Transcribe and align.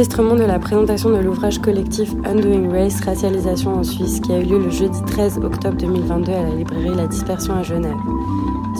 Enregistrement 0.00 0.34
de 0.34 0.44
la 0.44 0.58
présentation 0.58 1.10
de 1.10 1.18
l'ouvrage 1.18 1.58
collectif 1.58 2.14
Undoing 2.24 2.70
Race, 2.72 3.02
Racialisation 3.04 3.74
en 3.74 3.84
Suisse, 3.84 4.18
qui 4.20 4.32
a 4.32 4.38
eu 4.38 4.44
lieu 4.44 4.58
le 4.58 4.70
jeudi 4.70 4.98
13 5.04 5.40
octobre 5.42 5.76
2022 5.76 6.32
à 6.32 6.42
la 6.42 6.54
librairie 6.54 6.96
La 6.96 7.06
Dispersion 7.06 7.52
à 7.52 7.62
Genève. 7.62 7.98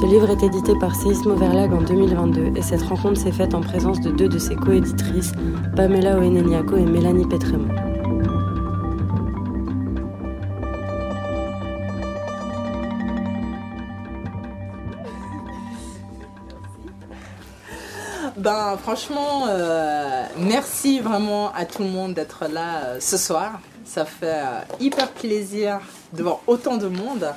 Ce 0.01 0.07
livre 0.07 0.31
est 0.31 0.43
édité 0.43 0.73
par 0.81 0.95
Seismo 0.95 1.35
Verlag 1.35 1.75
en 1.75 1.83
2022 1.83 2.57
et 2.57 2.63
cette 2.63 2.81
rencontre 2.81 3.21
s'est 3.21 3.33
faite 3.33 3.53
en 3.53 3.61
présence 3.61 4.01
de 4.01 4.11
deux 4.11 4.29
de 4.31 4.39
ses 4.39 4.57
coéditrices, 4.57 5.33
Pamela 5.77 6.17
Oeneniako 6.17 6.79
et 6.79 6.87
Mélanie 6.87 7.29
Petremont. 7.29 7.90
Ben 18.53 18.77
franchement, 18.77 19.47
euh, 19.49 20.25
merci 20.37 20.99
vraiment 20.99 21.53
à 21.55 21.65
tout 21.67 21.85
le 21.85 21.89
monde 21.89 22.15
d'être 22.15 22.47
là 22.53 22.83
euh, 22.83 22.97
ce 22.99 23.17
soir. 23.17 23.61
Ça 23.85 24.05
fait 24.05 24.27
euh, 24.27 24.61
hyper 24.81 25.09
plaisir 25.13 25.79
de 26.15 26.25
voir 26.25 26.41
autant 26.49 26.77
de 26.77 26.89
monde. 26.89 27.33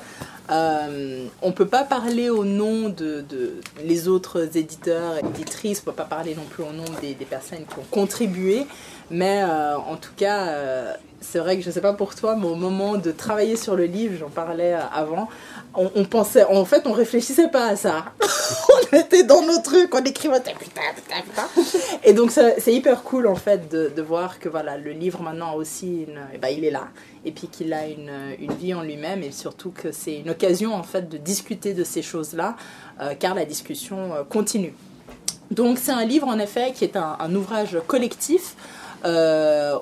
On 0.50 1.52
peut 1.52 1.68
pas 1.68 1.84
parler 1.84 2.30
au 2.30 2.44
nom 2.44 2.88
de, 2.88 3.24
les 3.84 4.08
autres 4.08 4.56
éditeurs 4.56 5.14
et 5.18 5.20
éditrices, 5.20 5.82
on 5.82 5.90
peut 5.90 5.92
pas 5.92 6.02
parler 6.02 6.34
non 6.34 6.46
plus 6.50 6.64
au 6.64 6.72
nom 6.72 6.84
des, 7.00 7.14
personnes 7.14 7.64
qui 7.64 7.78
ont 7.78 7.86
contribué, 7.92 8.66
mais 9.08 9.44
en 9.44 9.96
tout 9.96 10.12
cas, 10.16 10.96
c'est 11.20 11.38
vrai 11.38 11.56
que 11.56 11.62
je 11.62 11.70
sais 11.70 11.80
pas 11.80 11.94
pour 11.94 12.14
toi, 12.14 12.36
mais 12.36 12.46
au 12.46 12.56
moment 12.56 12.98
de 12.98 13.10
travailler 13.10 13.56
sur 13.56 13.74
le 13.74 13.84
livre, 13.84 14.16
j'en 14.18 14.28
parlais 14.28 14.76
avant, 14.92 15.28
on, 15.76 16.04
pensait, 16.04 16.44
en 16.44 16.64
fait, 16.64 16.86
on 16.86 16.92
réfléchissait 16.92 17.48
pas 17.48 17.66
à 17.66 17.76
ça. 17.76 18.06
on 18.92 18.96
était 18.96 19.24
dans 19.24 19.42
nos 19.42 19.58
trucs, 19.58 19.94
on 19.94 20.04
écrivait 20.04 20.40
putain, 20.40 20.52
putain, 20.94 21.22
putain. 21.22 21.70
Et 22.04 22.12
donc, 22.12 22.30
c'est 22.30 22.72
hyper 22.72 23.02
cool, 23.02 23.26
en 23.26 23.34
fait, 23.34 23.68
de, 23.70 24.02
voir 24.02 24.38
que 24.38 24.48
voilà, 24.48 24.76
le 24.76 24.92
livre 24.92 25.22
maintenant 25.22 25.54
aussi, 25.54 26.04
une, 26.08 26.20
eh 26.32 26.38
ben, 26.38 26.48
il 26.48 26.64
est 26.64 26.70
là. 26.70 26.88
Et 27.24 27.32
puis 27.32 27.48
qu'il 27.48 27.72
a 27.72 27.86
une, 27.86 28.12
une, 28.38 28.52
vie 28.52 28.74
en 28.74 28.82
lui-même 28.82 29.22
et 29.22 29.32
surtout 29.32 29.70
que 29.70 29.92
c'est 29.92 30.16
une 30.18 30.30
occasion, 30.30 30.74
en 30.74 30.82
fait, 30.82 31.08
de 31.08 31.16
discuter 31.16 31.74
de 31.74 31.84
ces 31.84 32.02
choses-là, 32.02 32.56
euh, 33.00 33.14
car 33.18 33.34
la 33.34 33.44
discussion 33.44 34.14
euh, 34.14 34.24
continue. 34.24 34.74
Donc, 35.50 35.78
c'est 35.78 35.92
un 35.92 36.04
livre, 36.04 36.28
en 36.28 36.38
effet, 36.38 36.72
qui 36.72 36.84
est 36.84 36.96
un, 36.96 37.16
un 37.18 37.34
ouvrage 37.34 37.78
collectif. 37.86 38.56
Euh, 39.04 39.78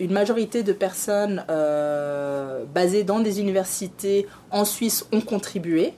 une 0.00 0.12
majorité 0.12 0.62
de 0.62 0.72
personnes 0.72 1.44
euh, 1.48 2.64
basées 2.74 3.04
dans 3.04 3.20
des 3.20 3.40
universités 3.40 4.26
en 4.50 4.64
Suisse 4.64 5.06
ont 5.12 5.20
contribué. 5.20 5.94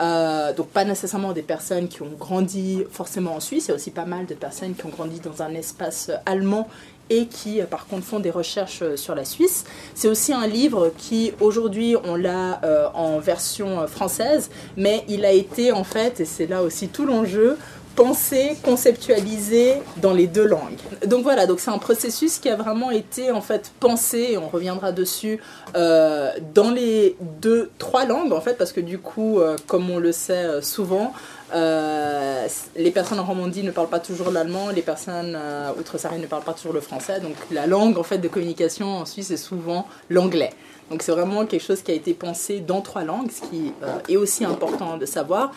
Euh, 0.00 0.54
donc 0.54 0.68
pas 0.68 0.84
nécessairement 0.84 1.32
des 1.32 1.42
personnes 1.42 1.86
qui 1.86 2.00
ont 2.00 2.12
grandi 2.18 2.84
forcément 2.90 3.34
en 3.34 3.40
Suisse, 3.40 3.66
il 3.66 3.68
y 3.68 3.72
a 3.72 3.74
aussi 3.74 3.90
pas 3.90 4.06
mal 4.06 4.24
de 4.24 4.32
personnes 4.32 4.74
qui 4.74 4.86
ont 4.86 4.90
grandi 4.90 5.20
dans 5.20 5.42
un 5.42 5.54
espace 5.54 6.10
allemand 6.24 6.68
et 7.10 7.26
qui 7.26 7.60
par 7.70 7.86
contre 7.86 8.04
font 8.04 8.18
des 8.18 8.30
recherches 8.30 8.94
sur 8.94 9.14
la 9.14 9.26
Suisse. 9.26 9.64
C'est 9.94 10.08
aussi 10.08 10.32
un 10.32 10.46
livre 10.46 10.90
qui 10.96 11.32
aujourd'hui 11.40 11.96
on 12.02 12.16
l'a 12.16 12.62
en 12.94 13.18
version 13.18 13.86
française, 13.88 14.50
mais 14.76 15.04
il 15.08 15.26
a 15.26 15.32
été 15.32 15.70
en 15.70 15.84
fait, 15.84 16.20
et 16.20 16.24
c'est 16.24 16.46
là 16.46 16.62
aussi 16.62 16.88
tout 16.88 17.04
l'enjeu, 17.04 17.58
pensé, 17.96 18.56
conceptualisé 18.62 19.74
dans 19.98 20.12
les 20.12 20.26
deux 20.26 20.46
langues. 20.46 20.78
Donc 21.06 21.22
voilà, 21.22 21.46
donc 21.46 21.60
c'est 21.60 21.70
un 21.70 21.78
processus 21.78 22.38
qui 22.38 22.48
a 22.48 22.56
vraiment 22.56 22.90
été 22.90 23.30
en 23.30 23.40
fait 23.40 23.72
pensé, 23.80 24.28
et 24.30 24.38
on 24.38 24.48
reviendra 24.48 24.92
dessus, 24.92 25.40
euh, 25.76 26.30
dans 26.54 26.70
les 26.70 27.16
deux, 27.40 27.70
trois 27.78 28.04
langues 28.04 28.32
en 28.32 28.40
fait, 28.40 28.54
parce 28.54 28.72
que 28.72 28.80
du 28.80 28.98
coup, 28.98 29.40
euh, 29.40 29.56
comme 29.66 29.90
on 29.90 29.98
le 29.98 30.12
sait 30.12 30.32
euh, 30.32 30.62
souvent, 30.62 31.12
les 31.52 32.90
personnes 32.92 33.18
en 33.18 33.24
Romandie 33.24 33.64
ne 33.64 33.72
parlent 33.72 33.88
pas 33.88 33.98
toujours 33.98 34.30
l'allemand, 34.30 34.70
les 34.70 34.82
personnes 34.82 35.36
outre-sahariennes 35.76 36.22
ne 36.22 36.28
parlent 36.28 36.44
pas 36.44 36.52
toujours 36.52 36.72
le 36.72 36.80
français, 36.80 37.18
donc 37.18 37.34
la 37.50 37.66
langue 37.66 37.98
en 37.98 38.04
fait 38.04 38.18
de 38.18 38.28
communication 38.28 38.86
en 38.98 39.04
Suisse 39.04 39.32
est 39.32 39.36
souvent 39.36 39.88
l'anglais. 40.10 40.50
Donc 40.92 41.02
c'est 41.02 41.10
vraiment 41.10 41.46
quelque 41.46 41.64
chose 41.64 41.82
qui 41.82 41.90
a 41.90 41.94
été 41.94 42.14
pensé 42.14 42.60
dans 42.60 42.82
trois 42.82 43.02
langues, 43.02 43.32
ce 43.32 43.40
qui 43.48 43.72
est 44.08 44.16
aussi 44.16 44.44
important 44.44 44.96
de 44.96 45.06
savoir. 45.06 45.50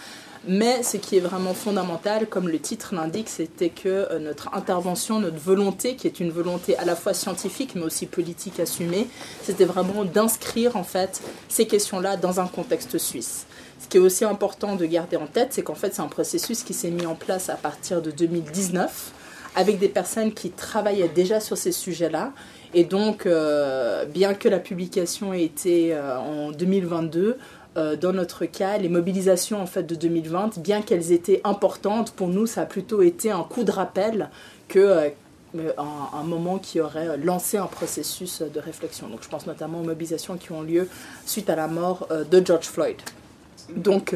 Mais 0.45 0.83
ce 0.83 0.97
qui 0.97 1.15
est 1.15 1.21
vraiment 1.21 1.53
fondamental, 1.53 2.27
comme 2.27 2.49
le 2.49 2.59
titre 2.59 2.93
l'indique, 2.93 3.29
c'était 3.29 3.69
que 3.69 3.87
euh, 3.87 4.19
notre 4.19 4.53
intervention, 4.53 5.19
notre 5.19 5.39
volonté, 5.39 5.95
qui 5.95 6.05
est 6.05 6.19
une 6.19 6.31
volonté 6.31 6.77
à 6.77 6.83
la 6.83 6.97
fois 6.97 7.13
scientifique 7.13 7.75
mais 7.75 7.83
aussi 7.83 8.07
politique 8.07 8.59
assumée, 8.59 9.07
c'était 9.41 9.63
vraiment 9.63 10.03
d'inscrire 10.03 10.75
en 10.75 10.83
fait 10.83 11.21
ces 11.47 11.65
questions-là 11.65 12.17
dans 12.17 12.41
un 12.41 12.47
contexte 12.47 12.97
suisse. 12.97 13.45
Ce 13.79 13.87
qui 13.87 13.97
est 13.97 14.01
aussi 14.01 14.25
important 14.25 14.75
de 14.75 14.85
garder 14.85 15.15
en 15.15 15.27
tête, 15.27 15.49
c'est 15.51 15.63
qu'en 15.63 15.75
fait 15.75 15.93
c'est 15.93 16.01
un 16.01 16.07
processus 16.07 16.63
qui 16.63 16.73
s'est 16.73 16.91
mis 16.91 17.05
en 17.05 17.15
place 17.15 17.49
à 17.49 17.55
partir 17.55 18.01
de 18.01 18.11
2019 18.11 19.13
avec 19.55 19.79
des 19.79 19.87
personnes 19.87 20.33
qui 20.33 20.49
travaillaient 20.51 21.09
déjà 21.09 21.39
sur 21.39 21.57
ces 21.57 21.71
sujets-là. 21.71 22.33
Et 22.73 22.85
donc, 22.85 23.25
euh, 23.25 24.05
bien 24.05 24.33
que 24.33 24.49
la 24.49 24.59
publication 24.59 25.33
ait 25.33 25.43
été 25.43 25.93
euh, 25.93 26.17
en 26.17 26.51
2022, 26.51 27.37
euh, 27.75 27.95
dans 27.95 28.13
notre 28.13 28.45
cas, 28.45 28.77
les 28.77 28.89
mobilisations 28.89 29.61
en 29.61 29.65
fait 29.65 29.83
de 29.83 29.95
2020, 29.95 30.59
bien 30.59 30.81
qu'elles 30.81 31.11
étaient 31.11 31.41
importantes, 31.43 32.11
pour 32.11 32.27
nous, 32.27 32.45
ça 32.45 32.61
a 32.61 32.65
plutôt 32.65 33.01
été 33.01 33.31
un 33.31 33.43
coup 33.43 33.63
de 33.63 33.71
rappel 33.71 34.29
que 34.67 34.79
euh, 34.79 35.09
un, 35.77 36.23
moment 36.23 36.57
qui 36.57 36.79
aurait 36.79 37.17
lancé 37.17 37.57
un 37.57 37.67
processus 37.67 38.41
de 38.41 38.59
réflexion. 38.59 39.07
Donc, 39.07 39.19
je 39.23 39.29
pense 39.29 39.45
notamment 39.45 39.81
aux 39.81 39.83
mobilisations 39.83 40.37
qui 40.37 40.51
ont 40.51 40.61
lieu 40.61 40.87
suite 41.25 41.49
à 41.49 41.55
la 41.55 41.67
mort 41.67 42.07
euh, 42.11 42.23
de 42.23 42.43
George 42.45 42.65
Floyd. 42.65 42.97
Donc, 43.75 44.13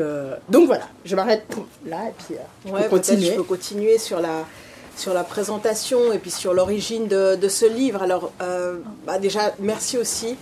donc 0.50 0.68
voilà, 0.68 0.90
je 1.06 1.16
m'arrête 1.16 1.46
là 1.86 2.10
et 2.10 2.14
puis 2.18 2.36
ouais, 2.70 2.86
continuer. 2.90 3.28
Je 3.28 3.36
peux 3.36 3.44
continuer 3.44 3.98
sur 3.98 4.20
la 4.20 4.46
sur 4.98 5.14
la 5.14 5.24
présentation 5.24 6.12
et 6.12 6.20
puis 6.20 6.32
sur 6.32 6.54
l'origine 6.54 7.08
de, 7.08 7.48
ce 7.48 7.66
livre. 7.66 8.02
Alors, 8.02 8.32
bah 9.06 9.20
déjà, 9.20 9.54
merci 9.60 9.98
aussi 9.98 10.36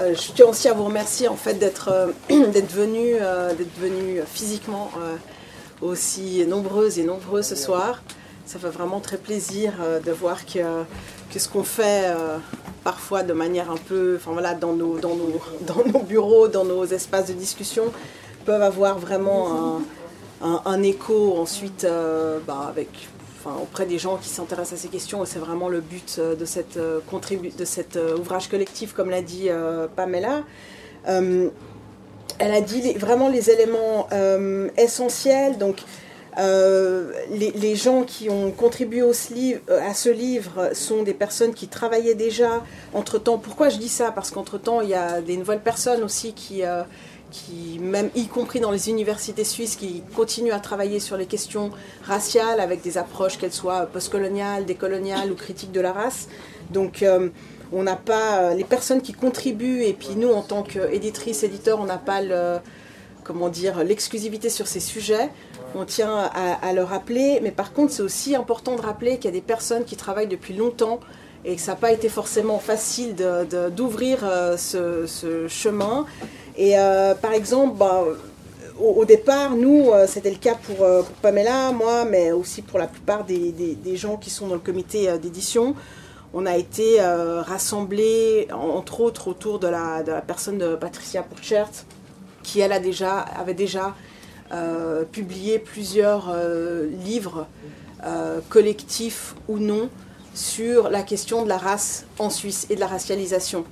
euh, 0.00 0.12
je 0.14 0.32
tiens 0.32 0.46
aussi 0.46 0.68
à 0.68 0.72
vous 0.72 0.84
remercier 0.84 1.28
en 1.28 1.36
fait 1.36 1.54
d'être 1.54 1.90
euh, 1.92 2.08
d'être 2.52 2.72
venu 2.72 3.14
euh, 3.20 3.52
venu 3.80 4.20
physiquement 4.26 4.90
aussi 5.80 6.44
nombreuses 6.46 6.98
et 6.98 7.04
nombreux 7.04 7.42
ce 7.42 7.54
soir. 7.54 8.02
Ça 8.46 8.58
fait 8.58 8.68
vraiment 8.68 9.00
très 9.00 9.16
plaisir 9.16 9.72
de 10.04 10.12
voir 10.12 10.44
que, 10.44 10.60
que 11.32 11.38
ce 11.38 11.48
qu'on 11.48 11.64
fait 11.64 12.12
parfois 12.82 13.22
de 13.22 13.32
manière 13.32 13.70
un 13.70 13.76
peu, 13.76 14.16
enfin 14.16 14.32
voilà, 14.32 14.54
dans 14.54 14.74
nos, 14.74 14.98
dans 14.98 15.14
nos, 15.14 15.40
dans 15.62 15.84
nos 15.84 16.04
bureaux, 16.04 16.48
dans 16.48 16.64
nos 16.64 16.84
espaces 16.84 17.26
de 17.26 17.32
discussion, 17.32 17.84
peuvent 18.44 18.62
avoir 18.62 18.98
vraiment 18.98 19.80
un, 20.42 20.60
un, 20.64 20.82
écho 20.82 21.38
ensuite 21.38 21.86
bah, 22.46 22.66
avec 22.68 23.08
auprès 23.50 23.86
des 23.86 23.98
gens 23.98 24.16
qui 24.16 24.28
s'intéressent 24.28 24.78
à 24.78 24.82
ces 24.82 24.88
questions. 24.88 25.24
C'est 25.24 25.38
vraiment 25.38 25.68
le 25.68 25.80
but 25.80 26.16
euh, 26.18 26.34
de, 26.34 26.44
cette, 26.44 26.76
euh, 26.76 27.00
cet 27.64 27.96
euh, 27.96 28.16
ouvrage 28.16 28.48
collectif, 28.48 28.92
comme 28.92 29.10
l'a 29.10 29.22
dit 29.22 29.48
Pamela. 29.96 30.42
elle 31.06 31.50
a 32.38 32.60
dit 32.60 32.92
vraiment 32.94 33.28
les 33.28 33.50
éléments 33.50 34.08
essentiels. 34.76 35.58
Donc, 35.58 35.76
les, 36.36 37.76
gens 37.76 38.02
qui 38.02 38.28
ont 38.30 38.50
contribué 38.50 39.02
à 39.02 39.94
ce 39.94 40.08
livre 40.08 40.70
sont 40.72 41.02
des 41.02 41.14
personnes 41.14 41.54
qui 41.54 41.68
travaillaient 41.68 42.14
déjà 42.14 42.64
entre-temps. 42.92 43.38
Pourquoi 43.38 43.68
je 43.68 43.78
dis 43.78 43.88
ça? 43.88 44.10
Parce 44.10 44.30
qu'entre-temps, 44.30 44.80
il 44.80 44.88
y 44.88 44.94
a 44.94 45.20
des 45.20 45.36
nouvelles 45.36 45.62
personnes 45.62 46.02
aussi 46.02 46.32
qui, 46.32 46.62
même 47.80 48.10
y 48.14 48.26
compris 48.26 48.60
dans 48.60 48.70
les 48.70 48.88
universités 48.88 49.44
suisses, 49.44 49.76
qui 49.76 50.02
continuent 50.14 50.52
à 50.52 50.60
travailler 50.60 51.00
sur 51.00 51.16
les 51.16 51.26
questions 51.26 51.70
raciales 52.02 52.60
avec 52.60 52.82
des 52.82 52.98
approches, 52.98 53.38
qu'elles 53.38 53.52
soient 53.52 53.86
postcoloniales, 53.86 54.64
décoloniales 54.64 55.32
ou 55.32 55.34
critiques 55.34 55.72
de 55.72 55.80
la 55.80 55.92
race. 55.92 56.28
Donc, 56.70 57.02
euh, 57.02 57.28
on 57.72 57.82
n'a 57.82 57.96
pas 57.96 58.38
euh, 58.38 58.54
les 58.54 58.64
personnes 58.64 59.02
qui 59.02 59.12
contribuent, 59.12 59.82
et 59.82 59.92
puis 59.92 60.16
nous, 60.16 60.32
en 60.32 60.42
tant 60.42 60.62
qu'éditrice, 60.62 61.42
éditeur, 61.42 61.80
on 61.80 61.84
n'a 61.84 61.98
pas 61.98 62.20
comment 63.24 63.48
dire, 63.48 63.82
l'exclusivité 63.82 64.50
sur 64.50 64.68
ces 64.68 64.80
sujets. 64.80 65.30
On 65.74 65.84
tient 65.84 66.16
à, 66.16 66.72
le 66.72 66.84
rappeler, 66.84 67.40
mais 67.42 67.50
par 67.50 67.72
contre, 67.72 67.92
c'est 67.92 68.02
aussi 68.02 68.36
important 68.36 68.76
de 68.76 68.82
rappeler 68.82 69.16
qu'il 69.16 69.24
y 69.24 69.28
a 69.28 69.32
des 69.32 69.40
personnes 69.40 69.84
qui 69.84 69.96
travaillent 69.96 70.28
depuis 70.28 70.54
longtemps 70.54 71.00
et 71.44 71.56
que 71.56 71.60
ça 71.60 71.72
n'a 71.72 71.76
pas 71.76 71.90
été 71.90 72.08
forcément 72.08 72.58
facile 72.58 73.16
d'ouvrir 73.74 74.20
euh, 74.22 74.56
ce, 74.56 75.48
chemin. 75.48 76.06
Et 76.56 76.78
euh, 76.78 77.14
par 77.14 77.32
exemple, 77.32 77.76
bah, 77.76 78.04
au, 78.78 79.04
départ, 79.04 79.56
nous, 79.56 79.90
euh, 79.90 80.06
c'était 80.06 80.30
le 80.30 80.36
cas 80.36 80.56
euh, 80.80 81.02
pour, 81.02 81.16
Pamela, 81.16 81.72
moi, 81.72 82.04
mais 82.04 82.32
aussi 82.32 82.62
pour 82.62 82.78
la 82.78 82.86
plupart 82.86 83.24
des, 83.24 83.76
gens 83.96 84.16
qui 84.16 84.30
sont 84.30 84.48
dans 84.48 84.54
le 84.54 84.60
comité 84.60 85.18
d'édition. 85.18 85.74
On 86.36 86.46
a 86.46 86.56
été 86.56 87.00
rassemblés, 87.00 88.48
entre 88.50 89.00
autres, 89.00 89.28
autour 89.28 89.60
de 89.60 89.68
la, 89.68 90.02
personne 90.26 90.58
de 90.58 90.74
Patricia 90.74 91.22
Pourchert, 91.22 91.70
qui, 92.42 92.58
elle, 92.58 92.72
a 92.72 92.80
déjà, 92.80 93.20
avait 93.20 93.54
déjà 93.54 93.94
publié 95.12 95.60
plusieurs 95.60 96.34
livres 97.04 97.46
collectifs 98.48 99.36
ou 99.46 99.58
non 99.60 99.88
sur 100.34 100.90
la 100.90 101.04
question 101.04 101.44
de 101.44 101.48
la 101.48 101.56
race 101.56 102.04
en 102.18 102.30
Suisse 102.30 102.66
et 102.68 102.74
de 102.74 102.80
la 102.80 102.88
racialisation. 102.88 103.64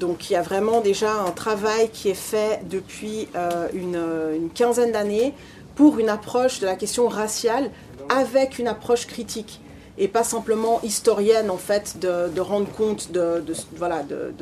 Donc 0.00 0.30
il 0.30 0.32
y 0.32 0.36
a 0.36 0.42
vraiment 0.42 0.80
déjà 0.80 1.12
un 1.12 1.30
travail 1.30 1.90
qui 1.90 2.08
est 2.08 2.14
fait 2.14 2.60
depuis 2.68 3.28
euh, 3.36 3.68
une, 3.74 4.48
quinzaine 4.54 4.92
d'années 4.92 5.34
pour 5.76 5.98
une 5.98 6.08
approche 6.08 6.58
de 6.58 6.66
la 6.66 6.74
question 6.74 7.06
raciale 7.06 7.70
avec 8.08 8.58
une 8.58 8.66
approche 8.66 9.06
critique. 9.06 9.60
et 9.98 10.08
pas 10.08 10.24
simplement 10.24 10.80
historienne 10.82 11.50
en 11.50 11.58
fait 11.58 11.98
de, 12.00 12.40
rendre 12.40 12.70
compte 12.72 13.12
de, 13.12 13.44
voilà 13.76 14.02
de, 14.02 14.32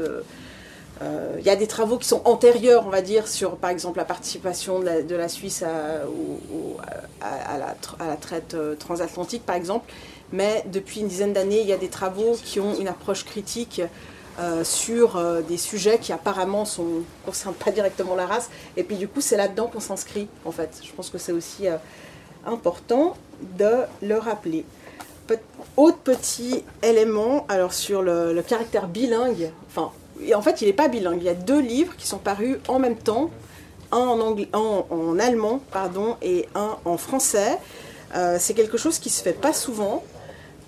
euh, 1.02 1.36
il 1.40 1.44
y 1.44 1.50
a 1.50 1.56
des 1.56 1.66
travaux 1.66 1.98
qui 1.98 2.06
sont 2.06 2.22
antérieurs, 2.24 2.84
on 2.86 2.90
va 2.90 3.02
dire, 3.02 3.26
sur 3.26 3.56
par 3.56 3.70
exemple 3.70 3.98
la 3.98 4.04
participation 4.04 4.78
de 4.78 5.14
la, 5.14 5.28
Suisse 5.28 5.64
à, 5.64 6.04
la, 7.58 8.16
traite 8.16 8.54
euh, 8.54 8.74
transatlantique, 8.76 9.44
par 9.44 9.56
exemple. 9.56 9.92
Mais 10.32 10.64
depuis 10.72 11.00
une 11.00 11.08
dizaine 11.08 11.32
d'années, 11.32 11.60
il 11.60 11.66
y 11.66 11.72
a 11.72 11.76
des 11.76 11.88
travaux 11.88 12.36
qui 12.44 12.60
ont 12.60 12.74
une 12.78 12.88
approche 12.88 13.24
critique 13.24 13.80
euh, 14.38 14.64
sur 14.64 15.20
des 15.48 15.56
sujets 15.56 15.98
qui 15.98 16.12
apparemment 16.12 16.64
ne 16.78 17.02
concernent 17.24 17.54
pas 17.54 17.70
directement 17.70 18.14
la 18.14 18.26
race. 18.26 18.50
Et 18.76 18.82
puis 18.82 18.96
du 18.96 19.08
coup, 19.08 19.20
c'est 19.20 19.36
là-dedans 19.36 19.66
qu'on 19.66 19.80
s'inscrit, 19.80 20.28
en 20.44 20.52
fait. 20.52 20.80
Je 20.82 20.92
pense 20.92 21.10
que 21.10 21.18
c'est 21.18 21.32
aussi 21.32 21.66
important 22.46 23.14
de 23.58 23.84
le 24.02 24.16
rappeler. 24.16 24.64
autre 25.76 25.98
petit 25.98 26.64
élément, 26.82 27.44
alors 27.48 27.72
sur 27.72 28.02
le, 28.02 28.42
caractère 28.46 28.88
bilingue, 28.88 29.50
enfin 29.68 29.92
en 30.34 30.42
fait, 30.42 30.62
il 30.62 30.66
n'est 30.66 30.72
pas 30.72 30.88
bilingue. 30.88 31.18
Il 31.20 31.26
y 31.26 31.28
a 31.28 31.34
deux 31.34 31.60
livres 31.60 31.94
qui 31.96 32.06
sont 32.06 32.18
parus 32.18 32.58
en 32.68 32.78
même 32.78 32.96
temps, 32.96 33.30
un 33.92 33.98
en, 33.98 34.20
anglais, 34.20 34.48
en, 34.52 35.18
allemand 35.18 35.60
pardon, 35.70 36.16
et 36.22 36.48
un 36.54 36.76
en 36.84 36.96
français. 36.96 37.58
Euh, 38.14 38.36
c'est 38.40 38.54
quelque 38.54 38.78
chose 38.78 38.98
qui 38.98 39.10
se 39.10 39.22
fait 39.22 39.34
pas 39.34 39.52
souvent, 39.52 40.02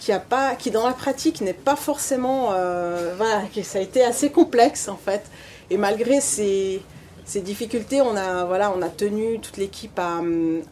qui, 0.01 0.11
a 0.11 0.19
pas, 0.19 0.57
qui 0.57 0.73
dans 0.73 0.87
la 0.87 0.93
pratique 0.93 1.41
n'est 1.41 1.53
pas 1.53 1.77
forcément... 1.77 2.49
Euh, 2.53 3.15
voilà, 3.17 3.43
ça 3.63 3.79
a 3.79 3.83
été 3.83 4.03
assez 4.03 4.31
complexe 4.31 4.89
en 4.89 4.97
fait. 4.97 5.23
Et 5.71 5.77
malgré 5.77 6.21
ces, 6.21 6.83
ces 7.25 7.41
difficultés, 7.41 8.01
on 8.01 8.17
a, 8.17 8.45
voilà, 8.45 8.73
on 8.77 8.83
a 8.83 8.89
tenu 8.89 9.39
toute 9.39 9.57
l'équipe 9.57 9.97
à, 9.99 10.21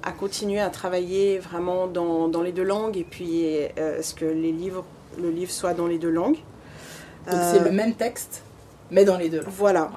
à, 0.02 0.10
continuer 0.10 0.60
à 0.60 0.70
travailler 0.70 1.38
vraiment 1.38 1.86
dans, 1.86 2.26
dans 2.26 2.42
les 2.42 2.52
deux 2.52 2.64
langues 2.64 2.96
et 2.96 3.06
puis 3.08 3.44
euh, 3.78 4.02
ce 4.02 4.14
que 4.14 4.24
les 4.24 4.50
livres, 4.50 4.84
le 5.20 5.30
livre 5.30 5.52
soit 5.52 5.74
dans 5.74 5.86
les 5.86 5.98
deux 5.98 6.10
langues. 6.10 6.38
Donc 7.30 7.40
c'est 7.52 7.62
le 7.62 7.70
même 7.70 7.94
texte 7.94 8.42
mais 8.90 9.04
dans 9.04 9.16
les 9.16 9.28
deux 9.28 9.42
Voilà. 9.46 9.90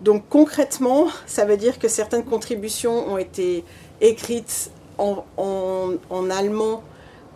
Donc 0.00 0.24
concrètement, 0.28 1.08
ça 1.26 1.44
veut 1.44 1.56
dire 1.56 1.78
que 1.78 1.88
certaines 1.88 2.24
contributions 2.24 3.12
ont 3.12 3.18
été 3.18 3.64
écrites 4.00 4.70
en, 4.98 5.24
en, 5.36 6.30
allemand, 6.30 6.82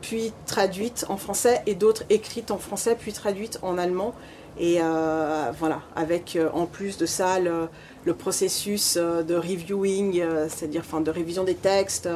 puis 0.04 0.34
traduites 0.44 1.06
en 1.08 1.16
français, 1.16 1.62
et 1.64 1.74
d'autres 1.74 2.04
écrites 2.10 2.50
en 2.50 2.58
français, 2.58 2.94
puis 2.98 3.14
traduites 3.14 3.58
en 3.62 3.78
allemand. 3.78 4.14
Et 4.58 4.76
euh, 4.80 5.50
voilà, 5.58 5.80
avec 5.96 6.36
euh, 6.36 6.50
en 6.52 6.66
plus 6.66 6.98
de 6.98 7.06
ça 7.06 7.40
le, 7.40 7.68
processus 8.12 8.96
euh, 8.96 9.22
de 9.22 9.34
reviewing, 9.34 10.22
c'est-à-dire 10.48 10.84
de 11.00 11.10
révision 11.10 11.42
des 11.42 11.54
textes. 11.54 12.08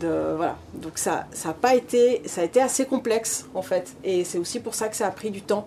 Voilà. 0.00 0.56
Donc 0.72 0.96
ça, 0.96 1.26
ça 1.32 1.50
a 1.50 1.52
pas 1.52 1.74
été, 1.74 2.22
ça 2.24 2.40
a 2.40 2.44
été 2.44 2.62
assez 2.62 2.86
complexe 2.86 3.46
en 3.54 3.62
fait, 3.62 3.92
et 4.04 4.24
c'est 4.24 4.38
aussi 4.38 4.58
pour 4.58 4.74
ça 4.74 4.88
que 4.88 4.96
ça 4.96 5.06
a 5.06 5.10
pris 5.10 5.30
du 5.30 5.42
temps 5.42 5.66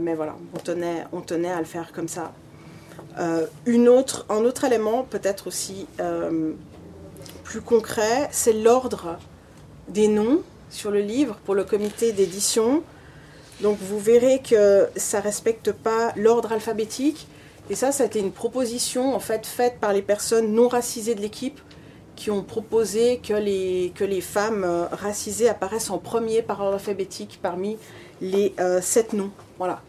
mais 0.00 0.14
voilà, 0.14 0.36
on 0.54 0.58
tenait, 0.60 1.04
on 1.10 1.22
tenait 1.22 1.50
à 1.50 1.58
le 1.58 1.64
faire 1.64 1.90
comme 1.92 2.06
ça. 2.06 2.32
Une 3.66 3.88
autre, 3.88 4.24
un 4.28 4.44
autre 4.44 4.62
élément, 4.62 5.02
peut-être 5.02 5.48
aussi 5.48 5.88
plus 7.42 7.60
concret, 7.60 8.28
c'est 8.30 8.52
l'ordre 8.52 9.18
des 9.90 10.08
noms 10.08 10.42
sur 10.70 10.90
le 10.90 11.00
livre 11.00 11.36
pour 11.44 11.54
le 11.54 11.64
comité 11.64 12.12
d'édition. 12.12 12.82
Donc 13.60 13.78
vous 13.80 13.98
verrez 13.98 14.40
que 14.40 14.88
ça 14.96 15.18
ne 15.18 15.24
respecte 15.24 15.72
pas 15.72 16.12
l'ordre 16.16 16.52
alphabétique. 16.52 17.26
Et 17.68 17.74
ça, 17.74 17.90
été 18.04 18.18
une 18.18 18.32
proposition 18.32 19.14
en 19.14 19.20
fait 19.20 19.46
faite 19.46 19.78
par 19.80 19.92
les 19.92 20.02
personnes 20.02 20.52
non 20.52 20.68
racisées 20.68 21.14
de 21.14 21.20
l'équipe 21.20 21.60
qui 22.16 22.30
ont 22.30 22.42
proposé 22.42 23.18
que 23.18 23.32
les, 23.32 24.20
femmes 24.20 24.88
racisées 24.90 25.48
apparaissent 25.48 25.90
en 25.90 25.98
premier 25.98 26.42
par 26.42 26.60
ordre 26.60 26.74
alphabétique 26.74 27.38
parmi 27.40 27.78
les 28.20 28.54
euh, 28.58 28.80
sept 28.80 29.12
noms. 29.12 29.30
Voilà. 29.56 29.82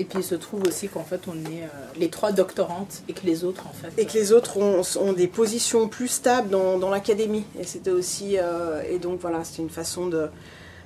Et 0.00 0.04
puis 0.04 0.20
il 0.20 0.24
se 0.24 0.34
trouve 0.34 0.62
aussi 0.62 0.88
qu'en 0.88 1.02
fait 1.02 1.22
on 1.26 1.34
est 1.50 1.62
euh, 1.62 1.68
les 1.96 2.08
trois 2.08 2.30
doctorantes 2.32 3.02
et 3.08 3.12
que 3.12 3.26
les 3.26 3.44
autres 3.44 3.66
en 3.66 3.72
fait. 3.72 4.00
Et 4.00 4.06
que 4.06 4.12
les 4.12 4.32
autres 4.32 4.56
ont, 4.58 5.12
des 5.12 5.26
positions 5.26 5.88
plus 5.88 6.08
stables 6.08 6.50
dans, 6.50 6.90
l'académie. 6.90 7.44
Et 7.58 7.64
c'était 7.64 7.90
aussi. 7.90 8.38
Euh, 8.38 8.82
et 8.88 8.98
donc 8.98 9.20
voilà, 9.20 9.42
c'est 9.44 9.60
une 9.60 9.70
façon 9.70 10.06
de 10.06 10.28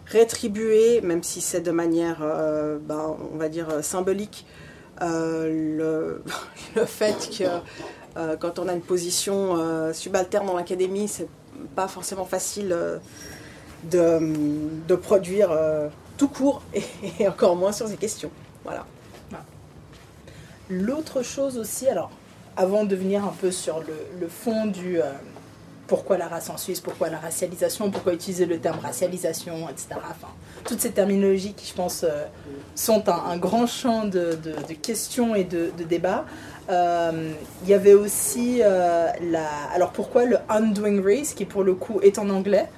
rétribuer, 0.06 1.00
même 1.02 1.22
si 1.22 1.40
c'est 1.40 1.60
de 1.60 1.70
manière, 1.70 2.18
ben, 2.82 3.16
on 3.32 3.36
va 3.36 3.48
dire, 3.48 3.68
symbolique, 3.82 4.46
le, 5.00 6.22
le, 6.76 6.84
fait 6.84 7.30
que 7.38 7.44
quand 8.36 8.58
on 8.58 8.68
a 8.68 8.72
une 8.72 8.82
position 8.82 9.92
subalterne 9.94 10.46
dans 10.46 10.56
l'académie, 10.56 11.08
c'est 11.08 11.28
pas 11.76 11.88
forcément 11.88 12.24
facile 12.24 12.76
de, 13.84 14.18
de, 14.88 14.94
produire 14.96 15.56
tout 16.18 16.28
court 16.28 16.62
et, 17.20 17.28
encore 17.28 17.56
moins 17.56 17.72
sur 17.72 17.86
ces 17.88 17.96
questions. 17.96 18.30
Voilà. 18.64 18.86
L'autre 20.70 21.22
chose 21.22 21.58
aussi, 21.58 21.88
alors 21.88 22.10
avant 22.56 22.84
de 22.84 22.96
venir 22.96 23.24
un 23.24 23.34
peu 23.40 23.50
sur 23.50 23.80
le, 23.80 24.28
fond 24.28 24.66
du 24.66 25.00
euh, 25.00 25.04
pourquoi 25.86 26.16
la 26.16 26.28
race 26.28 26.48
en 26.48 26.56
Suisse, 26.56 26.80
pourquoi 26.80 27.10
la 27.10 27.18
racialisation, 27.18 27.90
pourquoi 27.90 28.14
utiliser 28.14 28.46
le 28.46 28.58
terme 28.58 28.78
racialisation, 28.78 29.68
etc. 29.68 29.88
Enfin, 29.96 30.32
toutes 30.64 30.80
ces 30.80 30.92
terminologies 30.92 31.52
qui, 31.52 31.66
je 31.66 31.74
pense, 31.74 32.04
euh, 32.04 32.24
sont 32.74 33.08
un, 33.08 33.36
grand 33.36 33.66
champ 33.66 34.04
de, 34.04 34.38
questions 34.80 35.34
et 35.34 35.44
de, 35.44 35.70
débats. 35.88 36.24
Euh, 36.70 37.32
il 37.64 37.68
y 37.68 37.74
avait 37.74 37.94
aussi 37.94 38.58
la. 38.58 39.46
Alors 39.74 39.90
pourquoi 39.92 40.24
le 40.24 40.38
Undoing 40.48 41.02
Race, 41.02 41.34
qui 41.34 41.44
pour 41.44 41.64
le 41.64 41.74
coup 41.74 42.00
est 42.00 42.18
en 42.18 42.30
anglais, 42.30 42.68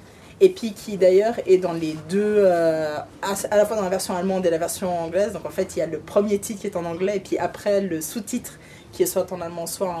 et 0.41 0.49
puis 0.49 0.73
qui 0.73 0.97
d'ailleurs 0.97 1.35
est 1.45 1.57
dans 1.57 1.73
les 1.73 1.95
deux, 2.09 2.43
euh, 2.45 2.97
à, 3.21 3.55
la 3.57 3.65
fois 3.65 3.77
dans 3.77 3.83
la 3.83 3.89
version 3.89 4.15
allemande 4.15 4.45
et 4.45 4.49
la 4.49 4.57
version 4.57 4.97
anglaise. 4.97 5.33
Donc 5.33 5.45
en 5.45 5.49
fait, 5.49 5.75
il 5.75 5.79
y 5.79 5.81
a 5.81 5.85
le 5.85 5.99
premier 5.99 6.39
titre 6.39 6.61
qui 6.61 6.67
est 6.67 6.75
en 6.75 6.85
anglais 6.85 7.17
et 7.17 7.19
puis 7.19 7.37
après 7.37 7.81
le 7.81 8.01
sous-titre 8.01 8.59
qui 8.91 9.03
est 9.03 9.07
soit 9.07 9.31
en 9.31 9.41
allemand, 9.41 9.67
soit 9.67 9.93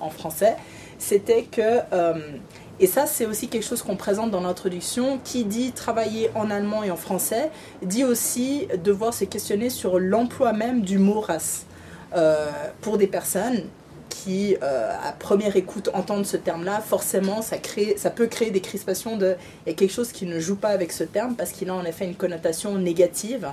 en, 0.00 0.10
français. 0.10 0.56
C'était 0.98 1.44
que, 1.44 1.80
euh, 1.92 2.14
et 2.78 2.86
ça 2.86 3.06
c'est 3.06 3.26
aussi 3.26 3.48
quelque 3.48 3.64
chose 3.64 3.82
qu'on 3.82 3.96
présente 3.96 4.30
dans 4.30 4.40
l'introduction, 4.40 5.18
qui 5.24 5.44
dit 5.44 5.72
travailler 5.72 6.30
en 6.34 6.50
allemand 6.50 6.82
et 6.84 6.90
en 6.90 6.96
français, 6.96 7.50
dit 7.82 8.04
aussi 8.04 8.68
devoir 8.84 9.14
se 9.14 9.24
questionner 9.24 9.70
sur 9.70 9.98
l'emploi 9.98 10.52
même 10.52 10.82
du 10.82 10.98
mot 10.98 11.20
race. 11.20 11.66
Euh, 12.16 12.50
pour 12.80 12.98
des 12.98 13.06
personnes 13.06 13.62
qui, 14.10 14.56
euh, 14.62 14.92
à 15.02 15.12
première 15.12 15.56
écoute, 15.56 15.88
entendent 15.94 16.26
ce 16.26 16.36
terme-là, 16.36 16.80
forcément, 16.80 17.40
ça, 17.40 17.56
crée, 17.56 17.94
ça 17.96 18.10
peut 18.10 18.26
créer 18.26 18.50
des 18.50 18.60
crispations 18.60 19.16
de... 19.16 19.36
A 19.66 19.72
quelque 19.72 19.92
chose 19.92 20.12
qui 20.12 20.26
ne 20.26 20.38
joue 20.38 20.56
pas 20.56 20.68
avec 20.68 20.92
ce 20.92 21.04
terme 21.04 21.34
parce 21.36 21.52
qu'il 21.52 21.70
a 21.70 21.74
en 21.74 21.84
effet 21.84 22.04
une 22.04 22.16
connotation 22.16 22.76
négative. 22.76 23.48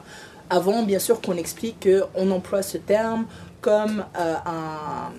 Avant, 0.49 0.83
bien 0.83 0.99
sûr, 0.99 1.21
qu'on 1.21 1.37
explique 1.37 1.87
qu'on 1.87 2.31
emploie 2.31 2.61
ce 2.63 2.77
terme 2.77 3.25
comme 3.61 4.03
euh, 4.19 4.33
un, 4.45 5.11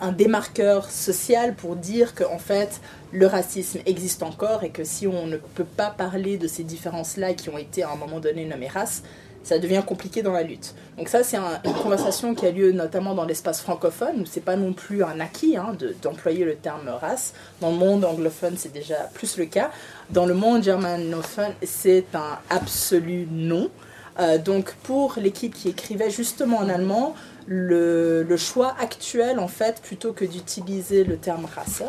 un 0.00 0.12
démarqueur 0.12 0.90
social 0.90 1.54
pour 1.54 1.76
dire 1.76 2.14
qu'en 2.14 2.38
fait, 2.38 2.80
le 3.12 3.26
racisme 3.26 3.80
existe 3.86 4.22
encore 4.22 4.64
et 4.64 4.70
que 4.70 4.84
si 4.84 5.06
on 5.06 5.26
ne 5.26 5.36
peut 5.36 5.64
pas 5.64 5.90
parler 5.90 6.36
de 6.36 6.48
ces 6.48 6.64
différences-là 6.64 7.34
qui 7.34 7.48
ont 7.48 7.58
été 7.58 7.82
à 7.82 7.90
un 7.90 7.96
moment 7.96 8.20
donné 8.20 8.44
nommées 8.44 8.68
races, 8.68 9.02
ça 9.44 9.58
devient 9.58 9.82
compliqué 9.86 10.22
dans 10.22 10.32
la 10.32 10.42
lutte. 10.42 10.74
Donc 10.98 11.08
ça, 11.08 11.22
c'est 11.22 11.36
une 11.36 11.74
conversation 11.82 12.34
qui 12.34 12.46
a 12.46 12.50
lieu 12.50 12.72
notamment 12.72 13.14
dans 13.14 13.24
l'espace 13.24 13.60
francophone, 13.60 14.22
où 14.22 14.26
c'est 14.26 14.40
pas 14.40 14.56
non 14.56 14.72
plus 14.72 15.04
un 15.04 15.20
acquis 15.20 15.56
hein, 15.56 15.76
d'employer 16.02 16.44
le 16.44 16.56
terme 16.56 16.88
race. 16.88 17.34
Dans 17.60 17.70
le 17.70 17.76
monde 17.76 18.04
anglophone, 18.04 18.54
c'est 18.56 18.72
déjà 18.72 18.96
plus 19.14 19.36
le 19.36 19.44
cas. 19.44 19.70
Dans 20.10 20.26
le 20.26 20.34
monde 20.34 20.64
germanophone, 20.64 21.52
c'est 21.62 22.06
un 22.14 22.38
absolu 22.50 23.28
non. 23.30 23.70
Euh, 24.18 24.38
donc 24.38 24.74
pour 24.84 25.14
l'équipe 25.16 25.54
qui 25.54 25.68
écrivait 25.68 26.10
justement 26.10 26.58
en 26.58 26.68
allemand, 26.68 27.14
le, 27.46 28.36
choix 28.36 28.74
actuel, 28.80 29.38
en 29.38 29.48
fait, 29.48 29.80
plutôt 29.82 30.12
que 30.12 30.24
d'utiliser 30.24 31.04
le 31.04 31.16
terme 31.16 31.46
race, 31.54 31.82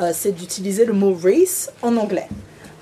euh, 0.00 0.12
c'est 0.14 0.32
d'utiliser 0.32 0.84
le 0.84 0.92
mot 0.92 1.14
race 1.14 1.70
en 1.82 1.96
anglais. 1.96 2.28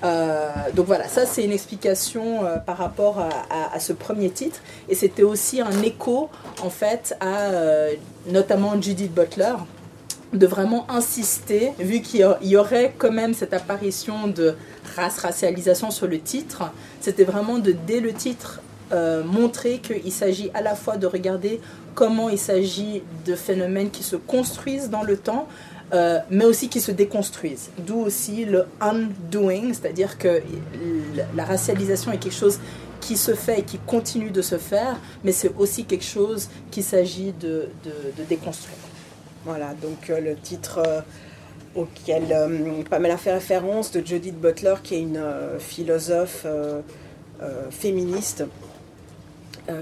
Euh, 0.03 0.49
donc 0.73 0.87
voilà, 0.87 1.07
ça 1.07 1.25
c'est 1.25 1.43
une 1.43 1.51
explication 1.51 2.45
euh, 2.45 2.57
par 2.57 2.77
rapport 2.77 3.19
à, 3.19 3.79
ce 3.79 3.93
premier 3.93 4.29
titre. 4.29 4.61
Et 4.89 4.95
c'était 4.95 5.23
aussi 5.23 5.61
un 5.61 5.81
écho 5.81 6.29
en 6.61 6.69
fait 6.69 7.15
à 7.19 7.51
euh, 7.51 7.93
notamment 8.27 8.79
Judith 8.81 9.13
Butler 9.13 9.53
de 10.33 10.47
vraiment 10.47 10.89
insister, 10.91 11.71
vu 11.79 12.01
qu'il 12.01 12.27
y 12.41 12.57
aurait 12.57 12.93
quand 12.97 13.11
même 13.11 13.33
cette 13.33 13.53
apparition 13.53 14.27
de 14.27 14.55
race, 14.97 15.19
racialisation 15.19 15.91
sur 15.91 16.07
le 16.07 16.19
titre, 16.19 16.71
c'était 16.99 17.23
vraiment 17.23 17.57
de 17.57 17.71
dès 17.71 17.99
le 18.01 18.11
titre 18.11 18.61
montrer 19.25 19.79
qu'il 19.79 20.11
s'agit 20.11 20.51
à 20.53 20.61
la 20.61 20.75
fois 20.75 20.97
de 20.97 21.07
regarder 21.07 21.59
comment 21.95 22.29
il 22.29 22.37
s'agit 22.37 23.01
de 23.25 23.35
phénomènes 23.35 23.89
qui 23.89 24.03
se 24.03 24.15
construisent 24.15 24.89
dans 24.89 25.03
le 25.03 25.17
temps, 25.17 25.47
euh, 25.93 26.19
mais 26.31 26.45
aussi 26.45 26.67
qui 26.67 26.81
se 26.81 26.91
déconstruisent. 26.91 27.69
D'où 27.77 27.99
aussi 27.99 28.45
le 28.45 28.65
undoing, 28.81 29.71
c'est-à-dire 29.73 30.17
que 30.17 30.41
la 31.35 31.45
racialisation 31.45 32.11
est 32.11 32.17
quelque 32.17 32.33
chose 32.33 32.59
qui 33.01 33.17
se 33.17 33.35
fait 33.35 33.59
et 33.59 33.63
qui 33.63 33.77
continue 33.77 34.31
de 34.31 34.41
se 34.41 34.57
faire, 34.57 34.99
mais 35.23 35.31
c'est 35.31 35.51
aussi 35.57 35.85
quelque 35.85 36.03
chose 36.03 36.49
qu'il 36.71 36.83
s'agit 36.83 37.33
de, 37.33 37.69
déconstruire. 38.27 38.77
Voilà, 39.45 39.75
donc 39.75 40.09
euh, 40.09 40.19
le 40.19 40.35
titre 40.35 40.81
euh, 40.85 41.01
auquel 41.75 42.35
Pamela 42.89 43.17
fait 43.17 43.33
référence 43.33 43.91
de 43.91 44.03
Judith 44.03 44.39
Butler, 44.39 44.75
qui 44.81 44.95
est 44.95 45.01
une 45.01 45.21
philosophe 45.59 46.47
féministe 47.69 48.45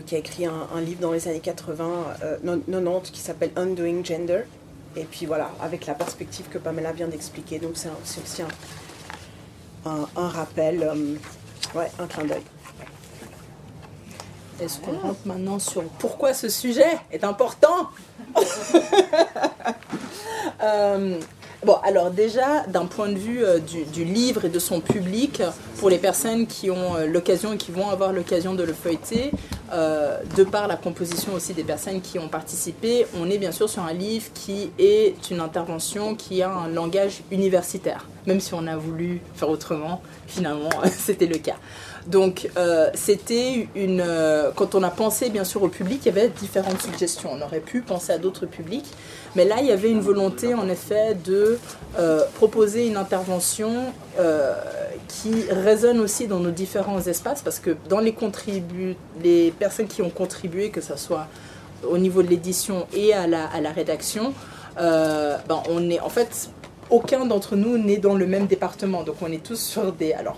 qui 0.07 0.15
a 0.15 0.17
écrit 0.17 0.47
un, 0.47 0.67
un, 0.75 0.81
livre 0.81 1.01
dans 1.01 1.11
les 1.11 1.27
années 1.27 1.39
80, 1.39 1.85
90 2.43 3.11
qui 3.11 3.19
s'appelle 3.19 3.51
Undoing 3.55 4.03
Gender. 4.03 4.41
Et 4.95 5.05
puis 5.05 5.25
voilà, 5.25 5.51
avec 5.61 5.85
la 5.85 5.95
perspective 5.95 6.47
que 6.49 6.57
Pamela 6.57 6.91
vient 6.91 7.07
d'expliquer. 7.07 7.59
Donc 7.59 7.73
c'est 7.75 8.21
aussi 8.21 8.41
un, 9.85 10.07
un, 10.15 10.27
rappel, 10.27 10.87
ouais, 11.75 11.91
un 11.99 12.07
clin 12.07 12.25
d'œil. 12.25 12.43
Est-ce 14.61 14.79
qu'on 14.79 14.97
rentre 14.97 15.19
maintenant 15.25 15.59
sur 15.59 15.83
pourquoi 15.99 16.33
ce 16.33 16.49
sujet 16.49 16.99
est 17.11 17.23
important? 17.23 17.89
Euh, 20.61 21.19
Bon, 21.65 21.77
alors 21.83 22.11
déjà, 22.11 22.63
d'un 22.67 22.85
point 22.85 23.07
de 23.07 23.17
vue 23.17 23.43
euh, 23.45 23.59
du, 23.59 24.03
livre 24.03 24.43
et 24.43 24.49
de 24.49 24.59
son 24.59 24.81
public, 24.81 25.41
pour 25.77 25.89
les 25.89 25.97
personnes 25.97 26.45
qui 26.45 26.69
ont 26.69 26.97
euh, 26.97 27.05
l'occasion 27.05 27.53
et 27.53 27.57
qui 27.57 27.71
vont 27.71 27.89
avoir 27.89 28.11
l'occasion 28.11 28.53
de 28.53 28.63
le 28.63 28.73
feuilleter, 28.73 29.31
de 30.37 30.43
par 30.43 30.67
la 30.67 30.75
composition 30.75 31.33
aussi 31.33 31.55
des 31.55 31.63
personnes 31.63 31.99
qui 31.99 32.19
ont 32.19 32.27
participé, 32.27 33.07
on 33.19 33.27
est 33.27 33.39
bien 33.39 33.51
sûr 33.51 33.67
sur 33.67 33.81
un 33.81 33.93
livre 33.93 34.27
qui 34.35 34.69
est 34.77 35.15
une 35.31 35.39
intervention 35.39 36.13
qui 36.13 36.43
a 36.43 36.51
un 36.51 36.67
langage 36.67 37.23
universitaire. 37.31 38.05
Même 38.27 38.39
si 38.39 38.53
on 38.53 38.67
a 38.67 38.77
voulu 38.77 39.19
faire 39.33 39.49
autrement, 39.49 40.03
finalement, 40.27 40.69
c'était 40.91 41.25
le 41.25 41.39
cas. 41.39 41.55
Donc, 42.07 42.49
euh, 42.57 42.89
c'était 42.93 43.67
une. 43.75 44.01
Euh, 44.05 44.51
quand 44.55 44.75
on 44.75 44.83
a 44.83 44.89
pensé, 44.89 45.29
bien 45.29 45.43
sûr, 45.43 45.63
au 45.63 45.69
public, 45.69 46.01
il 46.03 46.07
y 46.07 46.11
avait 46.11 46.27
différentes 46.27 46.81
suggestions. 46.81 47.29
On 47.31 47.41
aurait 47.41 47.61
pu 47.61 47.81
penser 47.81 48.11
à 48.11 48.17
d'autres 48.17 48.45
publics. 48.45 48.85
Mais 49.35 49.45
là, 49.45 49.57
il 49.61 49.67
y 49.67 49.71
avait 49.71 49.89
une 49.89 50.01
volonté, 50.01 50.53
en 50.53 50.67
effet, 50.67 51.15
de 51.25 51.57
euh, 51.97 52.23
proposer 52.35 52.87
une 52.87 52.97
intervention 52.97 53.93
qui 55.07 55.33
résonne 55.49 55.99
aussi 55.99 56.27
dans 56.27 56.39
nos 56.39 56.51
différents 56.51 57.01
espaces. 57.01 57.41
Parce 57.41 57.59
que 57.59 57.75
dans 57.89 57.99
les, 57.99 58.15
les 59.23 59.51
personnes 59.51 59.87
qui 59.87 60.01
ont 60.01 60.11
contribué, 60.11 60.69
que 60.69 60.81
ce 60.81 60.95
soit 60.97 61.27
au 61.87 61.97
niveau 61.97 62.21
de 62.21 62.27
l'édition 62.27 62.85
et 62.93 63.13
à 63.13 63.27
la, 63.27 63.45
à 63.47 63.59
la 63.59 63.71
rédaction, 63.71 64.33
ben, 64.77 65.63
on 65.69 65.89
est 65.89 65.99
en 65.99 66.09
fait 66.09 66.49
aucun 66.93 67.25
d'entre 67.25 67.55
nous 67.55 67.79
n'est 67.79 67.97
dans 67.97 68.13
le 68.13 68.27
même 68.27 68.45
département. 68.45 69.01
Donc 69.03 69.15
on 69.21 69.31
est 69.31 69.43
tous 69.43 69.59
sur 69.59 69.91
des, 69.91 70.13
alors 70.13 70.37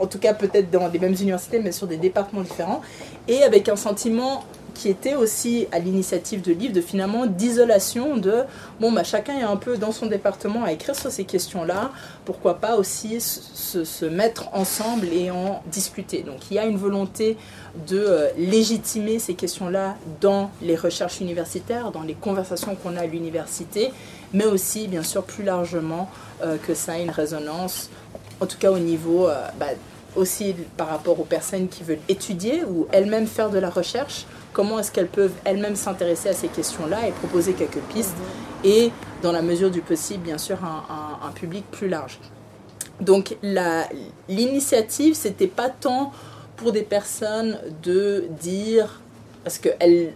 en, 0.00 0.06
tout 0.06 0.18
cas 0.18 0.34
peut-être 0.34 0.70
dans 0.70 0.86
les 0.86 1.00
mêmes 1.00 1.16
universités, 1.20 1.58
mais 1.58 1.72
sur 1.72 1.88
des 1.88 1.96
départements 1.96 2.42
différents, 2.42 2.80
et 3.26 3.42
avec 3.42 3.68
un 3.68 3.76
sentiment 3.76 4.44
qui 4.74 4.88
était 4.88 5.14
aussi 5.14 5.66
à 5.70 5.78
l'initiative 5.78 6.40
de 6.40 6.52
livre 6.52 6.72
de 6.72 6.80
finalement 6.80 7.26
d'isolation 7.26 8.16
de 8.16 8.36
bon 8.80 8.90
bah 8.90 9.04
chacun 9.04 9.36
est 9.38 9.42
un 9.42 9.56
peu 9.56 9.76
dans 9.76 9.92
son 9.92 10.06
département 10.06 10.64
à 10.64 10.72
écrire 10.72 10.96
sur 10.96 11.10
ces 11.10 11.24
questions 11.24 11.62
là 11.62 11.90
pourquoi 12.24 12.54
pas 12.54 12.76
aussi 12.76 13.20
se, 13.20 14.04
mettre 14.06 14.48
ensemble 14.54 15.08
et 15.08 15.30
en 15.30 15.62
discuter. 15.70 16.22
Donc 16.22 16.50
il 16.50 16.54
y 16.54 16.58
a 16.58 16.64
une 16.64 16.78
volonté 16.78 17.36
de 17.86 17.98
euh, 17.98 18.28
légitimer 18.38 19.18
ces 19.18 19.34
questions 19.34 19.68
là 19.68 19.96
dans 20.22 20.50
les 20.62 20.76
recherches 20.76 21.20
universitaires 21.20 21.90
dans 21.90 22.02
les 22.02 22.14
conversations 22.14 22.74
qu'on 22.76 22.96
a 22.96 23.00
à 23.00 23.06
l'université 23.06 23.90
mais 24.32 24.46
aussi, 24.46 24.88
bien 24.88 25.02
sûr, 25.02 25.24
plus 25.24 25.44
largement, 25.44 26.10
euh, 26.42 26.56
que 26.56 26.74
ça 26.74 26.92
a 26.92 26.98
une 26.98 27.10
résonance, 27.10 27.90
en 28.40 28.46
tout 28.46 28.58
cas 28.58 28.70
au 28.70 28.78
niveau, 28.78 29.28
euh, 29.28 29.46
bah, 29.58 29.66
aussi 30.16 30.54
par 30.76 30.88
rapport 30.88 31.18
aux 31.20 31.24
personnes 31.24 31.68
qui 31.68 31.84
veulent 31.84 32.00
étudier 32.08 32.64
ou 32.64 32.86
elles-mêmes 32.92 33.26
faire 33.26 33.50
de 33.50 33.58
la 33.58 33.70
recherche, 33.70 34.26
comment 34.52 34.78
est-ce 34.78 34.92
qu'elles 34.92 35.08
peuvent 35.08 35.32
elles-mêmes 35.44 35.76
s'intéresser 35.76 36.28
à 36.28 36.34
ces 36.34 36.48
questions-là 36.48 37.08
et 37.08 37.12
proposer 37.12 37.54
quelques 37.54 37.80
pistes, 37.92 38.16
mhm. 38.16 38.70
et 38.70 38.92
dans 39.22 39.32
la 39.32 39.42
mesure 39.42 39.70
du 39.70 39.80
possible, 39.80 40.24
bien 40.24 40.38
sûr, 40.38 40.58
un, 40.64 41.26
un, 41.26 41.30
public 41.30 41.64
plus 41.70 41.88
large. 41.88 42.18
Donc 43.00 43.36
l'initiative, 44.28 45.14
c'était 45.14 45.46
pas 45.46 45.70
tant 45.70 46.12
pour 46.56 46.72
des 46.72 46.82
personnes 46.82 47.58
de 47.82 48.26
dire, 48.40 49.00
parce 49.44 49.58
que 49.58 49.68
elles, 49.80 50.12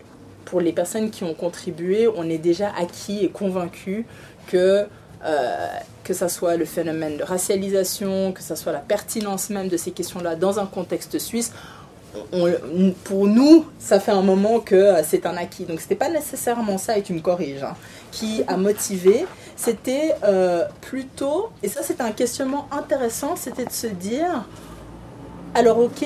pour 0.47 0.61
les 0.61 0.73
personnes 0.73 1.11
qui 1.11 1.25
ont 1.25 1.35
contribué, 1.35 2.09
on 2.09 2.29
est 2.31 2.39
déjà 2.39 2.73
acquis 2.79 3.25
et 3.25 3.29
convaincu 3.29 4.07
que 4.47 4.87
euh, 5.25 5.67
que 6.05 6.15
ce 6.15 6.29
soit 6.29 6.57
le 6.57 6.65
phénomène 6.65 7.17
de 7.17 7.25
racialisation, 7.25 8.33
que 8.33 8.43
ce 8.43 8.55
soit 8.55 8.73
la 8.73 8.79
pertinence 8.79 9.51
même 9.51 9.69
de 9.69 9.77
ces 9.77 9.91
questions-là 9.91 10.37
dans 10.37 10.61
un 10.61 10.67
contexte 10.67 11.19
suisse, 11.19 11.53
pour 13.05 13.27
nous, 13.27 13.67
ça 13.79 14.01
fait 14.01 14.13
un 14.13 14.23
moment 14.23 14.61
que 14.61 14.75
euh, 14.75 15.03
c'est 15.05 15.27
un 15.27 15.37
acquis. 15.37 15.65
Donc, 15.65 15.81
ce 15.81 15.85
n'était 15.85 15.97
pas 15.97 16.09
nécessairement 16.09 16.79
ça, 16.79 16.97
et 16.97 17.03
tu 17.03 17.13
me 17.13 17.21
corriges, 17.21 17.63
hein, 17.63 17.75
qui 18.13 18.43
a 18.47 18.57
motivé. 18.57 19.27
C'était 19.57 20.15
euh, 20.25 20.65
plutôt, 20.83 21.49
et 21.63 21.69
ça 21.69 21.81
c'est 21.83 22.03
un 22.03 22.13
questionnement 22.13 22.69
intéressant, 22.71 23.37
c'était 23.37 23.65
de 23.65 23.73
se 23.73 23.87
dire, 23.87 24.47
alors 25.57 25.79
ok, 25.79 26.05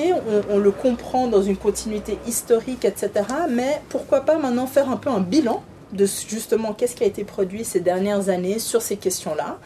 on, 0.49 0.59
le 0.59 0.71
comprend 0.71 1.27
dans 1.27 1.43
une 1.43 1.57
continuité 1.57 2.19
historique, 2.25 2.85
etc. 2.85 3.11
Mais 3.51 3.83
pourquoi 3.89 4.21
pas 4.21 4.39
maintenant 4.39 4.69
faire 4.69 4.89
un 4.89 4.97
peu 4.97 5.11
un 5.11 5.19
bilan 5.19 5.65
de 5.93 6.07
justement 6.07 6.73
qu'est-ce 6.73 6.95
qui 6.95 7.03
a 7.03 7.07
été 7.09 7.25
produit 7.25 7.65
ces 7.65 7.81
dernières 7.81 8.29
années 8.29 8.61
sur 8.61 8.81
ces 8.81 8.97
questions-là 8.97 9.59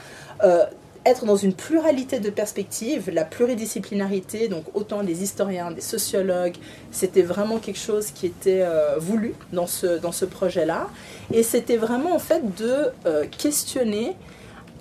euh, 0.42 0.64
être 1.04 1.26
dans 1.26 1.36
une 1.36 1.52
pluralité 1.52 2.18
de 2.18 2.30
perspectives, 2.30 3.10
la 3.12 3.26
pluridisciplinarité, 3.26 4.48
donc 4.48 4.64
autant 4.72 5.02
des 5.02 5.22
historiens, 5.22 5.70
des 5.70 5.82
sociologues, 5.82 6.56
c'était 6.90 7.20
vraiment 7.20 7.58
quelque 7.58 7.78
chose 7.78 8.06
qui 8.10 8.24
était 8.24 8.62
euh, 8.62 8.96
voulu 8.98 9.34
dans 9.52 9.66
ce, 9.66 10.24
projet-là. 10.24 10.88
Et 11.30 11.42
c'était 11.42 11.76
vraiment 11.76 12.14
en 12.14 12.18
fait 12.18 12.54
de 12.54 12.86
euh, 13.04 13.26
questionner 13.26 14.16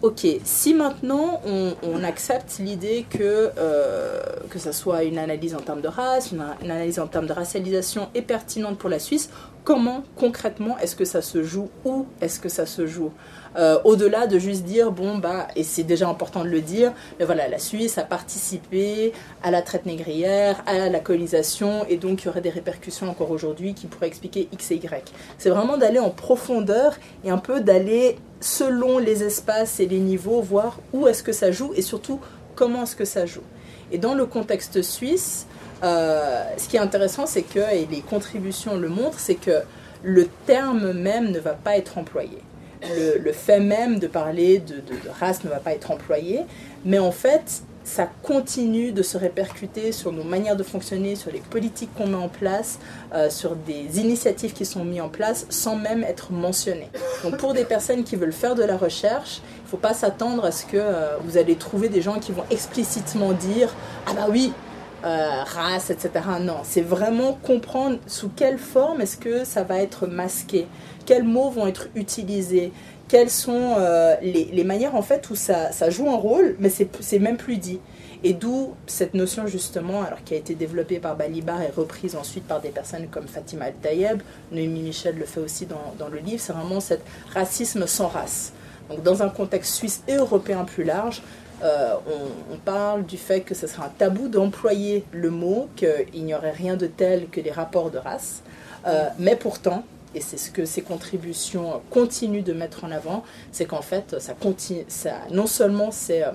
ok, 0.04 0.28
si 0.44 0.74
maintenant 0.74 1.42
on, 1.46 2.04
accepte 2.04 2.60
l'idée 2.60 3.06
que, 3.10 3.52
euh, 3.58 4.22
que 4.50 4.60
ça 4.60 4.74
soit 4.74 5.04
une 5.04 5.18
analyse 5.18 5.56
en 5.56 5.62
termes 5.62 5.80
de 5.80 5.88
race, 5.88 6.34
une, 6.34 6.44
analyse 6.62 7.00
en 7.00 7.08
termes 7.08 7.28
de 7.28 7.32
racialisation 7.32 8.10
est 8.14 8.22
pertinente 8.22 8.78
pour 8.78 8.90
la 8.90 9.00
Suisse, 9.00 9.30
comment 9.64 10.04
concrètement 10.18 10.78
est-ce 10.80 10.98
que 10.98 11.06
ça 11.06 11.22
se 11.22 11.42
joue 11.42 11.70
Où 11.86 12.06
est-ce 12.20 12.42
que 12.42 12.50
ça 12.50 12.66
se 12.66 12.86
joue? 12.86 13.12
Euh, 13.56 13.80
Au-delà 13.86 14.28
de 14.28 14.40
juste 14.40 14.64
dire, 14.64 14.92
bon, 14.92 15.20
bah, 15.20 15.48
et 15.56 15.64
c'est 15.64 15.84
déjà 15.84 16.10
important 16.10 16.44
de 16.44 16.50
le 16.50 16.60
dire, 16.60 16.92
mais 17.18 17.24
voilà, 17.24 17.48
la 17.48 17.60
Suisse 17.60 17.98
a 17.98 18.04
participé 18.04 19.14
à 19.42 19.52
la 19.52 19.62
traite 19.62 19.86
négrière, 19.86 20.62
à 20.66 20.90
la 20.90 21.00
colonisation, 21.00 21.86
et 21.88 21.96
donc 21.96 22.24
il 22.24 22.26
y 22.26 22.30
aurait 22.30 22.42
des 22.42 22.50
répercussions 22.50 23.10
encore 23.10 23.32
aujourd'hui 23.32 23.74
qui 23.74 23.88
pourraient 23.88 24.08
expliquer 24.08 24.50
X 24.52 24.72
et 24.72 24.76
Y. 24.76 25.14
C'est 25.38 25.50
vraiment 25.50 25.78
d'aller 25.78 26.00
en 26.00 26.10
profondeur 26.10 26.98
et 27.24 27.30
un 27.30 27.38
peu 27.38 27.62
d'aller 27.62 28.18
selon 28.44 28.98
les 28.98 29.24
espaces 29.24 29.80
et 29.80 29.86
les 29.86 30.00
niveaux, 30.00 30.42
voir 30.42 30.80
où 30.92 31.08
est-ce 31.08 31.24
que 31.24 31.32
ça 31.32 31.52
joue 31.52 31.72
et 31.76 31.82
surtout 31.82 32.20
comment 32.56 32.84
est-ce 32.84 32.96
que 32.96 33.06
ça 33.06 33.26
joue. 33.26 33.44
Et 33.92 33.98
dans 33.98 34.14
le 34.14 34.26
contexte 34.26 34.82
suisse, 34.82 35.48
euh, 35.82 36.44
ce 36.58 36.68
qui 36.68 36.76
est 36.76 36.82
intéressant, 36.82 37.26
c'est 37.26 37.44
que, 37.44 37.60
et 37.74 37.88
les 37.90 38.02
contributions 38.02 38.76
le 38.76 38.90
montrent, 38.90 39.20
c'est 39.20 39.36
que 39.36 39.62
le 40.02 40.28
terme 40.46 40.92
même 40.92 41.32
ne 41.32 41.40
va 41.40 41.54
pas 41.54 41.78
être 41.78 41.98
employé. 41.98 42.40
Le, 43.22 43.32
fait 43.32 43.62
même 43.62 44.00
de 44.00 44.08
parler 44.08 44.60
de, 44.60 44.76
de, 44.76 45.10
race 45.18 45.46
ne 45.46 45.50
va 45.50 45.62
pas 45.62 45.72
être 45.72 45.90
employé, 45.90 46.42
mais 46.84 47.00
en 47.00 47.14
fait, 47.14 47.64
ça 47.84 48.10
continue 48.24 48.92
de 48.92 49.04
se 49.04 49.18
répercuter 49.18 49.92
sur 49.92 50.12
nos 50.12 50.24
manières 50.24 50.56
de 50.56 50.64
fonctionner, 50.64 51.16
sur 51.16 51.32
les 51.32 51.40
politiques 51.40 51.94
qu'on 51.96 52.08
met 52.08 52.16
en 52.16 52.30
place, 52.30 52.80
euh, 53.14 53.30
sur 53.30 53.56
des 53.56 54.00
initiatives 54.00 54.54
qui 54.54 54.66
sont 54.66 54.86
mises 54.86 55.02
en 55.02 55.10
place 55.10 55.46
sans 55.50 55.76
même 55.76 56.04
être 56.04 56.32
mentionnées. 56.32 56.90
Donc 57.24 57.38
pour 57.38 57.54
des 57.54 57.66
personnes 57.66 58.04
qui 58.04 58.16
veulent 58.16 58.34
faire 58.34 58.56
de 58.56 58.64
la 58.64 58.78
recherche, 58.78 59.42
il 59.60 59.64
ne 59.66 59.70
faut 59.70 59.78
pas 59.78 59.94
s'attendre 59.94 60.46
à 60.46 60.52
ce 60.52 60.66
que 60.66 60.78
euh, 60.78 61.18
vous 61.24 61.38
allez 61.38 61.56
trouver 61.56 61.90
des 61.90 62.02
gens 62.02 62.20
qui 62.20 62.32
vont 62.32 62.46
explicitement 62.50 63.34
dire 63.34 63.74
Ah 64.08 64.14
bah 64.14 64.28
oui, 64.30 64.54
euh, 65.06 65.44
race, 65.44 65.90
etc. 65.90 66.12
Non, 66.40 66.60
c'est 66.64 66.82
vraiment 66.82 67.34
comprendre 67.34 67.98
sous 68.08 68.30
quelle 68.30 68.58
forme 68.58 69.02
est-ce 69.02 69.18
que 69.18 69.44
ça 69.44 69.64
va 69.64 69.80
être 69.80 70.08
masqué, 70.08 70.66
quels 71.06 71.26
mots 71.26 71.50
vont 71.50 71.68
être 71.68 71.88
utilisés, 71.96 72.72
quelles 73.14 73.30
sont 73.30 73.76
euh, 73.78 74.16
les, 74.24 74.64
manières 74.64 74.96
en 74.96 75.04
fait 75.04 75.30
où 75.30 75.36
ça, 75.36 75.70
joue 75.92 76.10
un 76.10 76.18
rôle, 76.18 76.56
mais 76.58 76.72
c'est 76.72 77.20
même 77.20 77.38
plus 77.38 77.58
dit. 77.58 77.80
Et 78.24 78.34
d'où 78.34 78.74
cette 78.88 79.14
notion 79.14 79.46
justement, 79.46 80.02
alors 80.02 80.24
qui 80.24 80.34
a 80.34 80.38
été 80.38 80.56
développée 80.56 80.98
par 80.98 81.16
Balibar 81.16 81.62
et 81.62 81.70
reprise 81.70 82.16
ensuite 82.16 82.48
par 82.48 82.60
des 82.60 82.70
personnes 82.70 83.10
comme 83.10 83.28
Fatima 83.28 83.68
El-Tayeb, 83.68 84.24
Noémie 84.52 84.82
Michel 84.82 85.16
le 85.16 85.26
fait 85.26 85.42
aussi 85.42 85.68
dans, 85.68 86.08
le 86.08 86.18
livre, 86.18 86.42
c'est 86.42 86.54
vraiment 86.54 86.80
cet 86.80 87.02
racisme 87.32 87.86
sans 87.86 88.08
race. 88.08 88.52
Donc 88.90 89.04
dans 89.04 89.22
un 89.22 89.30
contexte 89.30 89.76
suisse 89.76 90.02
et 90.08 90.16
européen 90.16 90.66
plus 90.66 90.84
large, 90.84 91.22
euh, 91.62 91.94
on, 92.52 92.58
parle 92.58 93.06
du 93.06 93.18
fait 93.18 93.42
que 93.42 93.54
ce 93.54 93.68
serait 93.68 93.84
un 93.84 93.92
tabou 93.96 94.28
d'employer 94.28 95.06
le 95.12 95.30
mot, 95.30 95.70
qu'il 95.76 96.26
n'y 96.26 96.34
aurait 96.34 96.50
rien 96.50 96.78
de 96.78 96.88
tel 96.88 97.28
que 97.28 97.42
les 97.42 97.52
rapports 97.52 97.92
de 97.92 98.00
race. 98.00 98.42
Euh, 98.88 99.10
mais 99.20 99.36
pourtant, 99.36 99.84
et 100.16 100.22
c'est 100.22 100.38
ce 100.38 100.52
que 100.52 100.66
ces 100.66 100.82
contributions 100.82 101.82
continuent 101.90 102.44
de 102.44 102.54
mettre 102.54 102.84
en 102.84 102.92
avant, 102.92 103.24
c'est 103.52 103.66
qu'en 103.66 103.82
fait, 103.82 104.20
ça 104.20 104.34
continue, 104.34 104.86
ça, 104.88 105.14
non 105.32 105.48
seulement 105.48 105.92
c'est 105.92 106.24
euh, 106.24 106.32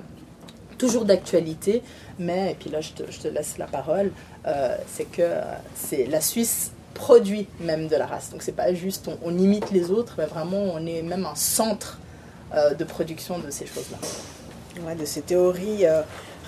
toujours 0.78 1.04
d'actualité, 1.04 1.82
mais, 2.18 2.52
et 2.52 2.54
puis 2.54 2.70
là 2.70 2.80
je 2.80 2.92
te, 2.92 3.28
laisse 3.28 3.58
la 3.58 3.66
parole, 3.66 4.10
euh, 4.46 4.76
c'est 4.92 5.04
que 5.04 5.22
euh, 5.22 5.42
c'est 5.74 6.06
la 6.06 6.20
Suisse 6.20 6.72
produit 6.94 7.46
même 7.60 7.86
de 7.86 7.96
la 7.96 8.06
race. 8.06 8.30
Donc 8.30 8.42
c'est 8.42 8.52
pas 8.52 8.74
juste 8.74 9.08
on, 9.22 9.38
imite 9.38 9.70
les 9.70 9.90
autres, 9.90 10.14
mais 10.18 10.26
vraiment 10.26 10.62
on 10.74 10.84
est 10.86 11.02
même 11.02 11.26
un 11.26 11.36
centre 11.36 11.98
de 12.78 12.82
production 12.82 13.38
de 13.38 13.50
ces 13.50 13.66
choses-là. 13.66 13.98
Ouais, 14.86 14.94
de 14.94 15.04
ces 15.04 15.20
théories 15.20 15.84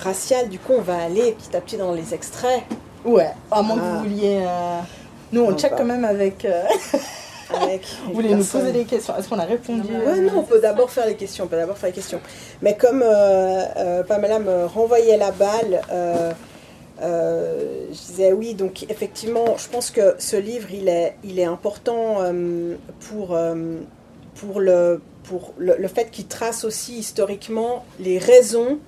raciales, 0.02 0.48
du 0.48 0.58
coup, 0.58 0.72
on 0.78 0.80
va 0.80 0.96
aller 0.96 1.32
petit 1.32 1.54
à 1.54 1.60
petit 1.60 1.76
dans 1.76 1.92
les 1.92 2.14
extraits. 2.14 2.62
Ouais, 3.04 3.32
à 3.50 3.60
moins 3.60 3.76
que 3.76 3.80
vous 3.80 3.96
ah. 3.96 4.02
vouliez. 4.02 4.46
Nous, 5.30 5.42
on 5.42 5.56
check 5.58 5.74
quand 5.76 5.84
même 5.84 6.06
avec. 6.06 6.46
Vous 8.06 8.14
voulez 8.14 8.34
nous 8.34 8.44
poser 8.44 8.72
des 8.72 8.84
questions 8.84 9.16
Est-ce 9.16 9.28
qu'on 9.28 9.38
a 9.38 9.44
répondu 9.44 9.88
ouais, 9.88 10.20
Non, 10.20 10.38
on 10.38 10.42
peut 10.42 10.60
d'abord 10.60 10.90
faire 10.90 11.06
les 11.06 11.14
questions. 11.14 11.44
On 11.44 11.46
peut 11.48 11.56
d'abord 11.56 11.78
faire 11.78 11.88
les 11.88 11.94
questions. 11.94 12.20
Mais 12.62 12.76
comme 12.76 13.02
euh, 13.02 13.64
euh, 13.76 14.02
Pamela 14.02 14.38
me 14.38 14.66
renvoyait 14.66 15.16
la 15.16 15.30
balle, 15.30 15.82
euh, 15.90 16.32
je 17.00 17.92
disais 17.92 18.32
oui. 18.32 18.54
Donc 18.54 18.84
effectivement, 18.88 19.56
je 19.56 19.68
pense 19.68 19.90
que 19.90 20.14
ce 20.18 20.36
livre, 20.36 20.68
il 20.72 20.88
est, 20.88 21.16
il 21.24 21.38
est 21.38 21.44
important 21.44 22.18
pour, 23.08 23.38
pour, 24.34 24.60
le, 24.60 25.00
pour 25.24 25.54
le, 25.58 25.76
le 25.78 25.88
fait 25.88 26.10
qu'il 26.10 26.26
trace 26.26 26.64
aussi 26.64 26.98
historiquement 26.98 27.84
les 27.98 28.18
raisons 28.18 28.78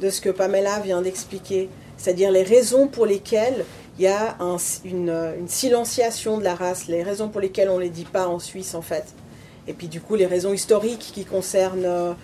de 0.00 0.10
ce 0.10 0.20
que 0.20 0.30
Pamela 0.30 0.80
vient 0.80 1.02
d'expliquer. 1.02 1.68
C'est-à-dire 1.98 2.30
les 2.30 2.42
raisons 2.42 2.88
pour 2.88 3.04
lesquelles 3.04 3.64
il 4.00 4.04
y 4.04 4.06
a 4.06 4.34
une, 4.86 5.46
silenciation 5.46 6.38
de 6.38 6.44
la 6.44 6.54
race, 6.54 6.88
les 6.88 7.02
raisons 7.02 7.28
pour 7.28 7.38
lesquelles 7.38 7.68
on 7.68 7.76
ne 7.76 7.82
les 7.82 7.90
dit 7.90 8.06
pas 8.06 8.28
en 8.28 8.38
Suisse 8.38 8.74
en 8.74 8.80
fait. 8.80 9.04
Et 9.68 9.74
puis 9.74 9.88
du 9.88 10.00
coup 10.00 10.14
les 10.14 10.24
raisons 10.24 10.54
historiques 10.54 11.10
qui 11.12 11.26
concernent 11.26 12.16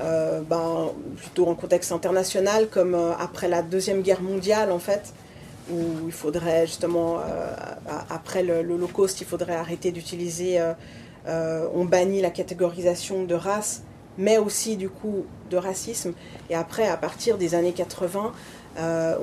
euh, 0.00 0.40
ben, 0.40 0.90
plutôt 1.16 1.46
en 1.46 1.54
contexte 1.54 1.92
international 1.92 2.66
comme 2.68 2.96
euh, 2.96 3.12
après 3.16 3.46
la 3.46 3.62
Deuxième 3.62 4.02
Guerre 4.02 4.22
mondiale 4.22 4.72
en 4.72 4.80
fait, 4.80 5.14
où 5.70 5.78
il 6.06 6.12
faudrait 6.12 6.66
justement, 6.66 7.18
euh, 7.20 7.54
après 8.08 8.42
l'Holocauste, 8.42 9.20
il 9.20 9.26
faudrait 9.28 9.54
arrêter 9.54 9.92
d'utiliser, 9.92 10.60
on 11.28 11.84
bannit 11.84 12.22
la 12.22 12.30
catégorisation 12.30 13.22
de 13.22 13.36
race, 13.36 13.84
mais 14.18 14.38
aussi 14.38 14.76
du 14.76 14.88
coup 14.88 15.26
de 15.48 15.56
racisme. 15.56 16.12
Et 16.48 16.56
après, 16.56 16.88
à 16.88 16.96
partir 16.96 17.38
des 17.38 17.54
années 17.54 17.72
80, 17.72 18.32
euh, 18.78 19.16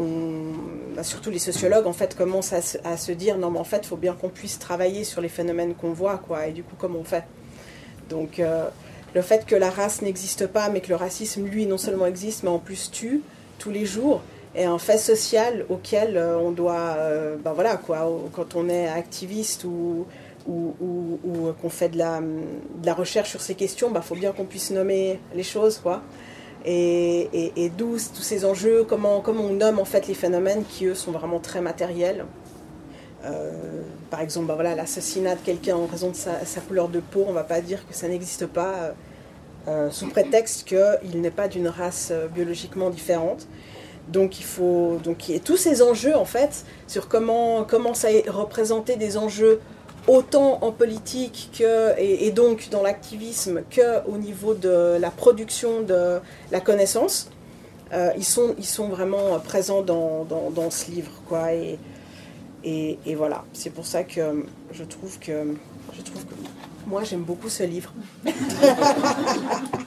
bah, 0.95 1.03
surtout 1.03 1.31
les 1.31 1.39
sociologues 1.39 1.87
en 1.87 1.93
fait 1.93 2.15
commencent 2.15 2.53
à 2.53 2.97
se, 2.97 3.11
dire 3.13 3.37
non 3.37 3.49
mais 3.49 3.59
en 3.59 3.63
fait 3.63 3.85
faut 3.85 3.95
bien 3.95 4.13
qu'on 4.13 4.29
puisse 4.29 4.59
travailler 4.59 5.05
sur 5.05 5.21
les 5.21 5.29
phénomènes 5.29 5.73
qu'on 5.73 5.93
voit 5.93 6.17
quoi 6.17 6.47
et 6.47 6.51
du 6.51 6.63
coup 6.63 6.75
comment 6.77 6.99
on 6.99 7.05
fait? 7.05 7.23
Donc 8.09 8.39
euh, 8.39 8.67
le 9.15 9.21
fait 9.21 9.45
que 9.45 9.55
la 9.55 9.69
race 9.69 10.01
n'existe 10.01 10.47
pas 10.47 10.69
mais 10.69 10.81
que 10.81 10.89
le 10.89 10.95
racisme 10.95 11.45
lui 11.45 11.65
non 11.65 11.77
seulement 11.77 12.07
existe 12.07 12.43
mais 12.43 12.49
en 12.49 12.59
plus 12.59 12.91
tue 12.91 13.21
tous 13.57 13.71
les 13.71 13.85
jours 13.85 14.21
est 14.53 14.65
un 14.65 14.79
fait 14.79 14.97
social 14.97 15.65
auquel 15.69 16.17
euh, 16.17 16.37
on 16.37 16.51
doit 16.51 16.97
ben 17.41 17.53
voilà 17.53 17.77
quoi 17.77 18.09
quand 18.33 18.55
on 18.55 18.67
est 18.67 18.87
activiste 18.87 19.63
ou 19.63 20.05
ou, 20.45 21.53
qu'on 21.61 21.69
fait 21.69 21.89
de 21.89 21.97
la, 21.97 22.21
de 22.21 22.85
la, 22.85 22.93
recherche 22.93 23.29
sur 23.29 23.41
ces 23.41 23.53
questions, 23.53 23.89
il 23.89 23.93
bah, 23.93 24.01
faut 24.01 24.15
bien 24.15 24.31
qu'on 24.31 24.45
puisse 24.45 24.71
nommer 24.71 25.19
les 25.35 25.43
choses. 25.43 25.77
Quoi 25.77 26.01
et, 26.69 27.65
et, 27.65 27.69
tous 27.69 27.97
ces 27.97 28.43
enjeux, 28.43 28.83
comment, 28.83 29.21
comment 29.21 29.43
on 29.43 29.53
nomme 29.53 29.79
en 29.79 29.85
fait 29.85 30.07
les 30.07 30.13
phénomènes 30.13 30.65
qui 30.65 30.85
eux 30.85 30.95
sont 30.95 31.11
vraiment 31.11 31.39
très 31.39 31.61
matériels. 31.61 32.25
Euh, 33.25 33.51
par 34.09 34.21
exemple, 34.21 34.47
bah 34.47 34.55
voilà, 34.55 34.75
l'assassinat 34.75 35.35
de 35.35 35.41
quelqu'un 35.41 35.77
en 35.77 35.85
raison 35.85 36.09
de 36.09 36.15
sa, 36.15 36.61
couleur 36.67 36.89
de 36.89 36.99
peau, 36.99 37.23
on 37.25 37.29
ne 37.29 37.35
va 37.35 37.43
pas 37.43 37.61
dire 37.61 37.87
que 37.87 37.93
ça 37.93 38.07
n'existe 38.07 38.47
pas 38.47 38.73
euh, 38.73 38.91
euh, 39.67 39.91
sous 39.91 40.07
prétexte 40.07 40.67
qu'il 40.67 41.21
n'est 41.21 41.31
pas 41.31 41.47
d'une 41.47 41.69
race 41.69 42.11
biologiquement 42.33 42.89
différente. 42.89 43.47
Donc 44.09 44.39
il 44.39 44.45
faut 44.45 44.99
donc 45.03 45.29
a 45.29 45.39
tous 45.39 45.57
ces 45.57 45.81
enjeux 45.81 46.15
en 46.15 46.23
fait 46.23 46.63
sur 46.87 47.09
comment 47.09 47.65
comment 47.65 47.93
ça 47.93 48.07
représenter 48.29 48.95
des 48.95 49.17
enjeux 49.17 49.59
autant 50.07 50.59
en 50.61 50.71
politique 50.71 51.49
que, 51.57 51.99
et, 51.99 52.31
donc 52.31 52.69
dans 52.71 52.81
l'activisme 52.81 53.61
qu'au 53.73 54.17
niveau 54.17 54.53
de 54.53 54.97
la 54.99 55.11
production 55.11 55.81
de 55.81 56.19
la 56.51 56.59
connaissance. 56.59 57.29
Euh, 57.93 58.11
ils, 58.17 58.25
sont, 58.25 58.53
ils 58.57 58.65
sont 58.65 58.89
vraiment 58.89 59.39
présents 59.39 59.81
dans, 59.81 60.25
dans, 60.25 60.69
ce 60.69 60.91
livre. 60.91 61.11
Quoi, 61.27 61.53
et, 61.53 61.79
et, 62.63 62.99
et 63.05 63.15
voilà, 63.15 63.45
c'est 63.53 63.69
pour 63.69 63.85
ça 63.85 64.03
que 64.03 64.45
je 64.73 64.83
trouve 64.83 65.19
que, 65.19 65.55
je 65.95 66.01
trouve 66.01 66.25
que 66.25 66.33
moi 66.85 67.03
j'aime 67.03 67.23
beaucoup 67.23 67.49
ce 67.49 67.63
livre. 67.63 67.93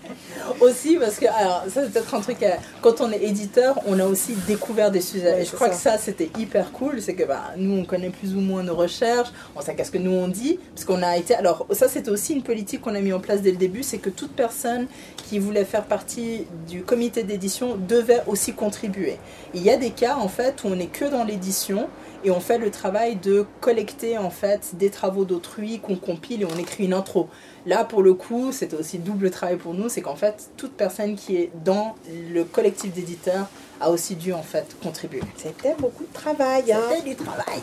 aussi 0.61 0.97
parce 0.97 1.19
que, 1.19 1.27
alors, 1.27 1.65
ça 1.69 1.83
c'est 1.83 1.93
peut-être 1.93 2.15
un 2.15 2.21
truc, 2.21 2.45
quand 2.81 3.01
on 3.01 3.11
est 3.13 3.23
éditeur, 3.23 3.79
on 3.87 3.99
a 3.99 4.05
aussi 4.05 4.35
découvert 4.47 4.91
des 4.91 5.01
sujets. 5.01 5.43
et 5.43 5.45
je 5.45 5.55
crois 5.55 5.69
que 5.69 5.75
ça 5.75 5.99
c'était 5.99 6.31
hyper 6.39 6.73
cool, 6.73 7.01
c'est 7.01 7.15
que 7.15 7.25
bah, 7.25 7.53
nous 7.57 7.77
on 7.77 7.85
connaît 7.85 8.11
plus 8.11 8.35
ou 8.35 8.41
moins 8.41 8.63
nos 8.63 8.75
recherches, 8.75 9.29
on 9.57 9.61
sait 9.61 9.75
qu'est-ce 9.75 9.91
que 9.91 9.99
nous 9.99 10.13
on 10.13 10.29
dit, 10.29 10.59
parce 10.75 10.85
qu'on 10.85 11.03
a 11.03 11.17
été. 11.17 11.35
Alors, 11.35 11.67
ça 11.73 11.89
c'était 11.89 12.11
aussi 12.11 12.35
une 12.35 12.43
politique 12.43 12.81
qu'on 12.83 12.95
a 12.95 13.01
mis 13.01 13.13
en 13.13 13.21
place 13.21 13.43
dès 13.43 13.51
le 13.51 13.57
début, 13.57 13.83
c'est 13.83 13.99
que 13.99 14.11
toute 14.11 14.33
personne 14.33 14.87
qui 15.17 15.39
voulait 15.39 15.65
faire 15.65 15.85
partie 15.85 16.47
du 16.69 16.83
comité 16.83 17.23
d'édition 17.23 17.77
devait 17.77 18.23
aussi 18.27 18.53
contribuer. 18.53 19.17
Il 19.55 19.63
y 19.63 19.71
a 19.71 19.77
des 19.77 19.91
cas 19.91 20.17
en 20.17 20.29
fait 20.29 20.65
où 20.65 20.69
on 20.69 20.77
n'est 20.77 20.87
que 20.87 21.05
dans 21.05 21.25
l'édition 21.25 21.89
et 22.25 22.31
on 22.31 22.41
fait 22.41 22.59
le 22.59 22.71
travail 22.71 23.17
de 23.17 23.47
collecter 23.61 24.19
en 24.19 24.31
fait 24.31 24.75
des 24.75 24.91
travaux 24.91 25.25
d'autrui 25.25 25.81
qu'on 25.81 25.97
compile 25.97 26.43
et 26.43 26.45
on 26.45 26.59
écrit 26.59 26.85
une 26.85 26.95
intro. 26.95 27.29
Là, 27.67 27.85
pour 27.85 28.03
le 28.03 28.15
coup, 28.15 28.53
c'était 28.53 28.77
aussi 28.77 28.99
double 28.99 29.31
travail 29.31 29.57
pour 29.57 29.75
nous, 29.75 29.89
c'est 29.89 30.01
qu'en 30.01 30.17
fait, 30.17 30.51
toute 30.57 30.73
personne 30.73 31.17
qui 31.17 31.37
est 31.37 31.51
dans 31.65 31.95
le 32.31 32.45
collectif 32.45 32.93
d'éditeurs 32.93 33.49
a 33.81 33.91
aussi 33.91 34.17
dû 34.17 34.33
en 34.33 34.43
fait 34.43 34.77
contribuer. 34.83 35.21
C'était 35.37 35.75
beaucoup 35.79 36.05
de 36.05 36.13
travail. 36.13 36.73
Hein. 36.73 36.81
C'était 36.91 37.11
du 37.11 37.17
travail. 37.17 37.61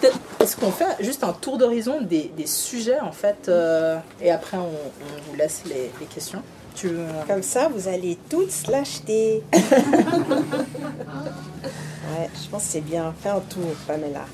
Peut-être, 0.00 0.18
est-ce 0.40 0.56
qu'on 0.56 0.70
fait 0.70 0.96
juste 1.00 1.24
un 1.24 1.32
tour 1.32 1.58
d'horizon 1.58 2.00
des, 2.02 2.30
des, 2.36 2.46
sujets 2.46 3.00
en 3.00 3.12
fait, 3.12 3.48
euh, 3.48 3.98
et 4.20 4.30
après 4.30 4.58
on, 4.58 4.68
vous 5.28 5.36
laisse 5.36 5.62
les, 5.66 5.90
les 6.00 6.06
questions? 6.06 6.42
Tu 6.74 6.88
veux... 6.88 7.06
Comme 7.26 7.42
ça, 7.42 7.68
vous 7.68 7.88
allez 7.88 8.18
tous 8.28 8.66
l'acheter. 8.68 9.42
ouais, 9.52 9.60
je 12.34 12.48
pense 12.50 12.64
que 12.64 12.68
c'est 12.70 12.80
bien. 12.80 13.14
Fais 13.22 13.30
un 13.30 13.40
tour, 13.40 13.74
Pamela. 13.86 14.24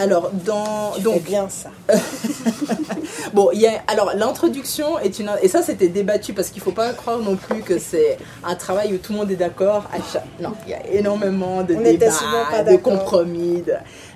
Alors, 0.00 0.30
dans. 0.30 0.96
donc 1.02 1.24
bien 1.24 1.48
ça. 1.48 1.70
bon, 3.34 3.50
il 3.52 3.60
y 3.60 3.66
a. 3.66 3.82
Alors, 3.88 4.12
l'introduction 4.14 4.96
est 5.00 5.18
une. 5.18 5.28
Et 5.42 5.48
ça, 5.48 5.60
c'était 5.60 5.88
débattu 5.88 6.34
parce 6.34 6.50
qu'il 6.50 6.60
ne 6.60 6.64
faut 6.64 6.72
pas 6.72 6.92
croire 6.92 7.18
non 7.18 7.34
plus 7.34 7.62
que 7.62 7.80
c'est 7.80 8.16
un 8.44 8.54
travail 8.54 8.94
où 8.94 8.98
tout 8.98 9.12
le 9.12 9.18
monde 9.18 9.30
est 9.32 9.36
d'accord. 9.36 9.86
Non, 10.40 10.52
il 10.66 10.70
y 10.70 10.74
a 10.74 10.86
énormément 10.86 11.64
de 11.64 11.74
débats, 11.74 12.62
de 12.62 12.76
compromis. 12.76 13.64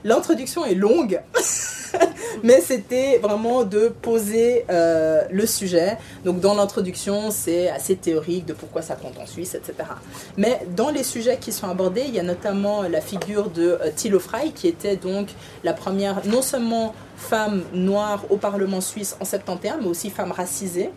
L'introduction 0.05 0.65
est 0.65 0.77
longue. 0.77 1.21
mais 2.43 2.61
c'était 2.61 3.19
vraiment 3.19 3.65
de 3.65 3.89
poser 3.89 4.65
euh, 4.71 5.23
le 5.31 5.47
sujet. 5.47 5.99
Donc 6.25 6.41
dans 6.41 6.55
l'introduction, 6.55 7.31
c'est 7.31 7.69
assez 7.69 7.97
théorique 7.97 8.47
de 8.47 8.53
pourquoi 8.53 8.83
ça 8.83 8.95
compte 8.95 9.19
en 9.19 9.27
Suisse, 9.27 9.55
etc. 9.55 9.89
Mais 10.37 10.61
dans 10.77 10.91
les 10.91 11.03
sujets 11.03 11.39
qui 11.39 11.53
sont 11.53 11.69
abordés, 11.69 12.05
il 12.07 12.15
y 12.15 12.21
a 12.21 12.23
notamment 12.23 12.83
la 12.83 13.01
figure 13.01 13.51
de 13.51 13.79
euh, 13.81 13.91
Thilo 13.95 14.19
Frey, 14.19 14.51
qui 14.55 14.69
était 14.69 14.97
donc 14.97 15.29
la 15.65 15.73
première, 15.73 16.27
non 16.27 16.43
seulement 16.43 16.95
femme 17.17 17.63
noire 17.73 18.25
au 18.31 18.37
Parlement 18.37 18.81
suisse 18.81 19.17
en 19.21 19.25
71, 19.25 19.75
mais 19.81 19.87
aussi 19.87 20.11
femme 20.11 20.33
racisée. 20.33 20.91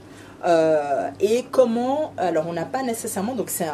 Euh, 0.45 1.10
et 1.19 1.45
comment, 1.49 2.13
alors 2.17 2.45
on 2.47 2.53
n'a 2.53 2.65
pas 2.65 2.84
nécessairement, 2.84 3.36
donc 3.36 3.49
c'est 3.49 3.67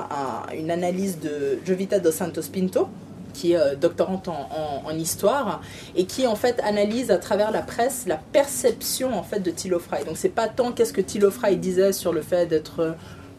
une 0.58 0.72
analyse 0.72 1.20
de 1.20 1.60
Jovita 1.66 2.00
dos 2.00 2.12
Santos 2.12 2.44
Pinto, 2.54 2.88
qui 3.34 3.54
est 3.54 3.58
euh, 3.58 3.76
doctorante 3.76 4.28
en, 4.28 4.92
histoire 4.98 5.62
et 5.96 6.06
qui 6.06 6.28
en 6.28 6.36
fait 6.36 6.60
analyse 6.64 7.12
à 7.12 7.18
travers 7.18 7.52
la 7.52 7.62
presse 7.62 8.04
la 8.06 8.18
perception 8.18 9.18
en 9.18 9.24
fait 9.24 9.40
de 9.40 9.50
Thilo 9.50 9.80
Frey. 9.80 10.04
Donc 10.04 10.18
c'est 10.18 10.30
pas 10.30 10.50
tant 10.50 10.74
qu'est-ce 10.74 10.92
que 10.92 11.02
Thilo 11.02 11.32
Frey 11.32 11.56
disait 11.56 11.94
sur 11.94 12.12
le 12.12 12.22
fait 12.22 12.46
d'être 12.46 12.82
euh, 12.82 12.92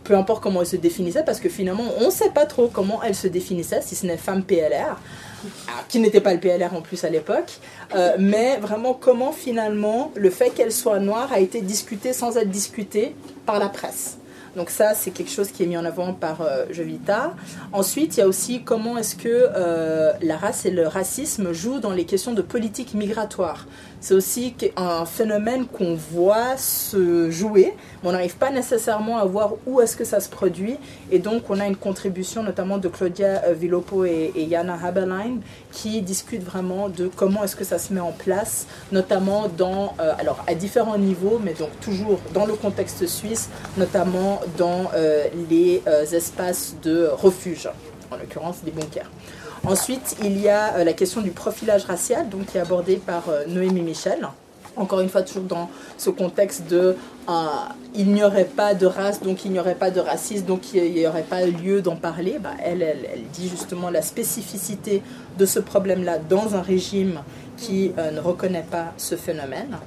peu 0.05 0.17
importe 0.17 0.43
comment 0.43 0.61
elle 0.61 0.67
se 0.67 0.77
définissait, 0.77 1.23
parce 1.25 1.41
que 1.41 1.49
finalement, 1.49 1.85
on 2.01 2.07
ne 2.07 2.11
sait 2.11 2.31
pas 2.31 2.47
trop 2.47 2.69
comment 2.69 3.03
elle 3.03 3.15
se 3.15 3.29
définissait, 3.29 3.83
si 3.83 3.95
ce 3.95 4.07
n'est 4.07 4.17
femme 4.17 4.43
PLR, 4.43 4.99
qui 5.89 5.99
n'était 5.99 6.21
pas 6.21 6.35
le 6.35 6.41
PLR 6.41 6.75
en 6.75 6.81
plus 6.81 7.05
à 7.05 7.11
l'époque, 7.11 7.53
euh, 7.95 8.17
mais 8.19 8.57
vraiment 8.59 8.95
comment 8.95 9.33
finalement 9.33 10.11
le 10.15 10.31
fait 10.31 10.51
qu'elle 10.51 10.73
soit 10.73 10.99
noire 10.99 11.33
a 11.33 11.41
été 11.41 11.61
discuté 11.61 12.13
sans 12.13 12.37
être 12.37 12.51
discuté 12.51 13.15
par 13.47 13.59
la 13.59 13.69
presse. 13.69 14.19
Donc 14.57 14.71
ça, 14.71 14.95
c'est 14.95 15.11
quelque 15.11 15.31
chose 15.31 15.51
qui 15.51 15.63
est 15.63 15.67
mis 15.67 15.77
en 15.77 15.85
avant 15.85 16.13
par 16.13 16.43
euh, 16.43 16.67
Jovita. 16.71 17.35
Ensuite, 17.73 18.17
il 18.17 18.21
y 18.21 18.23
a 18.23 18.27
aussi 18.27 18.63
comment 18.63 18.99
est-ce 18.99 19.17
que 19.17 19.29
euh, 19.29 20.13
la 20.21 20.37
race 20.37 20.67
et 20.67 20.71
le 20.71 20.87
racisme 20.87 21.53
jouent 21.53 21.81
dans 21.81 21.93
les 21.93 22.05
questions 22.05 22.33
de 22.33 22.43
politique 22.43 22.95
migratoire 22.95 23.67
c'est 24.03 24.15
aussi 24.15 24.55
un 24.77 25.07
phénomène 25.07 25.65
qu'on 25.67 25.95
voit 25.95 26.57
se 26.57 27.31
jouer, 27.31 27.73
mais 28.03 28.09
on 28.09 28.13
n'arrive 28.13 28.37
pas 28.37 28.51
nécessairement 28.51 29.19
à 29.19 29.25
voir 29.25 29.53
où 29.65 29.81
est-ce 29.81 29.97
que 29.97 30.05
ça 30.05 30.19
se 30.19 30.29
produit. 30.29 30.77
Et 31.13 31.21
donc, 31.21 31.49
on 31.51 31.61
a 31.61 31.67
une 31.69 31.77
contribution 31.77 32.43
notamment 32.43 32.79
de 32.79 32.89
Claudia 32.89 33.45
euh, 33.45 33.55
Villopo 33.55 34.05
et, 34.05 34.33
et 34.35 34.51
Jana 34.51 34.77
Haberlein 34.83 35.39
qui 35.71 36.03
discutent 36.03 36.43
vraiment 36.43 36.89
de 36.89 37.09
comment 37.15 37.45
est-ce 37.45 37.55
que 37.55 37.65
ça 37.65 37.79
se 37.79 37.93
met 37.93 38.01
en 38.01 38.11
place, 38.11 38.67
notamment 38.91 39.49
dans, 39.57 39.95
euh, 40.01 40.13
alors 40.19 40.45
à 40.49 40.55
différents 40.55 40.99
niveaux, 40.99 41.41
mais 41.43 41.55
donc 41.55 41.71
toujours 41.81 42.19
dans 42.35 42.45
le 42.45 42.55
contexte 42.55 43.07
suisse, 43.07 43.51
notamment 43.77 44.41
dans 44.59 44.91
euh, 44.97 45.29
les 45.49 45.81
espaces 46.13 46.75
de 46.83 47.07
refuge, 47.07 47.69
en 48.11 48.17
l'occurrence 48.17 48.65
des 48.65 48.73
bunkers. 48.73 49.09
Ensuite, 49.65 50.17
il 50.25 50.41
y 50.41 50.49
a 50.49 50.75
euh, 50.75 50.85
la 50.85 50.93
question 50.93 51.21
du 51.21 51.31
profilage 51.31 51.85
racial, 51.85 52.29
donc 52.29 52.47
qui 52.47 52.59
est 52.59 52.61
abordée 52.61 52.97
par 52.97 53.29
euh, 53.29 53.45
Noémie 53.47 53.83
Michel. 53.83 54.27
encore 54.77 54.99
une 54.99 55.09
fois, 55.09 55.23
toujours 55.23 55.45
dans 55.45 55.71
ce 55.99 56.11
contexte 56.11 56.67
de 56.69 56.97
euh, 57.29 57.33
il 57.95 58.13
n'y 58.13 58.25
aurait 58.25 58.45
pas 58.45 58.75
de 58.75 58.87
race, 58.87 59.23
donc 59.23 59.45
il 59.45 59.53
n'y 59.53 59.61
aurait 59.61 59.77
pas 59.77 59.93
de 59.93 60.01
racisme, 60.01 60.47
donc 60.47 60.75
il 60.75 60.93
n'y 60.93 61.07
aurait 61.07 61.23
pas 61.23 61.47
lieu 61.47 61.81
d'en 61.81 61.95
parler. 61.95 62.39
Bah, 62.41 62.55
elle, 62.61 62.83
elle, 62.83 63.23
dit 63.33 63.49
justement 63.49 63.89
la 63.89 64.03
spécificité 64.03 65.01
de 65.39 65.47
ce 65.47 65.61
problème-là 65.61 66.19
dans 66.19 66.57
un 66.57 66.63
régime 66.63 67.21
qui 67.57 67.93
ne 67.97 68.19
reconnaît 68.19 68.67
pas 68.69 68.93
ce 68.97 69.15
phénomène. 69.15 69.79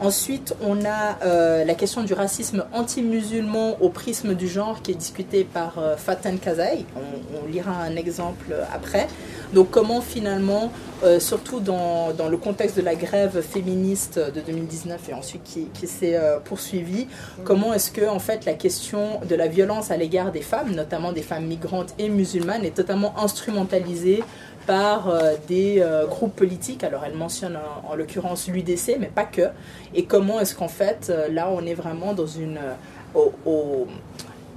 Ensuite, 0.00 0.56
on 0.60 0.84
a 0.84 1.18
euh, 1.24 1.64
la 1.64 1.74
question 1.74 2.02
du 2.02 2.14
racisme 2.14 2.64
anti-musulman 2.72 3.76
au 3.80 3.90
prisme 3.90 4.34
du 4.34 4.48
genre 4.48 4.82
qui 4.82 4.90
est 4.90 4.96
discuté 4.96 5.44
par 5.44 5.78
euh, 5.78 5.96
Faten 5.96 6.38
Kazai. 6.38 6.84
On, 6.96 7.46
lira 7.46 7.72
un 7.72 7.94
exemple 7.94 8.54
après. 8.72 9.06
Donc 9.52 9.70
comment 9.70 10.00
finalement, 10.00 10.72
euh, 11.04 11.20
surtout 11.20 11.60
dans, 11.60 12.12
dans, 12.12 12.28
le 12.28 12.36
contexte 12.38 12.76
de 12.76 12.82
la 12.82 12.94
grève 12.94 13.42
féministe 13.42 14.18
de 14.18 14.40
2019 14.40 15.10
et 15.10 15.14
ensuite 15.14 15.42
qui, 15.44 15.66
qui 15.74 15.86
s'est 15.86 16.18
poursuivie, 16.44 17.06
comment 17.44 17.74
est-ce 17.74 17.90
que 17.90 18.08
en 18.08 18.18
fait 18.18 18.46
la 18.46 18.54
question 18.54 19.20
de 19.28 19.34
la 19.36 19.46
violence 19.46 19.90
à 19.90 19.96
l'égard 19.96 20.32
des 20.32 20.40
femmes, 20.40 20.74
notamment 20.74 21.12
des 21.12 21.22
femmes 21.22 21.44
migrantes 21.44 21.94
et 21.98 22.08
musulmanes, 22.08 22.64
est 22.64 22.74
totalement 22.74 23.14
instrumentalisée 23.18 24.24
par 24.66 25.08
euh, 25.08 25.34
des 25.48 25.80
euh, 25.80 26.06
groupes 26.06 26.34
politiques. 26.34 26.84
Alors 26.84 27.04
elle 27.04 27.14
mentionne 27.14 27.58
en, 27.88 27.94
l'occurrence 27.94 28.48
l'UDC, 28.48 28.96
mais 28.98 29.06
pas 29.06 29.24
que. 29.24 29.48
Et 29.94 30.04
comment 30.04 30.40
est-ce 30.40 30.54
qu'en 30.54 30.68
fait, 30.68 31.08
euh, 31.10 31.28
là, 31.28 31.48
on 31.50 31.64
est 31.66 31.74
vraiment 31.74 32.12
dans 32.14 32.26
une... 32.26 32.58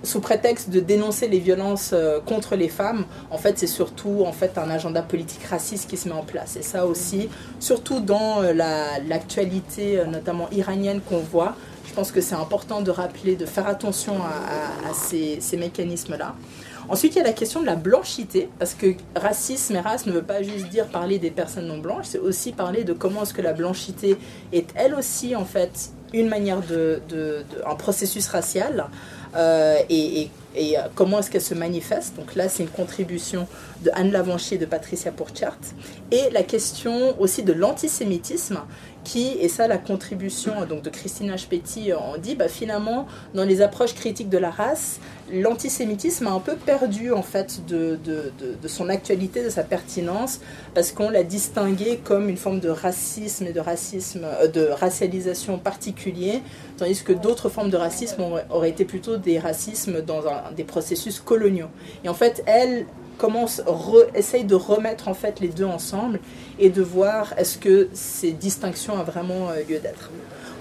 sous 0.03 0.21
prétexte 0.21 0.69
de 0.69 0.79
dénoncer 0.79 1.27
les 1.27 1.39
violences 1.39 1.93
contre 2.25 2.55
les 2.55 2.69
femmes, 2.69 3.05
en 3.31 3.37
fait, 3.37 3.57
c'est 3.57 3.67
surtout 3.67 4.25
un 4.25 4.69
agenda 4.69 5.01
politique 5.01 5.43
raciste 5.43 5.89
qui 5.89 5.97
se 5.97 6.07
met 6.07 6.15
en 6.15 6.23
place. 6.23 6.55
Et 6.55 6.61
ça 6.61 6.85
aussi, 6.85 7.29
surtout 7.59 7.99
dans 7.99 8.41
l'actualité, 9.07 10.01
notamment 10.07 10.49
iranienne 10.51 11.01
qu'on 11.01 11.19
voit, 11.19 11.55
je 11.87 11.93
pense 11.93 12.11
que 12.11 12.21
c'est 12.21 12.35
important 12.35 12.81
de 12.81 12.91
rappeler, 12.91 13.35
de 13.35 13.45
faire 13.45 13.67
attention 13.67 14.15
à, 14.23 14.93
ces, 14.93 15.39
ces 15.41 15.57
mécanismes-là. 15.57 16.35
Ensuite, 16.89 17.15
il 17.15 17.17
y 17.17 17.21
a 17.21 17.25
la 17.25 17.33
question 17.33 17.61
de 17.61 17.65
la 17.65 17.75
blanchité, 17.75 18.49
parce 18.59 18.73
que 18.73 18.95
racisme 19.15 19.75
et 19.75 19.79
race 19.79 20.05
ne 20.05 20.11
veut 20.11 20.23
pas 20.23 20.41
juste 20.41 20.69
dire 20.69 20.87
parler 20.87 21.19
des 21.19 21.31
personnes 21.31 21.67
non 21.67 21.79
blanches, 21.79 22.05
c'est 22.09 22.19
aussi 22.19 22.53
parler 22.53 22.83
de 22.83 22.93
comment 22.93 23.23
est-ce 23.23 23.33
que 23.33 23.41
la 23.41 23.53
blanchité 23.53 24.17
est 24.53 24.69
elle 24.75 24.95
aussi 24.95 25.35
en 25.35 25.45
fait 25.45 25.91
une 26.13 26.29
manière 26.29 26.61
de, 26.61 27.01
un 27.65 27.75
processus 27.75 28.27
racial 28.27 28.85
euh, 29.35 29.77
et, 29.89 30.29
et, 30.55 30.77
euh, 30.77 30.83
comment 30.95 31.19
est-ce 31.19 31.29
qu'elle 31.29 31.41
se 31.41 31.53
manifeste. 31.53 32.15
Donc 32.15 32.35
là, 32.35 32.47
c'est 32.47 32.63
une 32.63 32.69
contribution 32.69 33.47
de 33.83 33.91
Anne 33.93 34.11
Lavanchier 34.11 34.55
et 34.55 34.59
de 34.59 34.65
Patricia 34.65 35.11
Pourchart. 35.11 35.57
Et 36.11 36.29
la 36.31 36.43
question 36.43 37.19
aussi 37.19 37.43
de 37.43 37.51
l'antisémitisme, 37.51 38.61
qui, 39.07 39.37
et 39.39 39.47
ça 39.47 39.67
la 39.67 39.77
contribution 39.77 40.65
donc, 40.67 40.81
de 40.81 40.89
Christina 40.89 41.35
Petit 41.49 41.91
on 41.93 42.17
dit, 42.17 42.35
bah, 42.35 42.49
finalement, 42.49 43.07
dans 43.33 43.45
les 43.45 43.61
approches 43.61 43.93
critiques 43.93 44.27
de 44.27 44.37
la 44.37 44.51
race, 44.51 44.99
l'antisémitisme 45.31 46.27
a 46.27 46.31
un 46.31 46.41
peu 46.41 46.55
perdu 46.55 47.13
en 47.13 47.21
fait 47.21 47.65
de, 47.65 47.97
son 48.67 48.89
actualité, 48.89 49.45
de 49.45 49.49
sa 49.49 49.63
pertinence, 49.63 50.41
parce 50.73 50.91
qu'on 50.91 51.09
l'a 51.09 51.23
distingué 51.23 52.01
comme 52.03 52.27
une 52.27 52.35
forme 52.35 52.59
de 52.59 52.69
racisme 52.69 53.45
et 53.47 53.53
de 53.53 53.61
racisme, 53.61 54.25
euh, 54.25 54.47
de 54.49 54.67
racialisation 54.67 55.57
particulier, 55.57 56.41
tandis 56.75 57.01
que 57.01 57.13
d'autres 57.13 57.47
formes 57.47 57.69
de 57.69 57.77
racisme 57.77 58.21
auraient 58.49 58.69
été 58.69 58.83
plutôt 58.83 59.15
des 59.15 59.39
racismes 59.39 60.01
dans 60.01 60.21
des 60.55 60.65
processus 60.65 61.21
coloniaux. 61.21 61.69
Et 62.03 62.09
en 62.09 62.13
fait, 62.13 62.43
elle 62.45 62.85
commence, 63.17 63.61
essaye 64.13 64.43
de 64.43 64.55
remettre 64.55 65.07
en 65.07 65.13
fait 65.13 65.39
les 65.39 65.49
deux 65.49 65.65
ensemble 65.65 66.19
et 66.59 66.69
de 66.69 66.81
voir 66.81 67.33
est-ce 67.37 67.57
que 67.57 67.89
ces 67.93 68.31
distinctions 68.31 68.93
ont 68.93 69.03
vraiment 69.03 69.49
euh, 69.49 69.63
lieu 69.67 69.79
d'être. 69.79 70.11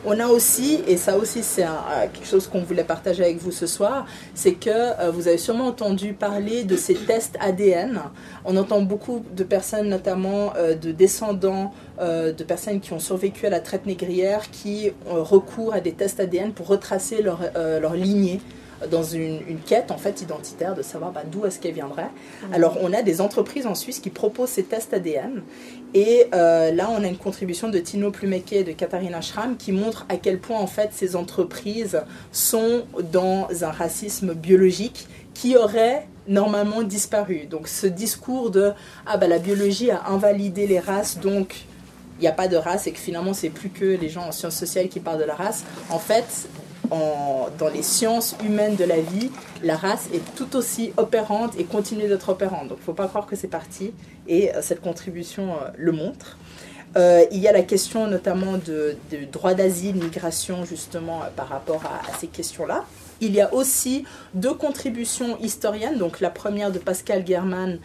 On 0.05 0.21
a 0.21 0.29
aussi, 0.29 0.83
et 0.87 0.97
ça 0.97 1.17
aussi 1.17 1.43
c'est 1.43 1.65
euh, 1.65 1.69
quelque 2.13 2.27
chose 2.27 2.47
qu'on 2.47 2.63
voulait 2.63 2.85
partager 2.85 3.25
avec 3.25 3.39
vous 3.39 3.51
ce 3.51 3.67
soir, 3.67 4.07
c'est 4.35 4.53
que 4.53 4.71
euh, 4.71 5.11
vous 5.11 5.27
avez 5.27 5.39
sûrement 5.39 5.67
entendu 5.67 6.13
parler 6.13 6.65
de 6.65 6.77
ces 6.77 6.95
tests 6.95 7.37
ADN. 7.41 8.01
On 8.45 8.57
entend 8.57 8.83
beaucoup 8.83 9.25
de 9.35 9.43
personnes, 9.43 9.89
notamment 9.89 10.53
de 10.57 10.93
descendants 10.93 11.73
de 11.99 12.45
personnes 12.45 12.81
qui 12.81 12.93
ont 12.93 12.99
survécu 12.99 13.47
à 13.47 13.51
la 13.51 13.61
traite 13.61 13.87
négrière, 13.87 14.51
qui 14.51 14.93
recourent 15.07 15.75
à 15.75 15.81
des 15.81 15.93
tests 15.93 16.21
ADN 16.21 16.53
pour 16.53 16.69
retracer 16.69 17.23
leur, 17.23 17.41
leur 17.55 17.95
lignée 17.95 18.41
dans 18.91 19.03
une, 19.03 19.41
quête 19.67 19.91
en 19.91 19.97
fait 19.97 20.21
identitaire 20.23 20.75
de 20.75 20.83
savoir 20.83 21.13
bah, 21.13 21.23
d'où 21.31 21.47
est-ce 21.47 21.59
qu'elle 21.59 21.75
viendrait. 21.75 22.05
Mmh. 22.43 22.55
Alors 22.55 22.79
on 22.81 22.93
a 22.93 23.03
des 23.03 23.21
entreprises 23.21 23.67
en 23.67 23.75
Suisse 23.75 24.01
qui 24.01 24.11
proposent 24.11 24.51
ces 24.51 24.65
tests 24.65 24.93
ADN 24.93 25.43
et 25.95 26.27
euh, 26.35 26.73
là 26.73 26.89
on 26.91 27.03
a 27.03 27.07
une 27.07 27.17
contribution 27.17 27.69
de 27.69 27.79
Tino 27.79 28.11
Plumeke 28.11 28.53
et 28.53 28.65
de 28.65 28.73
Katharina 28.73 29.21
Schramm 29.21 29.57
qui 29.57 29.73
montre 29.73 30.07
à 30.09 30.17
quel 30.17 30.39
point 30.39 30.59
en 30.59 30.67
fait 30.67 30.91
ces 30.93 31.17
entreprises 31.17 32.01
sont 32.33 32.85
dans 33.13 33.49
un 33.63 33.71
racisme 33.71 34.35
biologique 34.35 35.09
qui 35.35 35.57
aurait 35.57 36.07
normalement 36.29 36.83
disparu. 36.83 37.47
Donc 37.47 37.69
ce 37.69 37.87
discours 37.87 38.51
de 38.51 38.73
ah 39.07 39.17
bah 39.17 39.29
la 39.29 39.39
biologie 39.39 39.91
a 39.91 40.09
invalidé 40.09 40.67
les 40.67 40.81
races 40.81 41.19
donc 41.19 41.67
il 42.19 42.23
n'y 42.23 42.29
a 42.29 42.33
pas 42.33 42.49
de 42.49 42.57
race 42.57 42.87
et 42.87 42.93
que 42.93 42.99
finalement 42.99 43.35
c'est 43.35 43.51
plus 43.51 43.69
que 43.69 43.85
les 43.85 44.09
gens 44.09 44.27
en 44.27 44.33
sciences 44.33 44.57
sociales 44.57 44.89
qui 44.89 45.01
parlent 45.01 45.19
de 45.19 45.25
la 45.25 45.35
race. 45.35 45.65
En 45.91 45.99
fait, 45.99 46.49
dans 46.91 47.69
les 47.69 47.83
sciences 47.83 48.37
humaines 48.45 48.77
de 48.77 48.85
la 48.85 49.01
vie, 49.01 49.31
la 49.63 49.77
race 49.77 50.09
est 50.13 50.23
tout 50.37 50.57
aussi 50.57 50.93
opérante 50.97 51.55
et 51.59 51.65
continue 51.65 52.09
d'être 52.09 52.29
opérante. 52.29 52.69
Donc 52.69 52.79
il 52.79 52.83
ne 52.83 52.87
faut 52.87 52.93
pas 52.93 53.09
croire 53.09 53.27
que 53.27 53.37
c'est 53.37 53.49
parti 53.49 53.93
et 54.29 54.55
euh, 54.55 54.63
cette 54.63 54.81
contribution 54.81 55.55
euh, 55.55 55.71
le 55.77 55.93
montre. 55.93 56.37
Euh, 56.97 57.25
il 57.31 57.39
y 57.39 57.49
a 57.49 57.53
la 57.53 57.63
question 57.63 58.07
notamment 58.07 58.57
de, 58.57 58.97
droit 59.31 59.55
d'asile, 59.55 59.97
migration, 59.97 60.65
justement, 60.65 61.21
par 61.37 61.49
rapport 61.49 61.83
à 61.85 62.17
ces 62.19 62.27
questions-là. 62.27 62.85
Il 63.21 63.35
y 63.35 63.41
a 63.41 63.53
aussi 63.55 64.05
deux 64.35 64.55
contributions 64.55 65.39
historiennes, 65.41 65.99
donc 65.99 66.21
la 66.21 66.31
première 66.31 66.71
de 66.71 66.79
Pascal 66.79 67.27
German, 67.27 67.73
euh, 67.73 67.79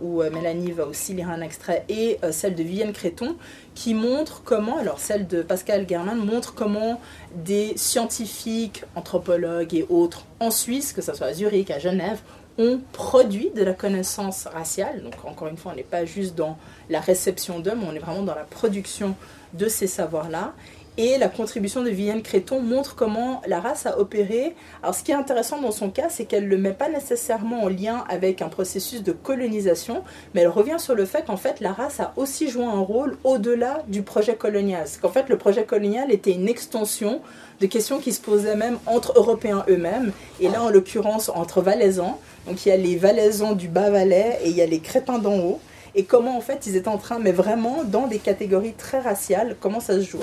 où 0.00 0.22
euh, 0.22 0.30
Mélanie 0.30 0.72
va 0.72 0.86
aussi 0.86 1.14
lire 1.14 1.30
un 1.30 1.40
extrait, 1.40 1.84
et 1.88 2.18
euh, 2.24 2.32
celle 2.32 2.54
de 2.54 2.62
Vivienne 2.62 2.92
Créton, 2.92 3.36
qui 3.74 3.94
montre 3.94 4.42
comment, 4.44 4.78
alors 4.78 4.98
celle 4.98 5.26
de 5.26 5.42
Pascal 5.42 5.86
German 5.88 6.18
montre 6.18 6.54
comment 6.54 7.00
des 7.34 7.74
scientifiques, 7.76 8.84
anthropologues 8.94 9.74
et 9.74 9.86
autres 9.88 10.24
en 10.40 10.50
Suisse, 10.50 10.92
que 10.92 11.02
ce 11.02 11.14
soit 11.14 11.28
à 11.28 11.32
Zurich, 11.34 11.70
à 11.70 11.78
Genève, 11.78 12.20
ont 12.58 12.80
produit 12.92 13.50
de 13.54 13.62
la 13.62 13.72
connaissance 13.72 14.46
raciale. 14.46 15.02
Donc 15.02 15.14
encore 15.24 15.48
une 15.48 15.56
fois, 15.56 15.72
on 15.72 15.76
n'est 15.76 15.82
pas 15.82 16.04
juste 16.04 16.34
dans 16.34 16.58
la 16.90 17.00
réception 17.00 17.62
mais 17.64 17.72
on 17.88 17.94
est 17.94 18.00
vraiment 18.00 18.22
dans 18.22 18.34
la 18.34 18.44
production 18.44 19.14
de 19.54 19.68
ces 19.68 19.86
savoirs-là. 19.86 20.52
Et 20.96 21.16
la 21.18 21.28
contribution 21.28 21.82
de 21.82 21.88
Vivienne 21.88 22.20
Créton 22.20 22.60
montre 22.60 22.94
comment 22.94 23.40
la 23.46 23.60
race 23.60 23.86
a 23.86 23.98
opéré. 23.98 24.54
Alors 24.82 24.94
ce 24.94 25.02
qui 25.02 25.12
est 25.12 25.14
intéressant 25.14 25.60
dans 25.60 25.70
son 25.70 25.88
cas, 25.88 26.08
c'est 26.10 26.24
qu'elle 26.24 26.44
ne 26.44 26.48
le 26.48 26.58
met 26.58 26.72
pas 26.72 26.90
nécessairement 26.90 27.62
en 27.62 27.68
lien 27.68 28.04
avec 28.08 28.42
un 28.42 28.48
processus 28.48 29.02
de 29.02 29.12
colonisation, 29.12 30.02
mais 30.34 30.42
elle 30.42 30.48
revient 30.48 30.76
sur 30.78 30.94
le 30.94 31.06
fait 31.06 31.24
qu'en 31.24 31.38
fait 31.38 31.60
la 31.60 31.72
race 31.72 32.00
a 32.00 32.12
aussi 32.16 32.50
joué 32.50 32.64
un 32.64 32.80
rôle 32.80 33.16
au-delà 33.24 33.82
du 33.88 34.02
projet 34.02 34.34
colonial. 34.34 34.86
Qu'en 35.00 35.08
fait 35.08 35.28
le 35.30 35.38
projet 35.38 35.64
colonial 35.64 36.12
était 36.12 36.32
une 36.32 36.48
extension 36.48 37.22
de 37.60 37.66
questions 37.66 37.98
qui 37.98 38.12
se 38.12 38.20
posaient 38.20 38.56
même 38.56 38.78
entre 38.84 39.14
Européens 39.16 39.64
eux-mêmes, 39.70 40.12
et 40.40 40.48
là 40.48 40.62
en 40.62 40.70
l'occurrence 40.70 41.30
entre 41.30 41.62
Valaisans. 41.62 42.18
Donc 42.46 42.66
il 42.66 42.68
y 42.68 42.72
a 42.72 42.76
les 42.76 42.96
Valaisans 42.96 43.54
du 43.54 43.68
Bas-Valais 43.68 44.40
et 44.42 44.50
il 44.50 44.56
y 44.56 44.60
a 44.60 44.66
les 44.66 44.80
Crétins 44.80 45.18
d'en 45.18 45.38
haut. 45.38 45.60
Et 45.94 46.04
comment 46.04 46.36
en 46.36 46.40
fait 46.40 46.66
ils 46.66 46.76
étaient 46.76 46.88
en 46.88 46.98
train, 46.98 47.18
mais 47.18 47.32
vraiment 47.32 47.84
dans 47.84 48.06
des 48.06 48.18
catégories 48.18 48.74
très 48.74 49.00
raciales, 49.00 49.56
comment 49.60 49.80
ça 49.80 49.94
se 49.94 50.04
joue? 50.04 50.18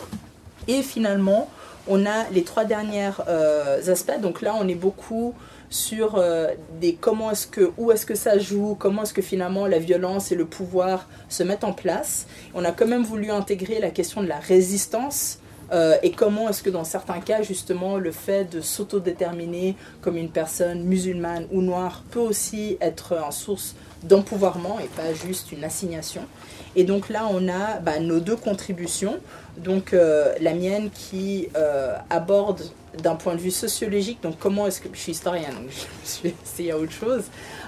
Et 0.67 0.82
finalement, 0.82 1.49
on 1.88 2.06
a 2.06 2.30
les 2.32 2.43
trois 2.43 2.65
derniers 2.65 3.12
euh, 3.27 3.91
aspects. 3.91 4.19
Donc 4.21 4.41
là, 4.41 4.56
on 4.60 4.67
est 4.67 4.75
beaucoup 4.75 5.34
sur 5.69 6.15
euh, 6.15 6.47
des 6.80 6.93
comment 6.93 7.32
est-ce 7.32 7.47
que 7.47 7.71
où 7.77 7.91
est-ce 7.91 8.06
que 8.06 8.15
ça 8.15 8.38
joue, 8.38 8.75
comment 8.80 9.03
est-ce 9.03 9.13
que 9.13 9.21
finalement 9.21 9.67
la 9.67 9.80
violence 9.80 10.32
et 10.32 10.36
le 10.36 10.45
pouvoir 10.45 11.08
se 11.30 11.43
mettent 11.43 11.65
en 11.65 11.73
place. 11.73 12.27
On 12.53 12.63
a 12.63 12.71
quand 12.71 12.88
même 12.88 13.03
voulu 13.03 13.32
intégrer 13.32 13.80
la 13.80 13.89
question 13.89 14.21
de 14.21 14.27
la 14.27 14.39
résistance 14.39 15.39
euh, 15.71 15.97
et 16.01 16.12
comment 16.12 16.49
est-ce 16.49 16.63
que 16.63 16.69
dans 16.69 16.84
certains 16.84 17.19
cas, 17.19 17.41
justement, 17.41 17.97
le 17.97 18.12
fait 18.12 18.45
de 18.45 18.62
s'autodéterminer 18.62 19.75
comme 20.01 20.17
une 20.17 20.30
personne 20.30 20.84
musulmane 20.84 21.45
ou 21.51 21.62
noire 21.62 22.03
peut 22.12 22.19
aussi 22.19 22.77
être 22.80 23.13
une 23.13 23.32
source 23.32 23.75
d'empouvoirment 24.03 24.80
et 24.80 24.88
pas 24.88 25.13
juste 25.13 25.51
une 25.51 25.63
assignation. 25.63 26.21
Et 26.77 26.83
donc 26.83 27.09
là, 27.09 27.27
on 27.31 27.49
a 27.49 27.79
bah, 27.79 27.99
nos 27.99 28.19
deux 28.19 28.35
contributions. 28.35 29.17
Donc 29.57 29.93
euh, 29.93 30.33
la 30.39 30.53
mienne 30.53 30.91
qui 30.91 31.49
euh, 31.57 31.95
aborde 32.11 32.61
d'un 33.01 33.15
point 33.15 33.33
de 33.33 33.39
vue 33.39 33.51
sociologique, 33.51 34.21
donc 34.21 34.37
comment 34.39 34.67
est-ce 34.67 34.81
que 34.81 34.89
je 34.93 34.99
suis 34.99 35.11
historienne, 35.11 35.53
donc 35.53 35.69
je 36.03 36.09
suis 36.09 36.35
essayé 36.43 36.71
à 36.71 36.77
autre 36.77 36.91
chose, 36.91 37.23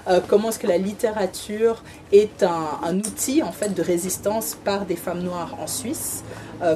euh, 0.08 0.20
comment 0.26 0.48
est-ce 0.48 0.58
que 0.60 0.66
la 0.68 0.78
littérature 0.78 1.82
est 2.12 2.44
un, 2.44 2.98
outil 2.98 3.42
en 3.42 3.52
fait 3.52 3.74
de 3.74 3.82
résistance 3.82 4.56
par 4.64 4.86
des 4.86 4.96
femmes 4.96 5.22
noires 5.22 5.56
en 5.60 5.66
Suisse, 5.66 6.24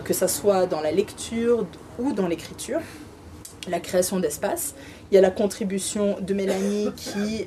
que 0.04 0.14
ce 0.14 0.26
soit 0.26 0.66
dans 0.66 0.80
la 0.80 0.92
lecture 0.92 1.66
ou 1.98 2.12
dans 2.12 2.26
l'écriture, 2.26 2.80
la 3.68 3.80
création 3.80 4.18
d'espace. 4.18 4.74
Il 5.14 5.18
y 5.18 5.20
a 5.20 5.22
la 5.22 5.30
contribution 5.30 6.16
de 6.20 6.34
Mélanie 6.34 6.90
qui 6.96 7.46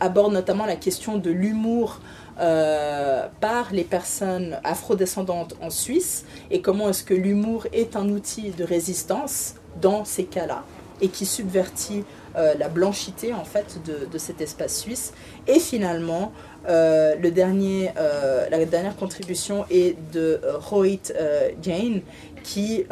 aborde 0.00 0.34
notamment 0.34 0.66
la 0.66 0.76
question 0.76 1.16
de 1.16 1.30
l'humour 1.30 2.00
par 2.36 3.72
les 3.72 3.84
personnes 3.84 4.60
afrodescendantes 4.64 5.56
en 5.62 5.70
Suisse 5.70 6.26
et 6.50 6.60
comment 6.60 6.90
est-ce 6.90 7.02
que 7.02 7.14
l'humour 7.14 7.66
est 7.72 7.96
un 7.96 8.10
outil 8.10 8.50
de 8.50 8.64
résistance 8.64 9.54
dans 9.80 10.04
ces 10.04 10.24
cas-là 10.24 10.64
et 11.00 11.08
qui 11.08 11.24
subvertit 11.24 12.04
la 12.34 12.68
blanchité 12.68 13.32
en 13.32 13.44
fait 13.44 13.78
de, 14.10 14.18
cet 14.18 14.42
espace 14.42 14.78
suisse. 14.78 15.14
Et 15.46 15.58
finalement, 15.58 16.32
euh, 16.68 17.16
le 17.16 17.30
dernier, 17.30 17.90
euh, 17.98 18.48
la 18.48 18.64
dernière 18.64 18.96
contribution 18.96 19.64
est 19.70 19.96
de 20.12 20.40
euh, 20.44 20.58
Rohit 20.58 21.12
Jain 21.60 22.00
qui 22.42 22.84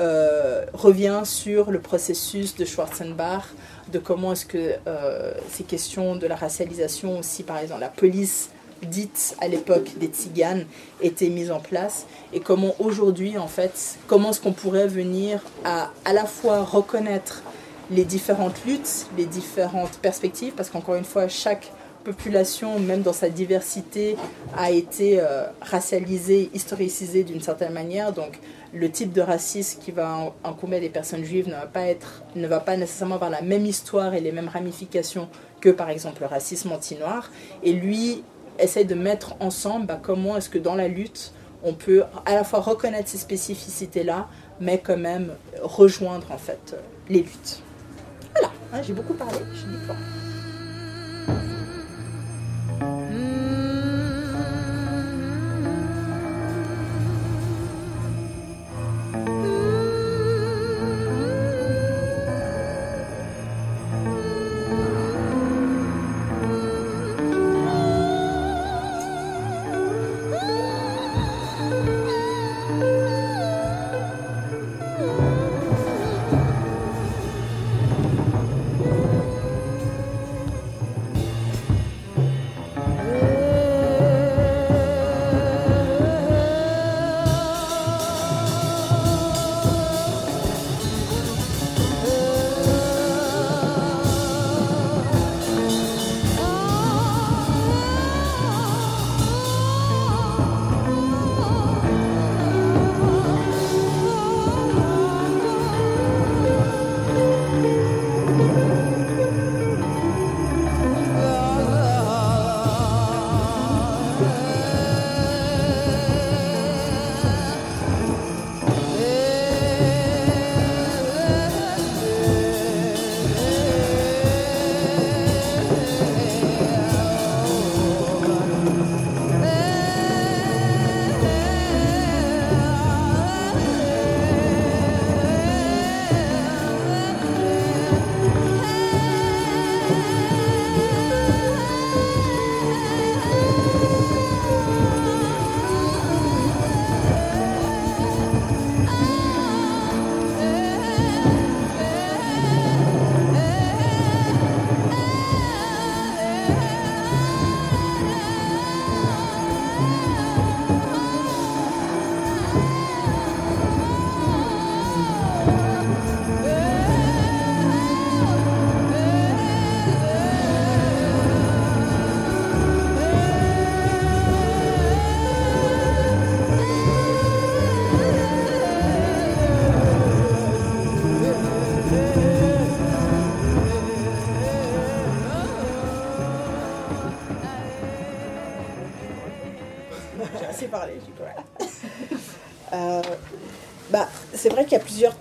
revient 0.72 1.22
sur 1.24 1.70
le 1.70 1.80
processus 1.80 2.54
de 2.56 2.64
Schwarzenbach, 2.64 3.44
de 3.92 3.98
comment 3.98 4.32
est-ce 4.32 4.46
que 4.46 4.74
ces 5.50 5.64
questions 5.64 6.16
de 6.16 6.26
la 6.26 6.36
racialisation 6.36 7.18
aussi, 7.18 7.42
par 7.42 7.58
exemple 7.58 7.80
la 7.80 7.88
police 7.88 8.50
dite 8.86 9.36
à 9.40 9.48
l'époque 9.48 9.90
des 9.98 10.06
tziganes 10.06 10.64
étaient 11.00 11.28
mises 11.28 11.50
en 11.50 11.60
place 11.60 12.06
et 12.32 12.40
comment 12.40 12.74
aujourd'hui 12.78 13.36
en 13.36 13.46
fait 13.46 13.98
comment 14.06 14.30
est-ce 14.30 14.40
qu'on 14.40 14.52
pourrait 14.52 14.88
venir 14.88 15.42
à 15.64 15.90
à 16.04 16.14
la 16.14 16.24
fois 16.24 16.62
reconnaître 16.62 17.42
les 17.90 18.04
différentes 18.04 18.64
luttes, 18.64 19.06
les 19.18 19.26
différentes 19.26 19.98
perspectives 19.98 20.54
parce 20.54 20.70
qu'encore 20.70 20.94
une 20.94 21.04
fois 21.04 21.28
chaque 21.28 21.70
population, 22.04 22.78
même 22.78 23.02
dans 23.02 23.12
sa 23.12 23.28
diversité, 23.28 24.16
a 24.56 24.70
été 24.70 25.20
euh, 25.20 25.44
racialisée, 25.60 26.50
historicisée 26.54 27.24
d'une 27.24 27.42
certaine 27.42 27.74
manière. 27.74 28.12
Donc, 28.12 28.38
le 28.72 28.90
type 28.90 29.12
de 29.12 29.20
racisme 29.20 29.80
qui 29.80 29.90
va 29.90 30.32
incomber 30.44 30.80
des 30.80 30.88
personnes 30.88 31.24
juives 31.24 31.48
ne 31.48 31.54
va 31.54 31.66
pas 31.66 31.82
être, 31.82 32.22
ne 32.36 32.46
va 32.46 32.60
pas 32.60 32.76
nécessairement 32.76 33.16
avoir 33.16 33.30
la 33.30 33.42
même 33.42 33.66
histoire 33.66 34.14
et 34.14 34.20
les 34.20 34.32
mêmes 34.32 34.48
ramifications 34.48 35.28
que, 35.60 35.70
par 35.70 35.90
exemple, 35.90 36.22
le 36.22 36.26
racisme 36.26 36.72
anti-noir. 36.72 37.30
Et 37.62 37.72
lui 37.72 38.22
essaye 38.58 38.84
de 38.84 38.94
mettre 38.94 39.34
ensemble 39.40 39.86
bah, 39.86 39.98
comment 40.00 40.36
est-ce 40.36 40.48
que 40.48 40.58
dans 40.58 40.74
la 40.74 40.88
lutte, 40.88 41.32
on 41.62 41.74
peut 41.74 42.04
à 42.26 42.34
la 42.34 42.44
fois 42.44 42.60
reconnaître 42.60 43.08
ces 43.08 43.18
spécificités-là, 43.18 44.28
mais 44.60 44.78
quand 44.78 44.96
même 44.96 45.32
rejoindre 45.62 46.30
en 46.30 46.38
fait 46.38 46.76
les 47.08 47.20
luttes. 47.20 47.62
Voilà, 48.32 48.84
j'ai 48.84 48.92
beaucoup 48.92 49.14
parlé, 49.14 49.38
je 49.52 49.66
dis 49.66 49.86
quoi. 49.86 49.96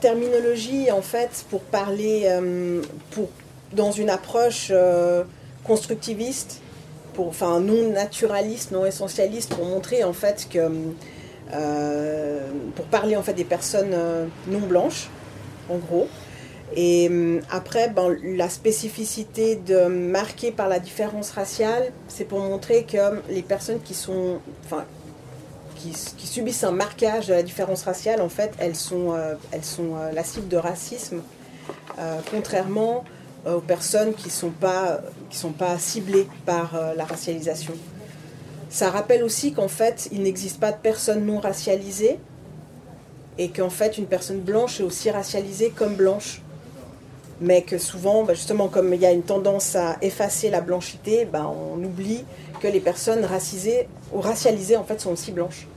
Terminologies 0.10 0.90
en 0.90 1.04
fait 1.04 1.46
pour 1.52 1.62
parler, 1.62 2.24
euh, 2.26 2.82
pour, 3.12 3.30
dans 3.74 3.92
une 3.92 4.10
approche 4.10 4.70
euh, 4.72 5.24
constructiviste, 5.64 6.62
pour, 7.14 7.28
enfin 7.28 7.60
non 7.60 7.92
naturaliste, 7.92 8.72
non 8.72 8.88
essentialiste, 8.88 9.54
pour 9.54 9.66
montrer 9.66 10.04
en 10.04 10.14
fait 10.14 10.48
que, 10.52 10.68
euh, 11.54 12.40
pour 12.76 12.86
parler 12.86 13.16
en 13.18 13.22
fait 13.22 13.34
des 13.34 13.44
personnes 13.44 13.96
non 14.48 14.62
blanches, 14.62 15.10
en 15.70 15.78
gros. 15.78 16.08
Et 16.76 17.10
après, 17.52 17.90
ben, 17.90 18.16
la 18.24 18.50
spécificité 18.50 19.56
de 19.56 19.86
marquée 19.86 20.52
par 20.52 20.68
la 20.68 20.80
différence 20.80 21.32
raciale, 21.32 21.92
c'est 22.08 22.26
pour 22.26 22.40
montrer 22.40 22.84
que 22.84 22.98
les 23.30 23.42
personnes 23.42 23.82
qui 23.82 23.96
sont, 23.96 24.40
enfin, 24.66 24.86
qui, 25.80 26.28
subissent 26.28 26.64
un 26.64 26.72
marquage 26.72 27.28
de 27.28 27.34
la 27.34 27.44
différence 27.44 27.84
raciale, 27.84 28.22
en 28.22 28.30
fait, 28.30 28.52
elles 28.60 28.76
sont, 28.76 29.14
euh, 29.14 29.36
elles 29.52 29.64
sont 29.64 29.96
euh, 29.96 30.12
la 30.12 30.24
cible 30.24 30.48
de 30.48 30.58
racisme, 30.58 31.22
euh, 31.98 32.20
contrairement 32.32 33.04
aux 33.46 33.62
personnes 33.62 34.14
qui 34.14 34.26
ne 34.26 34.32
sont, 34.32 34.50
pas, 34.50 35.00
sont 35.30 35.54
pas 35.54 35.80
ciblées 35.80 36.28
par 36.46 36.78
la 36.98 37.06
racialisation. 37.06 37.72
Ça 38.70 38.90
rappelle 38.90 39.24
aussi 39.24 39.54
qu'en 39.54 39.70
fait, 39.70 40.10
il 40.12 40.24
n'existe 40.24 40.60
pas 40.60 40.74
de 40.74 40.78
personnes 40.78 41.26
non 41.26 41.40
racialisées 41.40 42.20
et 43.38 43.48
qu'en 43.48 43.70
fait, 43.70 43.98
une 43.98 44.08
personne 44.08 44.42
blanche 44.42 44.82
est 44.82 44.84
aussi 44.84 45.10
racialisée 45.10 45.70
comme 45.70 45.96
blanche. 45.96 46.42
Mais 47.40 47.62
que 47.62 47.78
souvent, 47.78 48.26
bah, 48.26 48.34
justement, 48.34 48.68
comme 48.68 48.94
il 48.94 49.00
y 49.00 49.06
a 49.06 49.12
une 49.12 49.24
tendance 49.24 49.78
à 49.78 49.96
effacer 50.02 50.50
la 50.50 50.60
blanchité, 50.60 51.24
bah, 51.24 51.50
on 51.50 51.82
oublie 51.82 52.26
que 52.60 52.68
les 52.68 52.80
personnes 52.80 53.26
racisées 53.26 53.88
ou 54.14 54.22
racialisées 54.22 54.78
en 54.78 54.84
fait 54.84 55.00
sont 55.00 55.12
aussi 55.12 55.32
blanches. 55.32 55.68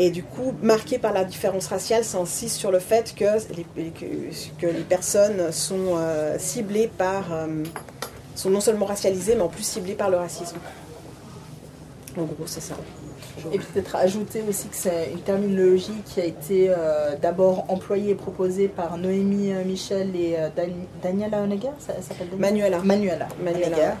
Et 0.00 0.10
du 0.10 0.22
coup, 0.22 0.54
marqué 0.62 0.96
par 0.96 1.12
la 1.12 1.24
différence 1.24 1.66
raciale, 1.66 2.04
ça 2.04 2.18
insiste 2.18 2.56
sur 2.56 2.70
le 2.70 2.78
fait 2.78 3.14
que 3.16 3.24
les, 3.54 3.90
que, 3.90 4.66
les 4.66 4.84
personnes 4.84 5.50
sont 5.50 5.96
euh, 5.96 6.36
ciblées 6.38 6.86
par, 6.86 7.32
euh, 7.32 7.64
sont 8.36 8.48
non 8.48 8.60
seulement 8.60 8.86
racialisées, 8.86 9.34
mais 9.34 9.42
en 9.42 9.48
plus 9.48 9.64
ciblées 9.64 9.94
par 9.96 10.08
le 10.08 10.16
racisme. 10.16 10.56
En 12.16 12.22
gros, 12.22 12.46
c'est 12.46 12.60
ça. 12.60 12.76
Et 13.52 13.58
peut-être 13.58 13.96
ajouter 13.96 14.44
aussi 14.48 14.68
que 14.68 14.76
c'est 14.76 15.10
une 15.12 15.20
terminologie 15.20 16.02
qui 16.06 16.20
a 16.20 16.24
été 16.24 16.68
euh, 16.70 17.16
d'abord 17.20 17.64
employée 17.68 18.10
et 18.10 18.14
proposée 18.14 18.68
par 18.68 18.98
Noémie 18.98 19.52
Michel 19.64 20.14
et 20.14 20.36
Daniela 21.02 21.42
Honegger, 21.42 21.70
ça, 21.80 21.94
s'appelle 22.02 22.28
Manuela. 22.38 22.78
Manuela. 22.78 23.28
Manuela. 23.42 23.96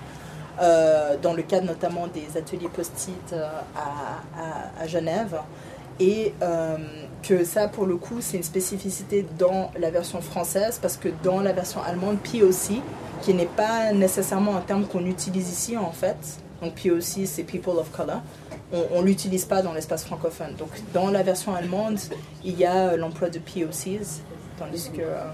Dans 0.58 1.32
le 1.34 1.42
cadre 1.42 1.66
notamment 1.66 2.06
des 2.08 2.36
ateliers 2.36 2.68
post-it 2.68 3.34
à, 3.76 4.82
à, 4.82 4.86
Genève. 4.86 5.40
Et 6.00 6.32
que 7.22 7.44
ça, 7.44 7.68
pour 7.68 7.86
le 7.86 7.96
coup, 7.96 8.20
c'est 8.20 8.36
une 8.36 8.42
spécificité 8.42 9.26
dans 9.38 9.70
la 9.78 9.90
version 9.90 10.20
française, 10.20 10.78
parce 10.80 10.96
que 10.96 11.08
dans 11.22 11.40
la 11.40 11.52
version 11.52 11.82
allemande, 11.82 12.18
POC, 12.18 12.80
qui 13.22 13.34
n'est 13.34 13.46
pas 13.46 13.92
nécessairement 13.92 14.56
un 14.56 14.60
terme 14.60 14.86
qu'on 14.86 15.04
utilise 15.06 15.50
ici 15.50 15.76
en 15.76 15.90
fait, 15.90 16.16
donc 16.62 16.74
POC 16.74 17.26
c'est 17.26 17.42
People 17.42 17.78
of 17.78 17.90
Color, 17.90 18.20
on 18.92 19.00
ne 19.00 19.06
l'utilise 19.06 19.44
pas 19.44 19.62
dans 19.62 19.72
l'espace 19.72 20.04
francophone. 20.04 20.54
Donc 20.58 20.68
dans 20.92 21.10
la 21.10 21.22
version 21.22 21.54
allemande, 21.54 21.98
il 22.44 22.58
y 22.58 22.64
a 22.64 22.96
l'emploi 22.96 23.30
de 23.30 23.38
POCs, 23.38 24.22
tandis 24.58 24.90
que 24.90 25.00
euh, 25.00 25.24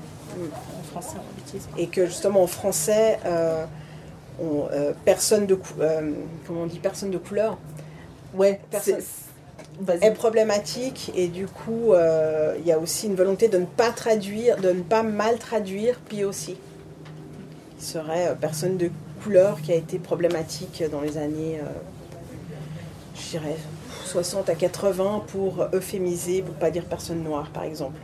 en 0.79 0.83
français 0.85 1.17
on 1.19 1.37
l'utilise 1.41 1.69
Et 1.77 1.89
que 1.89 2.07
justement 2.07 2.43
en 2.43 2.47
français, 2.47 3.19
euh, 3.27 3.65
euh, 4.40 4.92
personne 5.05 5.47
de 5.47 5.59
comment 6.47 6.62
on 6.62 6.66
dit 6.66 6.79
personne 6.79 7.11
de 7.11 7.18
couleur. 7.18 7.59
Ouais, 8.35 8.61
est 10.01 10.11
problématique 10.11 11.12
et 11.14 11.29
du 11.29 11.47
coup 11.47 11.92
il 12.59 12.66
y 12.66 12.73
a 12.73 12.79
aussi 12.79 13.07
une 13.07 13.14
volonté 13.14 13.49
de 13.49 13.59
ne 13.59 13.64
pas 13.64 13.90
traduire, 13.90 14.57
de 14.57 14.70
ne 14.70 14.83
pas 14.83 15.03
mal 15.03 15.38
traduire 15.38 16.01
POC. 16.01 16.57
Il 17.79 17.85
serait 17.85 18.37
personne 18.40 18.77
de 18.77 18.90
couleur 19.23 19.61
qui 19.62 19.73
a 19.73 19.77
été 19.77 19.99
problématique 19.99 20.83
dans 20.90 21.01
les 21.01 21.16
années 21.16 21.61
je 23.14 23.38
dirais, 23.38 23.57
60 24.07 24.49
à 24.49 24.55
80 24.55 25.25
pour 25.29 25.66
euphémiser, 25.73 26.42
pour 26.42 26.55
pas 26.55 26.70
dire 26.70 26.85
personne 26.85 27.23
noire, 27.23 27.51
par 27.51 27.64
exemple. 27.64 27.99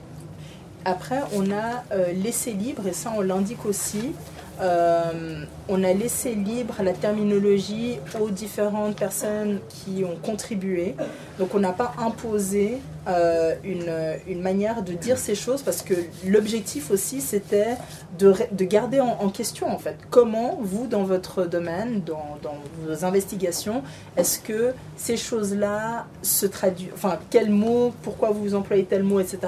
Après, 0.84 1.20
on 1.34 1.50
a 1.50 1.84
euh, 1.92 2.12
laissé 2.12 2.52
libre, 2.52 2.86
et 2.86 2.92
ça 2.92 3.12
on 3.16 3.20
l'indique 3.20 3.66
aussi, 3.66 4.12
euh, 4.60 5.44
on 5.68 5.82
a 5.84 5.92
laissé 5.92 6.34
libre 6.34 6.74
la 6.82 6.92
terminologie 6.92 7.98
aux 8.20 8.30
différentes 8.30 8.96
personnes 8.96 9.60
qui 9.68 10.04
ont 10.04 10.16
contribué. 10.16 10.94
Donc 11.38 11.54
on 11.54 11.60
n'a 11.60 11.72
pas 11.72 11.94
imposé 11.98 12.78
euh, 13.08 13.54
une, 13.64 13.90
une, 14.26 14.42
manière 14.42 14.82
de 14.82 14.92
dire 14.92 15.16
ces 15.16 15.34
choses 15.34 15.62
parce 15.62 15.80
que 15.80 15.94
l'objectif 16.26 16.90
aussi 16.90 17.22
c'était 17.22 17.76
de, 18.18 18.34
de, 18.52 18.64
garder 18.66 19.00
en, 19.00 19.30
question 19.30 19.68
en 19.68 19.78
fait 19.78 19.96
comment 20.10 20.58
vous 20.60 20.86
dans 20.86 21.04
votre 21.04 21.46
domaine, 21.46 22.02
dans, 22.04 22.36
dans 22.42 22.58
vos 22.82 23.06
investigations, 23.06 23.82
est-ce 24.18 24.38
que 24.38 24.74
ces 24.96 25.16
choses-là 25.16 26.06
se 26.20 26.44
traduisent, 26.44 26.92
enfin 26.94 27.18
quel 27.30 27.48
mot, 27.48 27.94
pourquoi 28.02 28.30
vous 28.32 28.54
employez 28.54 28.84
tel 28.84 29.02
mot, 29.02 29.20
etc. 29.20 29.38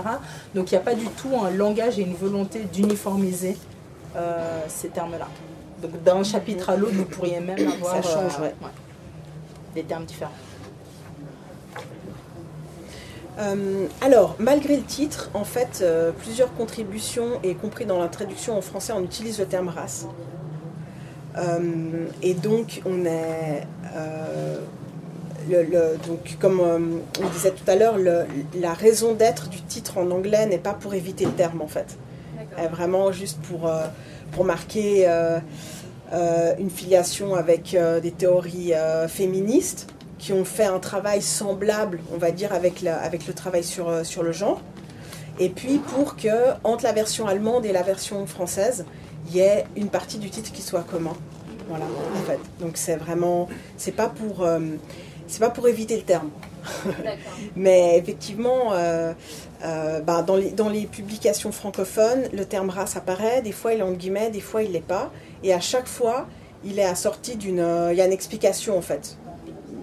Donc 0.55 0.71
il 0.71 0.75
n'y 0.75 0.81
a 0.81 0.85
pas 0.85 0.95
du 0.95 1.07
tout 1.09 1.37
un 1.45 1.51
langage 1.51 1.99
et 1.99 2.03
une 2.03 2.15
volonté 2.15 2.61
d'uniformiser 2.73 3.59
euh, 4.15 4.61
ces 4.69 4.89
termes-là. 4.89 5.29
Donc 5.81 6.03
d'un 6.03 6.23
chapitre 6.23 6.71
à 6.71 6.77
l'autre, 6.77 6.95
vous 6.95 7.05
pourriez 7.07 7.41
même 7.41 7.67
avoir 7.67 7.97
Ça 7.97 8.03
change, 8.03 8.33
euh, 8.41 8.51
des 9.75 9.83
termes 9.85 10.05
différents. 10.05 10.31
Euh, 13.39 13.87
alors, 14.03 14.37
malgré 14.39 14.77
le 14.77 14.83
titre, 14.83 15.31
en 15.33 15.45
fait, 15.45 15.83
plusieurs 16.19 16.53
contributions, 16.55 17.41
y 17.43 17.55
compris 17.55 17.87
dans 17.87 17.99
la 17.99 18.09
traduction 18.09 18.57
en 18.57 18.61
français, 18.61 18.93
on 18.95 19.03
utilise 19.03 19.39
le 19.39 19.47
terme 19.47 19.69
race. 19.69 20.07
et 22.23 22.35
donc, 22.35 22.83
on 22.85 23.05
est. 23.07 23.67
Le, 25.49 25.97
donc, 26.07 26.37
comme 26.39 26.61
on 26.61 27.29
disait 27.31 27.51
tout 27.51 27.69
à 27.69 27.75
l'heure, 27.75 27.97
la 28.55 28.75
raison 28.75 29.15
d'être 29.15 29.49
du 29.49 29.63
titre 29.63 29.99
en 29.99 30.11
anglais 30.11 30.47
n'est 30.47 30.59
pas 30.59 30.75
pour 30.75 30.95
éviter 30.95 31.25
le 31.25 31.33
terme, 31.33 31.63
en 31.63 31.67
fait 31.67 31.97
vraiment 32.71 33.13
juste 33.13 33.41
pour, 33.43 33.67
euh, 33.67 33.87
pour 34.33 34.45
marquer 34.45 35.05
euh, 35.07 35.39
euh, 36.13 36.55
une 36.59 36.71
filiation 36.71 37.35
avec 37.35 37.77
des 38.03 38.11
théories 38.11 38.73
féministes 39.09 39.93
qui 40.19 40.33
ont 40.33 40.45
fait 40.45 40.67
un 40.67 40.79
travail 40.79 41.21
semblable, 41.21 42.01
on 42.15 42.17
va 42.19 42.31
dire, 42.31 42.53
avec, 42.53 42.81
la, 42.81 43.01
avec 43.01 43.27
le 43.27 43.35
travail 43.35 43.65
sur, 43.65 44.07
sur 44.07 44.23
le 44.23 44.33
genre. 44.33 44.61
Et 45.39 45.49
puis 45.49 45.79
pour 45.79 46.17
que, 46.17 46.53
entre 46.63 46.85
la 46.85 46.93
version 46.93 47.27
allemande 47.27 47.65
et 47.65 47.73
la 47.73 47.83
version 47.83 48.27
française, 48.27 48.85
il 49.29 49.37
y 49.37 49.41
ait 49.41 49.65
une 49.77 49.89
partie 49.89 50.19
du 50.19 50.31
titre 50.31 50.53
qui 50.53 50.63
soit 50.63 50.83
commun. 50.83 51.15
Voilà, 51.69 51.87
en 51.87 52.27
fait. 52.27 52.39
Donc 52.61 52.77
c'est 52.77 52.97
vraiment, 52.97 53.49
c'est 53.77 53.93
pas 53.93 54.09
pour, 54.09 54.47
c'est 55.27 55.41
pas 55.41 55.51
pour 55.51 55.67
éviter 55.67 55.97
le 55.97 56.03
terme. 56.03 56.31
Mais 57.57 57.99
effectivement, 57.99 58.73
euh, 58.73 59.13
euh, 59.65 60.01
bah, 60.01 60.23
dans, 60.23 60.37
les, 60.69 60.87
publications 60.87 61.53
francophones, 61.53 62.25
le 62.33 62.45
terme 62.45 62.71
race 62.71 62.97
apparaît, 62.97 63.43
des 63.43 63.53
fois 63.53 63.75
il 63.75 63.81
est 63.81 63.85
en 63.85 63.93
guillemets, 63.93 64.31
des 64.31 64.41
fois 64.41 64.63
il 64.63 64.73
l'est 64.73 64.81
pas. 64.81 65.13
Et 65.43 65.53
à 65.53 65.61
chaque 65.61 65.87
fois, 65.87 66.27
il 66.65 66.79
est 66.79 66.85
assorti 66.85 67.37
d'une. 67.37 67.61
Euh, 67.61 67.93
y 67.93 68.01
a 68.01 68.07
une 68.07 68.13
explication 68.13 68.77
en 68.77 68.83
fait. 68.83 69.17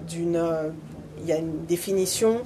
D'une, 0.08 0.42
il 1.20 1.28
y 1.28 1.32
a 1.32 1.38
une 1.38 1.66
définition. 1.66 2.42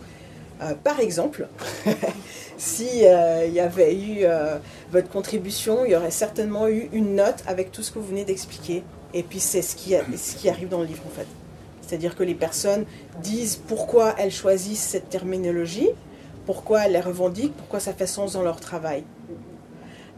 par 0.83 0.99
exemple, 0.99 1.47
si 2.57 2.87
il 2.97 3.53
y 3.53 3.59
avait 3.59 3.95
eu 3.95 4.25
votre 4.91 5.09
contribution, 5.09 5.85
il 5.85 5.91
y 5.91 5.95
aurait 5.95 6.11
certainement 6.11 6.67
eu 6.67 6.89
une 6.91 7.15
note 7.15 7.41
avec 7.47 7.71
tout 7.71 7.83
ce 7.83 7.91
que 7.91 7.99
vous 7.99 8.07
venez 8.07 8.25
d'expliquer. 8.25 8.83
Et 9.13 9.23
puis 9.23 9.39
c'est 9.39 9.61
ce 9.61 9.77
qui, 9.77 9.95
ce 10.17 10.35
qui 10.35 10.49
arrive 10.49 10.67
dans 10.67 10.79
le 10.79 10.87
livre 10.87 11.03
en 11.07 11.15
fait. 11.15 11.27
C'est-à-dire 11.93 12.15
que 12.15 12.23
les 12.23 12.35
personnes 12.35 12.85
disent 13.21 13.55
pourquoi 13.55 14.15
elles 14.17 14.31
choisissent 14.31 14.81
cette 14.81 15.09
terminologie, 15.09 15.89
pourquoi 16.45 16.85
elles 16.85 16.93
les 16.93 17.01
revendiquent, 17.01 17.55
pourquoi 17.55 17.79
ça 17.79 17.93
fait 17.93 18.07
sens 18.07 18.33
dans 18.33 18.43
leur 18.43 18.59
travail. 18.59 19.03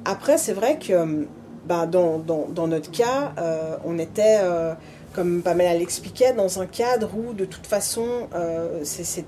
Après, 0.05 0.37
c'est 0.37 0.53
vrai 0.53 0.77
que 0.77 1.27
bah, 1.65 1.87
dans, 1.87 2.19
dans, 2.19 2.67
notre 2.67 2.91
cas, 2.91 3.33
euh, 3.39 3.77
on 3.85 3.97
était, 3.97 4.37
euh, 4.41 4.73
comme 5.13 5.41
Pamela 5.41 5.73
l'expliquait, 5.73 6.33
dans 6.33 6.61
un 6.61 6.67
cadre 6.67 7.09
où 7.17 7.33
de 7.33 7.45
toute 7.45 7.65
façon, 7.65 8.27
euh, 8.35 8.83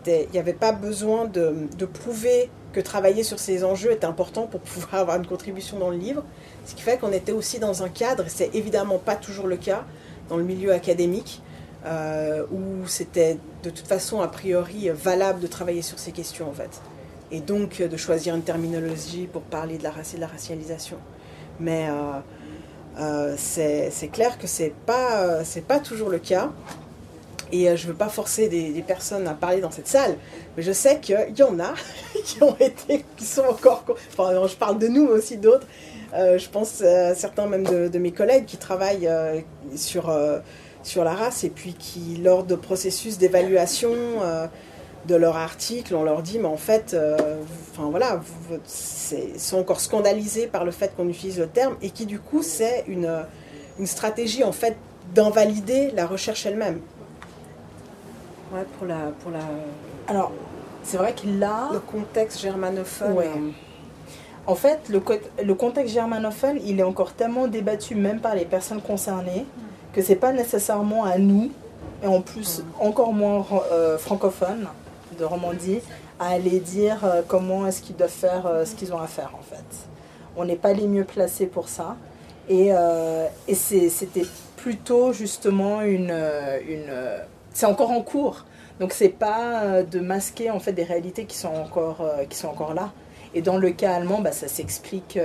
il 0.05 0.31
n'y 0.31 0.39
avait 0.39 0.53
pas 0.53 0.71
besoin 0.71 1.25
de, 1.25 1.55
de, 1.77 1.85
prouver 1.85 2.51
que 2.73 2.79
travailler 2.79 3.23
sur 3.23 3.39
ces 3.39 3.63
enjeux 3.63 3.91
était 3.91 4.05
important 4.05 4.45
pour 4.45 4.59
pouvoir 4.59 4.95
avoir 5.01 5.17
une 5.17 5.25
contribution 5.25 5.79
dans 5.79 5.89
le 5.89 5.97
livre. 5.97 6.23
Ce 6.65 6.75
qui 6.75 6.81
fait 6.83 6.99
qu'on 6.99 7.11
était 7.11 7.31
aussi 7.31 7.57
dans 7.57 7.81
un 7.81 7.89
cadre, 7.89 8.27
et 8.27 8.29
c'est 8.29 8.53
évidemment 8.53 8.99
pas 8.99 9.15
toujours 9.15 9.47
le 9.47 9.57
cas 9.57 9.83
dans 10.29 10.37
le 10.37 10.43
milieu 10.43 10.73
académique, 10.73 11.41
euh, 11.85 12.43
où 12.51 12.87
c'était 12.87 13.37
de 13.63 13.69
toute 13.69 13.87
façon 13.87 14.19
a 14.21 14.27
priori 14.27 14.89
valable 14.89 15.39
de 15.39 15.47
travailler 15.47 15.83
sur 15.83 15.99
ces 15.99 16.11
questions 16.11 16.49
en 16.49 16.53
fait. 16.53 16.81
Et 17.31 17.39
donc 17.39 17.81
de 17.81 17.97
choisir 17.97 18.35
une 18.35 18.41
terminologie 18.41 19.27
pour 19.27 19.43
parler 19.43 19.77
de 19.77 19.83
la 19.83 19.91
race 19.91 20.13
et 20.13 20.15
de 20.15 20.21
la 20.21 20.27
racialisation. 20.27 20.97
Mais 21.59 21.87
euh, 21.89 22.19
euh, 22.99 23.35
c'est 23.37 24.09
clair 24.11 24.37
que 24.39 24.47
c'est 24.47 24.73
pas, 24.85 25.43
pas 25.67 25.79
toujours 25.79 26.09
le 26.09 26.19
cas. 26.19 26.51
Et 27.51 27.77
je 27.77 27.83
ne 27.87 27.91
veux 27.91 27.97
pas 27.97 28.09
forcer 28.09 28.49
des, 28.49 28.83
personnes 28.85 29.25
à 29.27 29.33
parler 29.33 29.61
dans 29.61 29.71
cette 29.71 29.87
salle, 29.87 30.17
mais 30.57 30.63
je 30.63 30.73
sais 30.73 30.99
qu'il 30.99 31.33
y 31.37 31.43
en 31.43 31.57
a 31.61 31.75
qui 32.25 32.43
ont 32.43 32.57
été, 32.59 33.05
qui 33.15 33.23
sont 33.23 33.43
encore. 33.43 33.85
Enfin, 34.11 34.45
je 34.45 34.55
parle 34.55 34.79
de 34.79 34.87
nous, 34.87 35.05
mais 35.05 35.13
aussi 35.13 35.37
d'autres. 35.37 35.67
je 36.13 36.49
pense 36.49 36.81
à 36.81 37.15
certains 37.15 37.45
même 37.45 37.63
de, 37.63 37.99
mes 37.99 38.11
collègues 38.11 38.45
qui 38.45 38.57
travaillent 38.57 39.09
sur 39.75 40.11
sur 40.87 41.03
la 41.03 41.13
race 41.13 41.43
et 41.43 41.49
puis 41.49 41.73
qui, 41.73 42.17
lors 42.23 42.43
de 42.43 42.55
processus 42.55 43.17
d'évaluation 43.17 43.91
euh, 44.21 44.47
de 45.05 45.15
leur 45.15 45.37
article, 45.37 45.95
on 45.95 46.03
leur 46.03 46.21
dit, 46.21 46.39
mais 46.39 46.47
en 46.47 46.57
fait, 46.57 46.93
euh, 46.93 47.17
enfin 47.71 47.89
voilà, 47.89 48.21
sont 48.65 49.57
encore 49.57 49.79
scandalisés 49.79 50.47
par 50.47 50.65
le 50.65 50.71
fait 50.71 50.95
qu'on 50.95 51.07
utilise 51.07 51.39
le 51.39 51.47
terme 51.47 51.75
et 51.81 51.89
qui 51.91 52.05
du 52.05 52.19
coup, 52.19 52.41
c'est 52.41 52.85
une, 52.87 53.11
une 53.79 53.87
stratégie 53.87 54.43
en 54.43 54.51
fait 54.51 54.75
d'invalider 55.13 55.91
la 55.91 56.05
recherche 56.05 56.45
elle-même. 56.45 56.81
Ouais, 58.53 58.65
pour 58.77 58.87
la, 58.87 59.11
pour 59.21 59.31
la. 59.31 59.39
Alors, 60.07 60.31
c'est 60.83 60.97
vrai 60.97 61.13
que 61.13 61.27
là. 61.27 61.69
Le 61.73 61.79
contexte 61.79 62.41
germanophone. 62.41 63.13
Ouais. 63.13 63.29
En 64.45 64.55
fait, 64.55 64.87
le, 64.89 65.01
le 65.43 65.55
contexte 65.55 65.93
germanophone, 65.93 66.57
il 66.65 66.79
est 66.79 66.83
encore 66.83 67.11
tellement 67.11 67.47
débattu 67.47 67.95
même 67.95 68.21
par 68.21 68.35
les 68.35 68.45
personnes 68.45 68.81
concernées 68.81 69.45
que 69.93 70.01
c'est 70.01 70.15
pas 70.15 70.31
nécessairement 70.31 71.03
à 71.05 71.17
nous, 71.17 71.51
et 72.03 72.07
en 72.07 72.21
plus 72.21 72.63
encore 72.79 73.13
moins 73.13 73.45
euh, 73.71 73.97
francophones 73.97 74.67
de 75.17 75.25
Romandie, 75.25 75.79
à 76.19 76.29
aller 76.29 76.59
dire 76.59 77.03
euh, 77.03 77.21
comment 77.27 77.67
est-ce 77.67 77.81
qu'ils 77.81 77.95
doivent 77.95 78.09
faire 78.09 78.45
euh, 78.45 78.65
ce 78.65 78.75
qu'ils 78.75 78.93
ont 78.93 78.99
à 78.99 79.07
faire 79.07 79.31
en 79.37 79.43
fait. 79.43 79.65
On 80.35 80.45
n'est 80.45 80.55
pas 80.55 80.73
les 80.73 80.87
mieux 80.87 81.03
placés 81.03 81.47
pour 81.47 81.69
ça. 81.69 81.95
Et, 82.49 82.71
et 83.49 83.55
c'était 83.55 84.25
plutôt 84.55 85.11
justement 85.11 85.81
une... 85.81 86.13
une 86.69 86.93
c'est 87.51 87.65
encore 87.65 87.91
en 87.91 88.01
cours. 88.01 88.45
Donc 88.79 88.93
c'est 88.93 89.09
pas 89.09 89.81
de 89.81 89.99
masquer 89.99 90.51
en 90.51 90.59
fait 90.59 90.71
des 90.71 90.83
réalités 90.83 91.25
qui 91.25 91.35
sont 91.35 91.53
encore, 91.53 92.07
qui 92.29 92.37
sont 92.37 92.47
encore 92.47 92.73
là. 92.75 92.91
Et 93.33 93.41
dans 93.41 93.57
le 93.57 93.71
cas 93.71 93.95
allemand, 93.95 94.21
bah, 94.21 94.31
ça 94.31 94.47
s'explique 94.47 95.19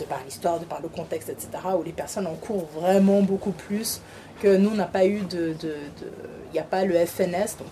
de 0.00 0.04
par 0.04 0.20
l'histoire, 0.24 0.58
de 0.58 0.64
par 0.64 0.80
le 0.80 0.88
contexte, 0.88 1.28
etc., 1.28 1.48
où 1.78 1.82
les 1.82 1.92
personnes 1.92 2.26
en 2.26 2.34
courent 2.34 2.68
vraiment 2.74 3.22
beaucoup 3.22 3.52
plus 3.52 4.00
que 4.42 4.56
nous, 4.56 4.70
on 4.70 4.74
n'a 4.74 4.86
pas 4.86 5.06
eu 5.06 5.20
de... 5.20 5.54
Il 5.62 6.54
n'y 6.54 6.58
a 6.58 6.64
pas 6.64 6.84
le 6.84 6.94
FNS, 6.94 7.56
donc 7.58 7.68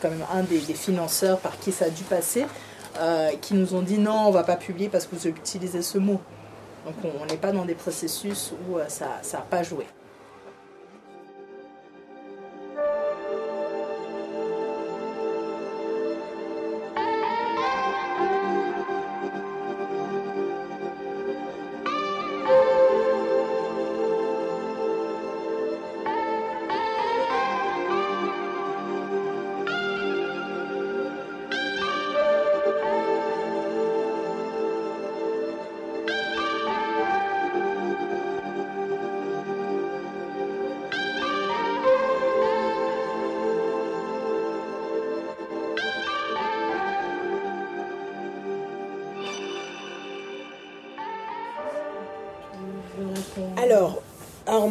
quand 0.00 0.10
même 0.10 0.24
un 0.32 0.42
des, 0.42 0.58
financeurs 0.60 1.38
par 1.38 1.58
qui 1.58 1.72
ça 1.72 1.86
a 1.86 1.90
dû 1.90 2.02
passer, 2.04 2.46
euh, 2.98 3.30
qui 3.40 3.54
nous 3.54 3.74
ont 3.74 3.82
dit 3.82 3.98
non, 3.98 4.26
on 4.26 4.30
va 4.30 4.42
pas 4.42 4.56
publier 4.56 4.88
parce 4.88 5.06
que 5.06 5.14
vous 5.14 5.26
utilisez 5.28 5.82
ce 5.82 5.98
mot. 5.98 6.20
Donc 6.84 6.94
on 7.04 7.26
n'est 7.26 7.36
pas 7.36 7.52
dans 7.52 7.64
des 7.64 7.74
processus 7.74 8.52
où 8.68 8.78
euh, 8.78 8.84
ça 8.88 9.20
n'a 9.32 9.38
pas 9.40 9.62
joué. 9.62 9.86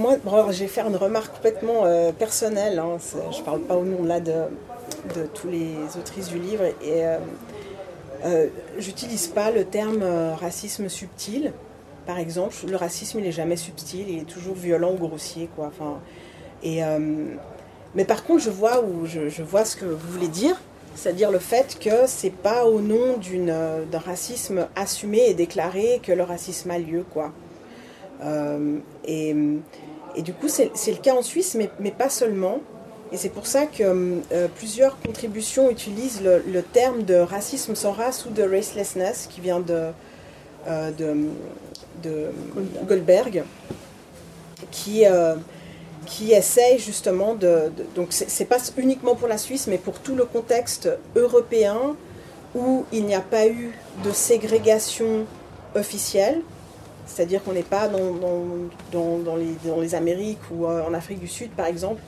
Moi, 0.02 0.18
je 0.52 0.60
vais 0.60 0.68
faire 0.68 0.88
une 0.88 0.95
remarque 0.95 1.36
complètement 1.36 1.86
euh, 1.86 2.12
personnelle. 2.12 2.80
Hein. 2.80 2.97
je 3.32 3.39
ne 3.39 3.43
parle 3.43 3.62
pas 3.62 3.76
au 3.76 3.86
nom 3.86 4.04
là 4.04 4.20
de, 4.20 4.34
tous 5.34 5.47
les 5.47 5.76
autrices 5.97 6.28
du 6.28 6.39
livre. 6.39 6.64
Et 6.82 7.06
euh, 7.06 7.18
euh, 8.26 8.47
j'utilise 8.78 9.28
pas 9.28 9.52
le 9.52 9.66
terme 9.66 10.04
racisme 10.39 10.89
subtil. 10.89 11.54
Par 12.06 12.18
exemple, 12.18 12.56
le 12.68 12.76
racisme, 12.76 13.20
il 13.20 13.26
n'est 13.26 13.32
jamais 13.32 13.56
subtil, 13.56 14.10
il 14.10 14.20
est 14.20 14.30
toujours 14.30 14.56
violent 14.56 14.93
ou 14.93 14.97
grossier, 14.97 15.49
mais 17.93 18.06
par 18.06 18.24
contre, 18.24 18.41
je 18.43 18.49
vois 18.49 19.66
ce 19.66 19.76
que 19.76 19.86
vous 19.86 20.12
voulez 20.12 20.30
dire, 20.30 20.56
c'est-à-dire 20.95 21.30
le 21.30 21.39
fait 21.39 21.78
que 21.80 22.08
c'est 22.08 22.32
pas 22.32 22.66
au 22.66 22.82
nom 22.82 23.18
d'un 23.38 23.99
racisme 23.99 24.68
assumé 24.76 25.26
et 25.28 25.34
déclaré 25.34 25.99
que 26.02 26.12
le 26.12 26.24
racisme 26.24 26.72
a 26.72 26.80
lieu. 26.80 27.06
Euh, 28.24 28.78
et, 30.16 30.22
du 30.22 30.34
coup, 30.34 30.47
c'est 30.47 30.72
le 30.88 30.97
cas 30.97 31.14
en 31.14 31.22
Suisse, 31.22 31.55
mais, 31.55 31.70
mais 31.80 31.91
pas 31.91 32.09
seulement. 32.09 32.59
Et 33.12 33.18
c'est 33.18 33.30
pour 33.30 33.45
ça 33.45 33.66
que 33.66 33.84
euh, 33.84 34.47
plusieurs 34.55 34.99
contributions 35.01 35.70
utilisent 35.70 36.22
le, 36.24 36.62
terme 36.62 37.03
de 37.03 37.16
racisme 37.16 37.76
sans 37.76 37.91
race 37.91 38.26
ou 38.26 38.30
de 38.30 38.43
racelessness 38.43 39.28
qui 39.30 39.41
vient 39.41 39.59
de, 39.59 39.88
euh, 40.68 40.91
de, 40.91 41.28
de, 42.03 42.32
Goldberg, 42.88 43.43
qui, 44.72 45.03
qui 46.05 46.32
essaye 46.32 46.80
justement 46.80 47.36
de. 47.36 47.72
donc, 47.95 48.07
c'est 48.12 48.45
pas 48.45 48.59
uniquement 48.78 49.16
pour 49.16 49.28
la 49.28 49.38
Suisse, 49.38 49.68
mais 49.68 49.78
pour 49.78 49.99
tout 49.99 50.16
le 50.16 50.24
contexte 50.24 50.89
européen 51.16 51.95
où 52.55 52.86
il 52.91 53.05
n'y 53.05 53.16
a 53.16 53.22
pas 53.22 53.47
eu 53.47 53.72
de 54.03 54.12
ségrégation 54.12 55.26
officielle. 55.76 56.41
C'est-à-dire 57.06 57.43
qu'on 57.43 57.54
n'est 57.54 57.64
pas 57.64 57.88
dans, 57.88 58.14
dans, 58.91 59.36
les, 59.36 59.56
dans, 59.66 59.80
les, 59.80 59.95
Amériques 59.95 60.39
ou 60.52 60.66
euh, 60.66 60.84
en 60.88 60.93
Afrique 60.93 61.20
du 61.20 61.28
Sud, 61.28 61.52
par 61.52 61.66
exemple, 61.66 62.02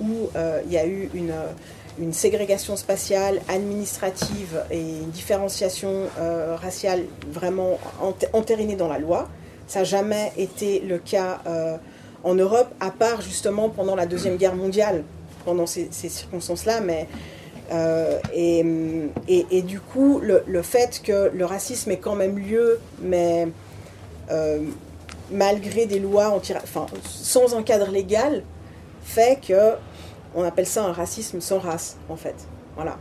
où 0.00 0.28
euh, 0.36 0.60
il 0.66 0.72
y 0.72 0.78
a 0.78 0.86
eu 0.86 1.10
une, 1.14 1.32
une, 1.98 2.12
ségrégation 2.12 2.76
spatiale, 2.76 3.40
administrative 3.48 4.62
et 4.70 4.80
une 4.80 5.10
différenciation 5.10 6.04
euh, 6.18 6.56
raciale 6.56 7.04
vraiment 7.30 7.78
entérinée 8.32 8.76
dans 8.76 8.88
la 8.88 8.98
loi. 8.98 9.28
Ça 9.66 9.80
n'a 9.80 9.84
jamais 9.84 10.32
été 10.36 10.80
le 10.80 10.98
cas 10.98 11.40
en 12.24 12.34
Europe, 12.34 12.68
à 12.80 12.90
part 12.90 13.20
justement 13.20 13.68
pendant 13.68 13.94
la 13.94 14.06
Deuxième 14.06 14.36
Guerre 14.36 14.56
mondiale, 14.56 15.04
pendant 15.44 15.66
ces, 15.66 15.88
ces 15.90 16.08
circonstances-là, 16.08 16.80
mais... 16.80 17.06
et, 18.34 18.64
et, 19.28 19.62
du 19.62 19.78
coup, 19.78 20.18
le, 20.20 20.42
le, 20.48 20.62
fait 20.62 21.00
que 21.04 21.30
le 21.32 21.44
racisme 21.44 21.92
ait 21.92 21.98
quand 21.98 22.16
même 22.16 22.36
lieu, 22.36 22.80
mais 23.00 23.46
euh, 23.46 23.46
malgré 25.30 25.86
des 25.86 25.98
lois 25.98 26.32
enfin, 26.34 26.86
sans 27.04 27.54
un 27.54 27.62
cadre 27.62 27.90
légal, 27.90 28.42
fait 29.02 29.38
que 29.46 29.74
on 30.34 30.44
appelle 30.44 30.66
ça 30.66 30.84
un 30.84 30.92
racisme 30.92 31.40
sans 31.40 31.58
race, 31.58 31.96
en 32.08 32.16
fait. 32.16 32.36
Voilà. 32.76 32.98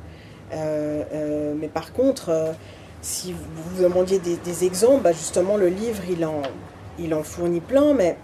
Euh, 0.54 1.04
euh, 1.14 1.54
mais 1.56 1.68
par 1.68 1.94
contre, 1.94 2.32
si 3.02 3.34
vous 3.34 3.84
demandiez 3.84 4.20
des, 4.20 4.66
exemples, 4.66 5.04
bah, 5.04 5.12
justement, 5.12 5.58
le 5.58 5.68
livre, 5.68 6.02
il 6.98 7.14
en, 7.14 7.24
fournit 7.24 7.60
plein, 7.60 7.94
mais 7.94 8.18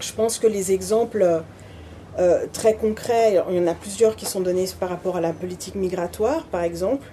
je 0.00 0.12
pense 0.12 0.38
que 0.38 0.46
les 0.46 0.72
exemples 0.72 1.42
très 2.52 2.74
concrets, 2.74 3.40
il 3.48 3.56
y 3.56 3.60
en 3.60 3.68
a 3.68 3.74
plusieurs 3.74 4.16
qui 4.16 4.26
sont 4.26 4.40
donnés 4.40 4.66
par 4.80 4.88
rapport 4.88 5.16
à 5.16 5.20
la 5.20 5.32
politique 5.32 5.76
migratoire, 5.76 6.44
par 6.46 6.62
exemple, 6.62 7.06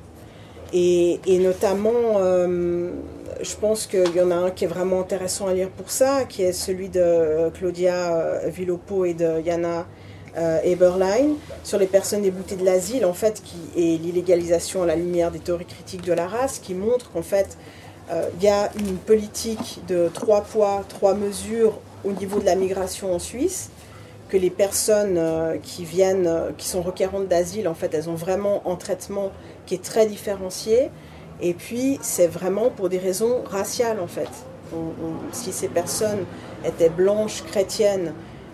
et 0.73 1.19
notamment 1.39 2.19
je 3.41 3.55
pense 3.55 3.87
qu'il 3.87 4.15
y 4.15 4.21
en 4.21 4.31
a 4.31 4.35
un 4.35 4.51
qui 4.51 4.65
est 4.65 4.67
vraiment 4.67 5.01
intéressant 5.01 5.47
à 5.47 5.53
lire 5.53 5.69
pour 5.69 5.91
ça, 5.91 6.25
qui 6.25 6.43
est 6.43 6.53
celui 6.53 6.89
de 6.89 6.99
euh, 7.01 7.49
Claudia 7.49 8.15
euh, 8.15 8.49
Villopo 8.49 9.05
et 9.05 9.13
de 9.13 9.41
Yana 9.41 9.85
euh, 10.37 10.59
Eberlein 10.63 11.35
sur 11.63 11.77
les 11.77 11.87
personnes 11.87 12.21
déboutées 12.21 12.55
de 12.55 12.65
l'asile, 12.65 13.05
en 13.05 13.13
fait, 13.13 13.41
qui, 13.43 13.57
et 13.75 13.97
l'illégalisation 13.97 14.83
à 14.83 14.85
la 14.85 14.95
lumière 14.95 15.31
des 15.31 15.39
théories 15.39 15.65
critiques 15.65 16.03
de 16.03 16.13
la 16.13 16.27
race, 16.27 16.59
qui 16.59 16.73
montre 16.73 17.11
qu'en 17.11 17.21
fait, 17.21 17.57
il 18.37 18.43
y 18.43 18.47
a 18.47 18.69
une 18.77 18.97
politique 18.97 19.79
de 19.87 20.11
trois 20.13 20.41
poids, 20.41 20.83
trois 20.87 21.15
mesures 21.15 21.79
au 22.03 22.11
niveau 22.11 22.39
de 22.39 22.45
la 22.45 22.53
migration 22.53 23.11
en 23.15 23.17
Suisse, 23.17 23.71
que 24.29 24.37
les 24.37 24.51
personnes 24.51 25.19
qui 25.63 25.85
viennent, 25.85 26.53
qui 26.55 26.67
sont 26.67 26.83
requérantes 26.83 27.27
d'asile, 27.27 27.67
en 27.67 27.73
fait, 27.73 27.91
elles 27.95 28.07
ont 28.07 28.15
vraiment 28.15 28.61
un 28.67 28.75
traitement 28.75 29.31
qui 29.65 29.73
est 29.73 29.83
très 29.83 30.05
différencié 30.05 30.91
et 31.41 31.53
puis, 31.53 31.99
c'est 32.01 32.27
vraiment 32.27 32.69
pour 32.69 32.89
des 32.89 32.97
raisons 32.97 33.43
raciales, 33.45 33.99
en 33.99 34.07
fait. 34.07 34.29
si 35.31 35.51
ces 35.51 35.67
personnes 35.67 36.25
étaient 36.65 36.89
blanches, 36.89 37.43
chrétiennes, 37.43 38.13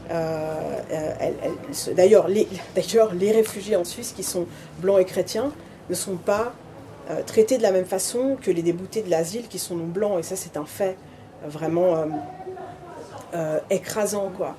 euh, 0.10 0.80
euh, 0.92 1.94
d'ailleurs, 1.96 2.28
les, 2.28 3.32
réfugiés 3.32 3.76
en 3.76 3.84
Suisse 3.84 4.14
qui 4.16 4.24
sont 4.24 4.46
blancs 4.80 5.00
et 5.00 5.06
chrétiens 5.06 5.52
ne 5.90 5.96
sont 5.96 6.18
pas 6.18 6.54
euh, 7.10 7.22
traités 7.26 7.58
de 7.58 7.64
la 7.64 7.72
même 7.72 7.86
façon 7.86 8.38
que 8.42 8.52
les 8.52 8.62
déboutés 8.62 9.02
de 9.02 9.10
l'asile 9.10 9.48
qui 9.48 9.60
sont 9.60 9.76
non 9.76 9.88
blancs. 9.88 10.20
Et 10.20 10.24
ça, 10.24 10.36
c'est 10.36 10.58
un 10.58 10.66
fait 10.66 10.98
vraiment 11.46 12.06
écrasant, 13.70 14.30
quoi. 14.36 14.56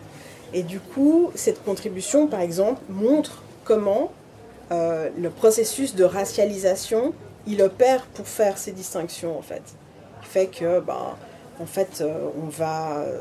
Et 0.52 0.62
du 0.62 0.80
coup, 0.80 1.30
cette 1.34 1.62
contribution, 1.62 2.26
par 2.26 2.40
exemple, 2.40 2.80
montre 2.88 3.42
comment 3.64 4.10
le 4.70 5.28
processus 5.28 5.94
de 5.94 6.04
racialisation 6.04 7.12
il 7.46 7.62
opère 7.62 8.06
pour 8.06 8.26
faire 8.26 8.58
ces 8.58 8.72
distinctions 8.72 9.38
en 9.38 9.42
fait. 9.42 9.62
Il 10.22 10.28
fait 10.28 10.46
que, 10.46 10.80
ben, 10.80 11.16
en 11.60 11.66
fait, 11.66 12.00
euh, 12.00 12.28
on 12.42 12.48
va, 12.48 12.98
euh, 12.98 13.20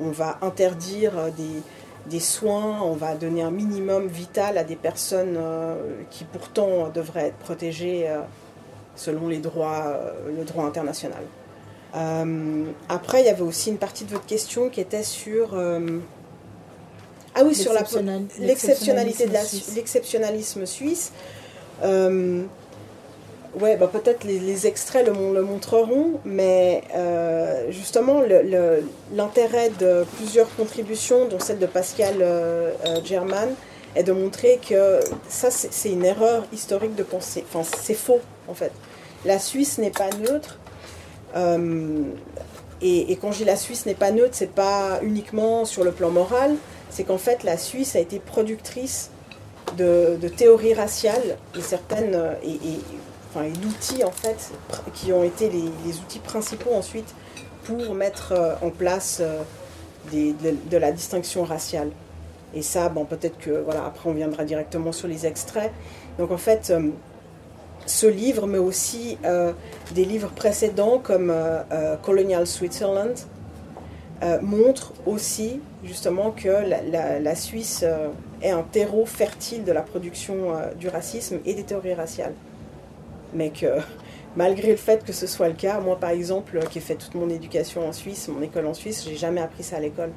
on 0.00 0.10
va 0.10 0.38
interdire 0.42 1.12
des, 1.36 1.62
des, 2.10 2.20
soins, 2.20 2.80
on 2.82 2.94
va 2.94 3.14
donner 3.14 3.42
un 3.42 3.50
minimum 3.50 4.06
vital 4.06 4.58
à 4.58 4.64
des 4.64 4.76
personnes 4.76 5.36
euh, 5.36 5.74
qui 6.10 6.24
pourtant 6.24 6.88
devraient 6.88 7.28
être 7.28 7.38
protégées 7.38 8.08
selon 8.94 9.28
les 9.28 9.38
droits, 9.38 9.96
le 10.26 10.44
droit 10.44 10.64
international. 10.64 11.22
après, 12.88 13.22
il 13.22 13.26
y 13.26 13.30
avait 13.30 13.42
aussi 13.42 13.70
une 13.70 13.78
partie 13.78 14.04
de 14.04 14.10
votre 14.10 14.26
question 14.26 14.68
qui 14.68 14.80
était 14.80 15.02
sur 15.02 15.56
ah 17.34 17.44
oui, 17.44 17.54
sur 17.54 17.72
l'exceptionnalité 17.72 19.26
de 19.26 19.74
l'exceptionnalisme 19.74 20.66
suisse. 20.66 21.12
Ouais, 23.60 23.76
bah 23.76 23.86
peut-être 23.86 24.24
les, 24.24 24.66
extraits 24.66 25.06
le, 25.06 25.42
montreront, 25.42 26.20
mais 26.24 26.82
euh, 26.94 27.70
justement, 27.70 28.22
l'intérêt 29.12 29.70
de 29.78 30.06
plusieurs 30.16 30.54
contributions, 30.56 31.28
dont 31.28 31.38
celle 31.38 31.58
de 31.58 31.66
Pascal 31.66 32.16
euh, 32.20 32.72
euh, 32.86 33.00
German, 33.04 33.50
est 33.94 34.04
de 34.04 34.12
montrer 34.12 34.58
que 34.66 35.00
ça, 35.28 35.50
c'est 35.50 35.90
une 35.90 36.04
erreur 36.04 36.44
historique 36.50 36.94
de 36.94 37.02
penser. 37.02 37.44
Enfin, 37.52 37.68
c'est 37.78 37.94
faux, 37.94 38.20
en 38.48 38.54
fait. 38.54 38.72
La 39.26 39.38
Suisse 39.38 39.76
n'est 39.76 39.90
pas 39.90 40.08
neutre. 40.10 40.58
Et, 42.80 43.16
quand 43.20 43.32
je 43.32 43.38
dis 43.38 43.44
la 43.44 43.56
Suisse 43.56 43.84
n'est 43.84 43.94
pas 43.94 44.12
neutre, 44.12 44.32
c'est 44.32 44.50
pas 44.50 45.00
uniquement 45.02 45.66
sur 45.66 45.84
le 45.84 45.92
plan 45.92 46.10
moral, 46.10 46.56
c'est 46.88 47.04
qu'en 47.04 47.18
fait, 47.18 47.44
la 47.44 47.58
Suisse 47.58 47.96
a 47.96 48.00
été 48.00 48.18
productrice 48.18 49.10
de, 49.76 50.16
théories 50.36 50.74
raciales, 50.74 51.36
et 51.56 51.60
certaines, 51.60 52.18
et 52.42 52.58
enfin, 53.34 53.48
d'outils 53.48 54.04
en 54.04 54.10
fait, 54.10 54.52
qui 54.94 55.12
ont 55.12 55.24
été 55.24 55.48
les, 55.50 55.98
outils 55.98 56.18
principaux 56.18 56.72
ensuite 56.74 57.14
pour 57.64 57.94
mettre 57.94 58.32
euh, 58.32 58.54
en 58.62 58.70
place 58.70 59.20
euh, 59.20 59.42
de, 60.12 60.76
la 60.76 60.92
distinction 60.92 61.44
raciale. 61.44 61.90
Et 62.54 62.62
ça, 62.62 62.88
bon, 62.88 63.04
peut-être 63.04 63.38
que, 63.38 63.50
voilà, 63.50 63.86
après 63.86 64.10
on 64.10 64.12
viendra 64.12 64.44
directement 64.44 64.92
sur 64.92 65.08
les 65.08 65.26
extraits. 65.26 65.72
Donc 66.18 66.30
en 66.30 66.36
fait, 66.36 66.70
euh, 66.70 66.90
ce 67.86 68.06
livre, 68.06 68.46
mais 68.46 68.58
aussi 68.58 69.18
des 69.92 70.04
livres 70.04 70.30
précédents 70.36 71.00
comme 71.02 71.34
Colonial 72.02 72.46
Switzerland, 72.46 73.18
montrent 74.40 74.92
aussi 75.04 75.60
justement 75.82 76.30
que 76.30 76.48
la, 76.48 77.34
Suisse 77.34 77.84
est 78.40 78.50
un 78.50 78.62
terreau 78.62 79.04
fertile 79.04 79.64
de 79.64 79.72
la 79.72 79.82
production 79.82 80.52
du 80.78 80.86
racisme 80.88 81.40
et 81.44 81.54
des 81.54 81.64
théories 81.64 81.94
raciales. 81.94 82.34
Mais 83.34 83.50
que 83.50 83.78
malgré 84.36 84.70
le 84.70 84.76
fait 84.76 85.04
que 85.04 85.12
ce 85.12 85.26
soit 85.26 85.48
le 85.48 85.54
cas, 85.54 85.80
moi 85.80 85.98
par 85.98 86.10
exemple, 86.10 86.58
qui 86.70 86.78
ai 86.78 86.80
fait 86.80 86.96
toute 86.96 87.14
mon 87.14 87.28
éducation 87.28 87.86
en 87.86 87.92
Suisse, 87.92 88.28
mon 88.28 88.42
école 88.42 88.66
en 88.66 88.74
Suisse, 88.74 89.04
j'ai 89.08 89.16
jamais 89.16 89.40
appris 89.40 89.62
ça 89.62 89.76
à 89.76 89.80
l'école. 89.80 90.10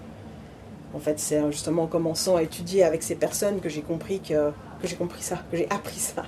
En 0.94 1.00
fait, 1.00 1.20
c'est 1.20 1.42
justement 1.52 1.84
en 1.84 1.88
commençant 1.88 2.38
à 2.38 2.44
étudier 2.44 2.84
avec 2.84 3.04
ces 3.04 3.16
personnes 3.16 3.60
que 3.60 3.68
j'ai 3.68 3.82
compris 3.82 4.22
que, 4.22 4.52
que 4.82 4.88
j'ai 4.88 4.96
compris 4.96 5.22
ça, 5.22 5.40
que 5.52 5.58
j'ai 5.58 5.68
appris 5.70 6.00
ça. 6.00 6.24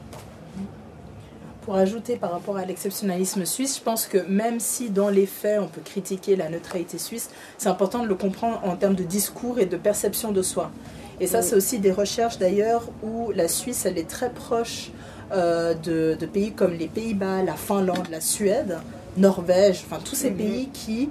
Pour 1.61 1.75
ajouter 1.75 2.15
par 2.15 2.31
rapport 2.31 2.55
à 2.55 2.65
l'exceptionnalisme 2.65 3.45
suisse, 3.45 3.77
je 3.77 3.83
pense 3.83 4.05
que 4.05 4.19
même 4.29 4.59
si 4.59 4.89
dans 4.89 5.09
les 5.09 5.25
faits 5.25 5.59
on 5.61 5.67
peut 5.67 5.81
critiquer 5.83 6.37
la 6.37 6.49
neutralité 6.49 6.97
suisse, 6.97 7.29
c'est 7.57 7.67
important 7.67 8.03
de 8.03 8.07
le 8.07 8.15
comprendre 8.15 8.61
en 8.63 8.77
termes 8.77 8.95
de 8.95 9.03
discours 9.03 9.59
et 9.59 9.65
de 9.65 9.75
perception 9.75 10.31
de 10.31 10.41
soi. 10.41 10.71
Et 11.19 11.27
ça, 11.27 11.41
c'est 11.41 11.55
aussi 11.55 11.79
des 11.79 11.91
recherches 11.91 12.37
d'ailleurs 12.37 12.83
où 13.01 13.31
la 13.31 13.47
Suisse, 13.47 13.85
elle 13.85 13.97
est 13.97 14.07
très 14.07 14.29
proche 14.29 14.91
euh, 15.31 15.73
de, 15.73 16.15
de, 16.19 16.25
pays 16.25 16.51
comme 16.51 16.73
les 16.73 16.87
Pays-Bas, 16.87 17.43
la 17.43 17.55
Finlande, 17.55 18.07
la 18.11 18.21
Suède, 18.21 18.77
Norvège, 19.17 19.83
enfin 19.85 19.99
tous 20.03 20.15
ces 20.15 20.31
mhm. 20.31 20.37
pays 20.37 20.69
qui 20.73 21.09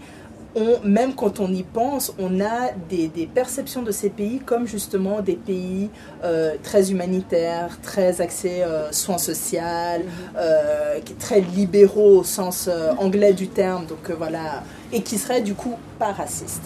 même 0.85 1.15
quand 1.15 1.41
on 1.41 1.53
y 1.53 1.63
pense, 1.63 2.15
on 2.19 2.41
a 2.41 2.73
des, 2.89 3.29
perceptions 3.33 3.83
de 3.83 3.93
ces 3.93 4.09
pays 4.09 4.39
comme 4.39 4.67
justement 4.67 5.21
des 5.21 5.37
pays 5.37 5.91
euh, 6.25 6.55
très 6.63 6.91
humanitaires, 6.91 7.79
très 7.83 8.21
axés 8.21 8.63
euh, 8.63 8.91
soins 8.93 9.19
sociaux, 9.19 9.61
mhm. 9.61 10.11
euh, 10.37 10.99
très 11.19 11.41
libéraux 11.41 12.21
au 12.21 12.25
sens 12.25 12.69
anglais 12.99 13.33
du 13.33 13.49
terme, 13.49 13.87
donc 13.87 14.11
voilà, 14.17 14.63
et 14.93 15.03
qui 15.03 15.19
seraient 15.19 15.43
du 15.43 15.55
coup 15.55 15.77
pas 15.99 16.13
racistes. 16.13 16.65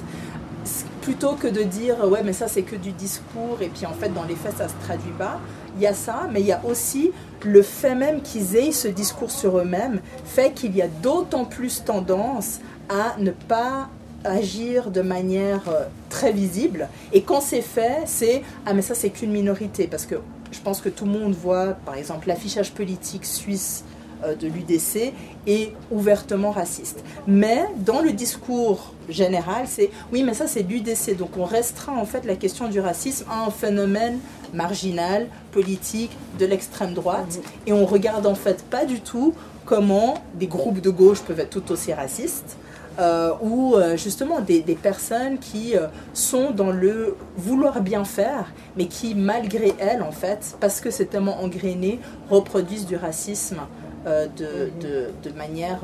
Plutôt 1.03 1.33
que 1.33 1.49
de 1.49 1.63
dire 1.63 1.97
ouais 2.09 2.23
mais 2.23 2.35
ça 2.35 2.47
c'est 2.47 2.63
que 2.63 2.77
du 2.77 2.93
discours 2.93 3.59
et 3.63 3.69
puis 3.69 3.87
en 3.87 3.95
fait 3.95 4.11
dans 4.11 4.25
les 4.25 4.35
faits 4.35 4.59
ça 4.59 4.69
se 4.69 4.75
traduit 4.85 5.13
pas, 5.19 5.41
il 5.77 5.83
y 5.83 5.87
a 5.87 5.95
ça, 5.95 6.29
mais 6.33 6.41
il 6.41 6.47
y 6.47 6.53
a 6.53 6.61
aussi 6.65 7.13
le 7.45 7.63
fait 7.63 7.95
même 7.95 8.21
qu'ils 8.21 8.57
aient 8.57 8.73
ce 8.73 8.89
discours 8.89 9.31
sur 9.31 9.59
eux-mêmes 9.59 10.01
fait 10.25 10.53
qu'il 10.53 10.77
y 10.77 10.83
a 10.83 10.89
d'autant 10.89 11.45
plus 11.45 11.85
tendance 11.85 12.61
à 12.89 13.17
ne 13.19 13.31
pas 13.31 13.89
agir 14.25 14.91
de 14.91 15.01
manière 15.01 15.69
euh, 15.69 15.85
très 16.11 16.33
visible. 16.33 16.89
Et 17.13 17.23
quand 17.23 17.41
c'est 17.41 17.63
fait, 17.63 18.03
c'est 18.05 18.43
ah 18.67 18.75
mais 18.75 18.83
ça 18.83 18.95
c'est 18.95 19.11
qu'une 19.11 19.31
minorité 19.31 19.87
parce 19.87 20.05
que 20.05 20.17
je 20.53 20.61
pense 20.61 20.81
que 20.81 20.89
tout 20.89 21.05
le 21.05 21.13
monde 21.13 21.33
voit 21.33 21.69
par 21.87 21.95
exemple 21.95 22.29
l'affichage 22.29 22.73
politique 22.73 23.25
suisse 23.25 23.85
euh, 24.25 24.35
de 24.35 24.49
l'UDC 24.49 25.15
est 25.47 25.73
ouvertement 25.91 26.51
raciste. 26.51 27.03
Mais 27.27 27.65
dans 27.79 28.03
le 28.03 28.13
discours 28.13 28.93
général, 29.09 29.65
c'est 29.67 29.91
oui, 30.13 30.23
mais 30.23 30.35
ça 30.35 30.47
c'est 30.47 30.63
l'UDC. 30.63 31.17
Donc 31.17 31.39
on 31.39 31.45
restreint 31.45 31.97
en 31.97 32.05
fait 32.05 32.27
la 32.27 32.37
question 32.37 32.69
du 32.69 32.81
racisme 32.81 33.25
à 33.31 33.47
un 33.47 33.51
phénomène 33.51 34.19
marginal, 34.53 35.29
politique, 35.53 36.11
de 36.39 36.47
l'extrême 36.47 36.95
droite. 36.95 37.39
Mmh. 37.39 37.69
Et 37.69 37.73
on 37.73 37.87
regarde 37.87 38.27
en 38.27 38.35
fait 38.35 38.65
pas 38.65 38.85
du 38.85 39.01
tout 39.01 39.35
comment 39.65 40.15
des 40.35 40.47
groupes 40.47 40.81
de 40.81 40.91
gauche 40.91 41.21
peuvent 41.21 41.41
être 41.41 41.51
tout 41.51 41.73
aussi 41.73 41.93
racistes 41.93 42.57
euh, 42.99 43.33
ou 43.41 43.77
euh, 43.77 43.97
justement 43.97 44.41
des, 44.41 44.63
personnes 44.75 45.39
qui 45.39 45.77
euh, 45.77 45.87
sont 46.13 46.51
dans 46.51 46.71
le 46.71 47.17
vouloir 47.37 47.81
bien 47.81 48.05
faire, 48.05 48.53
mais 48.77 48.87
qui 48.87 49.15
malgré 49.15 49.73
elles, 49.79 50.03
en 50.03 50.11
fait, 50.11 50.57
parce 50.61 50.81
que 50.81 50.91
c'est 50.91 51.07
tellement 51.07 51.41
engrainé, 51.43 52.01
reproduisent 52.29 52.87
du 52.87 52.97
racisme 52.97 53.59
de, 54.07 54.71
de, 54.81 55.37
manière 55.37 55.81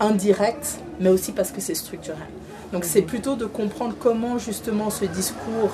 indirecte, 0.00 0.78
mais 1.00 1.08
aussi 1.08 1.32
parce 1.32 1.50
que 1.50 1.60
c'est 1.60 1.74
structurel. 1.74 2.28
Donc 2.72 2.84
c'est 2.84 3.02
plutôt 3.02 3.36
de 3.36 3.46
comprendre 3.46 3.94
comment 3.98 4.38
justement 4.38 4.90
ce 4.90 5.06
discours 5.06 5.70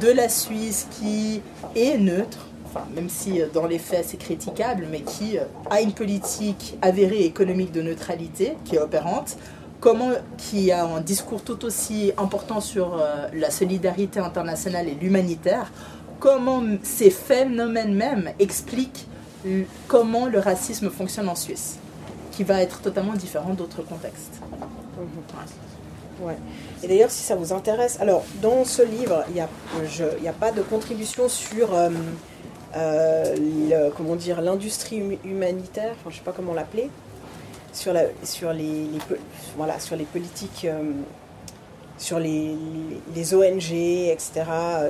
de 0.00 0.08
la 0.08 0.28
Suisse 0.28 0.86
qui 0.90 1.40
est 1.76 1.98
neutre, 1.98 2.46
enfin, 2.66 2.84
même 2.94 3.08
si 3.08 3.40
dans 3.52 3.66
les 3.66 3.78
faits 3.78 4.06
c'est 4.08 4.16
critiquable, 4.16 4.86
mais 4.90 5.02
qui 5.02 5.38
a 5.70 5.80
une 5.80 5.92
politique 5.92 6.76
avérée 6.82 7.24
économique 7.24 7.72
de 7.72 7.82
neutralité 7.82 8.56
qui 8.64 8.76
est 8.76 8.80
opérante, 8.80 9.36
comment, 9.80 10.12
qui 10.38 10.72
a 10.72 10.84
un 10.84 11.00
discours 11.00 11.42
tout 11.42 11.64
aussi 11.64 12.12
important 12.16 12.60
sur 12.60 12.94
euh, 12.94 13.28
la 13.34 13.50
solidarité 13.50 14.20
internationale 14.20 14.88
et 14.88 14.94
l'humanitaire, 14.94 15.70
comment 16.20 16.62
ces 16.82 17.10
phénomènes 17.10 17.94
même 17.94 18.30
expliquent 18.38 19.06
comment 19.88 20.26
le 20.26 20.38
racisme 20.38 20.90
fonctionne 20.90 21.28
en 21.28 21.34
Suisse, 21.34 21.78
qui 22.32 22.44
va 22.44 22.62
être 22.62 22.80
totalement 22.80 23.12
différent 23.12 23.52
d'autres 23.52 23.82
contextes. 23.82 24.40
Mhm. 24.98 26.26
Ouais. 26.26 26.36
Et 26.84 26.86
d'ailleurs, 26.86 27.10
si 27.10 27.22
ça 27.22 27.34
vous 27.34 27.54
intéresse, 27.54 27.98
alors 27.98 28.24
dans 28.42 28.66
ce 28.66 28.82
livre, 28.82 29.24
il 29.30 29.34
n'y 29.36 30.28
a, 30.28 30.32
pas 30.34 30.52
de 30.52 30.60
contribution 30.60 31.30
sur 31.30 31.72
euh, 31.72 31.88
euh, 32.76 33.90
comment 33.96 34.16
dire 34.16 34.42
l'industrie 34.42 35.18
humanitaire, 35.24 35.94
je 36.04 36.10
ne 36.10 36.14
sais 36.14 36.20
pas 36.20 36.32
comment 36.32 36.52
l'appeler, 36.52 36.90
sur, 37.72 37.94
les, 37.94 38.90
voilà, 39.56 39.80
sur 39.80 39.96
les 39.96 40.04
politiques, 40.04 40.66
euh, 40.66 40.92
sur 41.96 42.18
les, 42.18 42.54
ONG, 43.32 43.72
etc., 43.72 44.42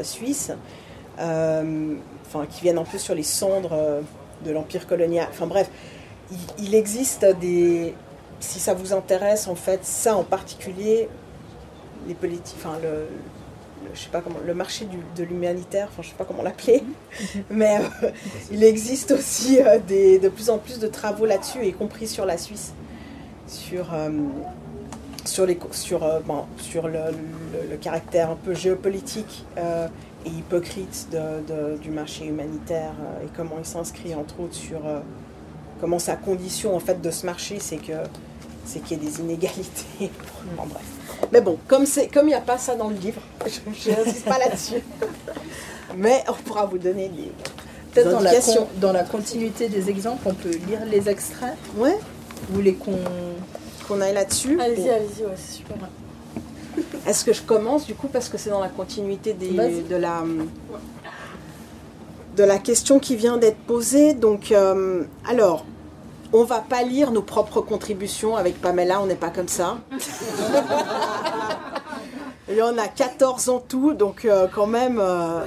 suisses, 0.03 0.51
enfin, 1.17 2.47
qui 2.51 2.63
viennent 2.63 2.79
un 2.79 2.85
peu 2.85 2.99
sur 2.99 3.15
les 3.15 3.23
cendres 3.23 4.03
de 4.45 4.51
l'Empire 4.51 4.89
colonial. 4.89 5.29
Enfin 5.31 5.47
bref, 5.47 5.71
il, 6.59 6.75
existe 6.75 7.25
des... 7.41 7.95
Si 8.41 8.59
ça 8.59 8.75
vous 8.75 8.93
intéresse, 8.93 9.47
en 9.47 9.55
fait, 9.55 9.85
ça 9.85 10.17
en 10.17 10.25
particulier, 10.25 11.09
les 12.07 12.15
politiques, 12.15 12.57
enfin, 12.59 12.79
le, 12.83 13.07
je 13.93 14.01
sais 14.01 14.09
pas 14.11 14.21
comment, 14.21 14.39
le 14.45 14.55
marché 14.55 14.85
du, 14.87 14.99
de 15.17 15.25
l'humanitaire, 15.25 15.89
enfin 15.91 16.03
je 16.03 16.09
sais 16.09 16.15
pas 16.15 16.25
comment 16.25 16.43
l'appeler, 16.43 16.83
mais 17.51 17.79
euh, 18.03 18.11
il 18.51 18.65
existe 18.65 19.11
aussi 19.11 19.61
euh, 19.61 19.79
des, 19.79 20.19
de 20.19 20.29
plus 20.29 20.51
en 20.51 20.59
plus 20.59 20.79
de 20.79 20.87
travaux 20.87 21.27
là-dessus, 21.27 21.65
y 21.67 21.73
compris 21.73 22.07
sur 22.07 22.25
la 22.27 22.39
Suisse, 22.39 22.73
sur, 23.47 23.93
euh, 23.93 24.11
sur, 25.25 25.47
les, 25.47 25.59
sur, 25.73 26.01
bon, 26.25 26.45
sur 26.59 26.89
le, 26.89 27.01
le, 27.71 27.77
caractère 27.77 28.31
un 28.31 28.37
peu 28.37 28.55
géopolitique 28.55 29.45
et 30.27 30.31
hypocrite 30.31 31.09
de, 31.13 31.77
du 31.77 31.91
marché 31.91 32.27
humanitaire 32.27 32.95
et 33.23 33.29
comment 33.37 33.57
il 33.59 33.67
s'inscrit 33.67 34.15
entre 34.15 34.41
autres 34.41 34.55
sur 34.55 34.81
comment 35.81 35.99
sa 35.99 36.17
condition 36.17 36.75
en 36.75 36.81
fait 36.81 37.03
de 37.03 37.11
ce 37.11 37.27
marché, 37.27 37.59
c'est 37.61 37.77
que 37.77 37.93
c'est 38.65 38.81
qu'il 38.83 38.99
y 38.99 39.07
ait 39.07 39.11
des 39.11 39.21
inégalités. 39.21 40.11
Bon, 40.57 40.67
bref. 40.67 40.94
Mais 41.33 41.41
bon, 41.41 41.59
comme 41.69 41.85
il 41.85 42.11
comme 42.11 42.27
n'y 42.27 42.35
a 42.35 42.41
pas 42.41 42.59
ça 42.59 42.75
dans 42.75 42.89
le 42.89 42.97
livre, 42.97 43.21
je 43.47 43.91
n'insiste 43.91 44.25
pas 44.25 44.39
là-dessus. 44.39 44.83
Mais 45.97 46.25
on 46.29 46.33
pourra 46.33 46.67
vous 46.67 46.79
donner 46.79 47.11
les. 47.17 47.33
Peut-être 47.93 48.11
dans 48.11 48.21
la, 48.21 48.33
dans 48.81 48.93
la 48.93 49.05
continuité 49.05 49.69
des 49.69 49.89
exemples, 49.89 50.23
on 50.27 50.35
peut 50.35 50.51
lire 50.67 50.85
les 50.85 51.09
extraits. 51.09 51.55
Ouais. 51.77 51.97
Vous 52.49 52.57
voulez 52.57 52.75
qu'on 52.75 52.99
qu'on 53.87 54.01
aille 54.01 54.15
là-dessus 54.15 54.59
Allez-y, 54.61 54.89
allez-y, 54.89 55.25
ouais, 55.25 55.35
c'est 55.37 55.59
super. 55.59 55.77
Est-ce 57.07 57.25
que 57.25 57.33
je 57.33 57.43
commence 57.43 57.87
du 57.87 57.95
coup 57.95 58.09
parce 58.09 58.29
que 58.29 58.39
c'est 58.39 58.51
dans 58.51 58.61
la 58.61 58.69
continuité 58.69 59.35
des, 59.35 59.51
de 59.51 59.97
la 59.97 60.23
de 62.37 62.45
la 62.45 62.59
question 62.59 62.99
qui 62.99 63.17
vient 63.17 63.37
d'être 63.37 63.59
posée. 63.59 64.15
Donc, 64.15 64.53
euh, 64.53 65.05
alors, 65.29 65.65
on 66.35 66.43
va 66.43 66.59
pas 66.59 66.83
lire 66.83 67.13
nos 67.13 67.23
propres 67.23 67.61
contributions 67.61 68.37
avec 68.37 68.61
Pamela, 68.61 69.01
on 69.01 69.07
n'est 69.07 69.15
pas 69.15 69.31
comme 69.31 69.47
ça. 69.47 69.79
Il 72.49 72.57
y 72.57 72.63
en 72.63 72.77
a 72.77 72.89
14 72.89 73.49
en 73.49 73.61
tout, 73.61 73.95
donc 73.95 74.25
euh, 74.25 74.49
quand 74.53 74.67
même, 74.67 74.99
euh, 75.01 75.45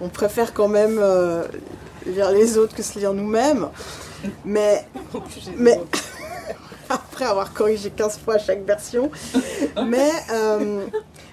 on 0.00 0.08
préfère 0.08 0.54
quand 0.54 0.68
même 0.68 0.98
euh, 0.98 1.44
lire 2.06 2.30
les 2.30 2.56
autres 2.56 2.74
que 2.74 2.82
se 2.82 2.98
lire 2.98 3.12
nous-mêmes. 3.12 3.68
Mais, 4.46 4.86
mais 5.58 5.78
après 6.88 7.26
avoir 7.26 7.52
corrigé 7.52 7.90
15 7.90 8.18
fois 8.24 8.38
chaque 8.38 8.64
version. 8.64 9.10
Mais 9.86 10.10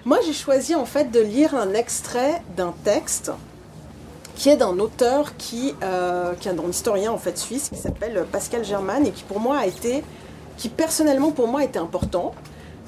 moi, 0.04 0.18
j'ai 0.26 0.34
choisi 0.34 0.74
en 0.74 0.84
fait 0.84 1.10
de 1.10 1.20
lire 1.20 1.54
un 1.54 1.72
extrait 1.72 2.42
d'un 2.56 2.74
texte 2.84 3.32
qui 4.36 4.48
est 4.48 4.56
d'un 4.56 4.78
auteur 4.78 5.36
qui, 5.36 5.74
euh, 5.82 6.34
qui 6.40 6.48
est 6.48 6.52
un 6.52 6.68
historien 6.68 7.12
en 7.12 7.18
fait 7.18 7.38
suisse 7.38 7.68
qui 7.68 7.78
s'appelle 7.78 8.24
Pascal 8.30 8.64
Germain 8.64 9.04
et 9.04 9.10
qui 9.10 9.24
pour 9.24 9.40
moi 9.40 9.58
a 9.58 9.66
été, 9.66 10.02
qui 10.56 10.68
personnellement 10.68 11.30
pour 11.30 11.48
moi 11.48 11.64
été 11.64 11.78
important. 11.78 12.34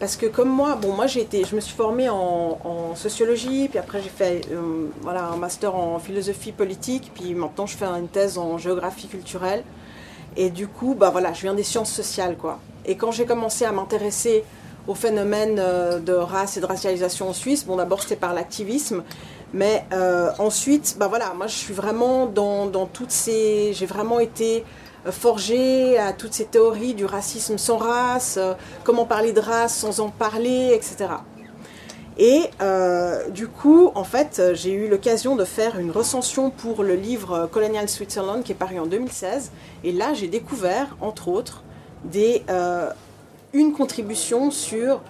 Parce 0.01 0.17
que 0.17 0.27
comme 0.27 0.49
moi, 0.49 0.75
bon 0.75 0.93
moi 0.93 1.07
j'ai 1.07 1.21
été, 1.21 1.45
je 1.45 1.55
me 1.55 1.61
suis 1.61 1.75
formée 1.75 2.09
en, 2.09 2.95
sociologie, 2.97 3.69
puis 3.69 3.79
après 3.79 4.01
j'ai 4.03 4.09
fait 4.09 4.43
euh, 4.53 4.87
voilà 5.03 5.27
un 5.27 5.37
master 5.37 5.75
en 5.75 5.99
philosophie 5.99 6.53
politique, 6.53 7.11
puis 7.15 7.35
maintenant 7.35 7.67
je 7.67 7.77
fais 7.77 7.87
une 7.87 8.09
thèse 8.09 8.39
en 8.39 8.59
géographie 8.59 9.09
culturelle. 9.09 9.63
Et 10.37 10.51
du 10.51 10.67
coup 10.67 10.95
bah 10.95 11.11
voilà 11.11 11.33
je 11.33 11.43
viens 11.43 11.55
des 11.55 11.63
sciences 11.63 11.93
sociales 11.93 12.37
quoi. 12.37 12.59
Et 12.87 12.97
quand 12.97 13.13
j'ai 13.13 13.25
commencé 13.25 13.65
à 13.65 13.73
m'intéresser 13.73 14.45
au 14.87 14.95
phénomène 14.95 15.57
euh, 15.59 15.99
de 16.01 16.13
race 16.13 16.57
et 16.57 16.61
de 16.61 16.67
racialisation 16.67 17.29
en 17.29 17.33
Suisse, 17.33 17.65
bon 17.65 17.77
d'abord 17.77 18.03
c'était 18.03 18.17
par 18.17 18.35
l'activisme, 18.35 19.03
Mais 19.53 19.85
ensuite, 20.39 20.97
bah 20.99 21.07
voilà, 21.07 21.33
moi 21.35 21.47
je 21.47 21.55
suis 21.55 21.75
vraiment 21.75 22.27
dans, 22.27 22.67
dans 22.67 22.87
toutes 22.87 23.13
ces. 23.13 23.73
J'ai 23.73 23.87
vraiment 23.87 24.19
été 24.19 24.65
forgée 25.11 25.97
à 25.99 26.13
toutes 26.13 26.33
ces 26.33 26.47
théories 26.47 26.95
du 26.95 27.05
racisme 27.05 27.59
sans 27.59 27.77
race, 27.77 28.39
comment 28.83 29.05
parler 29.05 29.33
de 29.33 29.41
race 29.41 29.77
sans 29.77 30.01
en 30.01 30.09
parler, 30.09 30.73
etc. 30.73 31.07
Et 32.17 32.43
euh, 32.63 33.29
du 33.31 33.49
coup, 33.49 33.91
en 33.95 34.05
fait, 34.05 34.41
j'ai 34.55 34.73
eu 34.73 34.89
l'occasion 34.89 35.35
de 35.35 35.45
faire 35.45 35.79
une 35.79 35.91
recension 35.91 36.51
pour 36.51 36.85
le 36.85 36.95
livre 36.95 37.49
Colonial 37.53 37.89
Switzerland 37.89 38.43
qui 38.45 38.53
est 38.53 38.57
paru 38.57 38.79
en 38.79 38.87
2016. 38.87 39.51
Et 39.83 39.93
là, 39.93 40.15
j'ai 40.15 40.29
découvert, 40.29 40.97
entre 41.01 41.29
autres, 41.29 41.65
des, 42.05 42.45
euh, 42.51 42.91
une 43.53 43.73
contribution 43.73 44.51
sur 44.51 45.01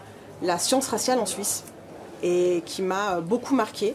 la 0.42 0.58
science 0.58 0.88
raciale 0.88 1.18
en 1.18 1.26
Suisse 1.26 1.64
et 2.22 2.62
qui 2.64 2.80
m'a 2.80 3.20
beaucoup 3.20 3.54
marqué. 3.54 3.94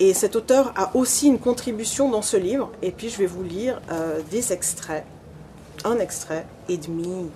Et 0.00 0.14
cet 0.14 0.34
auteur 0.34 0.72
a 0.76 0.96
aussi 0.96 1.28
une 1.28 1.38
contribution 1.38 2.08
dans 2.08 2.22
ce 2.22 2.38
livre. 2.38 2.72
Et 2.80 2.90
puis, 2.90 3.10
je 3.10 3.18
vais 3.18 3.26
vous 3.26 3.42
lire 3.42 3.80
euh, 3.92 4.20
des 4.30 4.52
extraits. 4.52 5.04
Un 5.84 5.98
extrait 5.98 6.46
et 6.68 6.78
demi. 6.78 7.28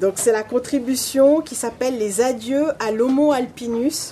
Donc 0.00 0.14
c'est 0.16 0.32
la 0.32 0.42
contribution 0.42 1.40
qui 1.40 1.54
s'appelle 1.54 1.96
Les 1.98 2.20
adieux 2.20 2.66
à 2.80 2.90
l'Homo 2.90 3.32
alpinus, 3.32 4.10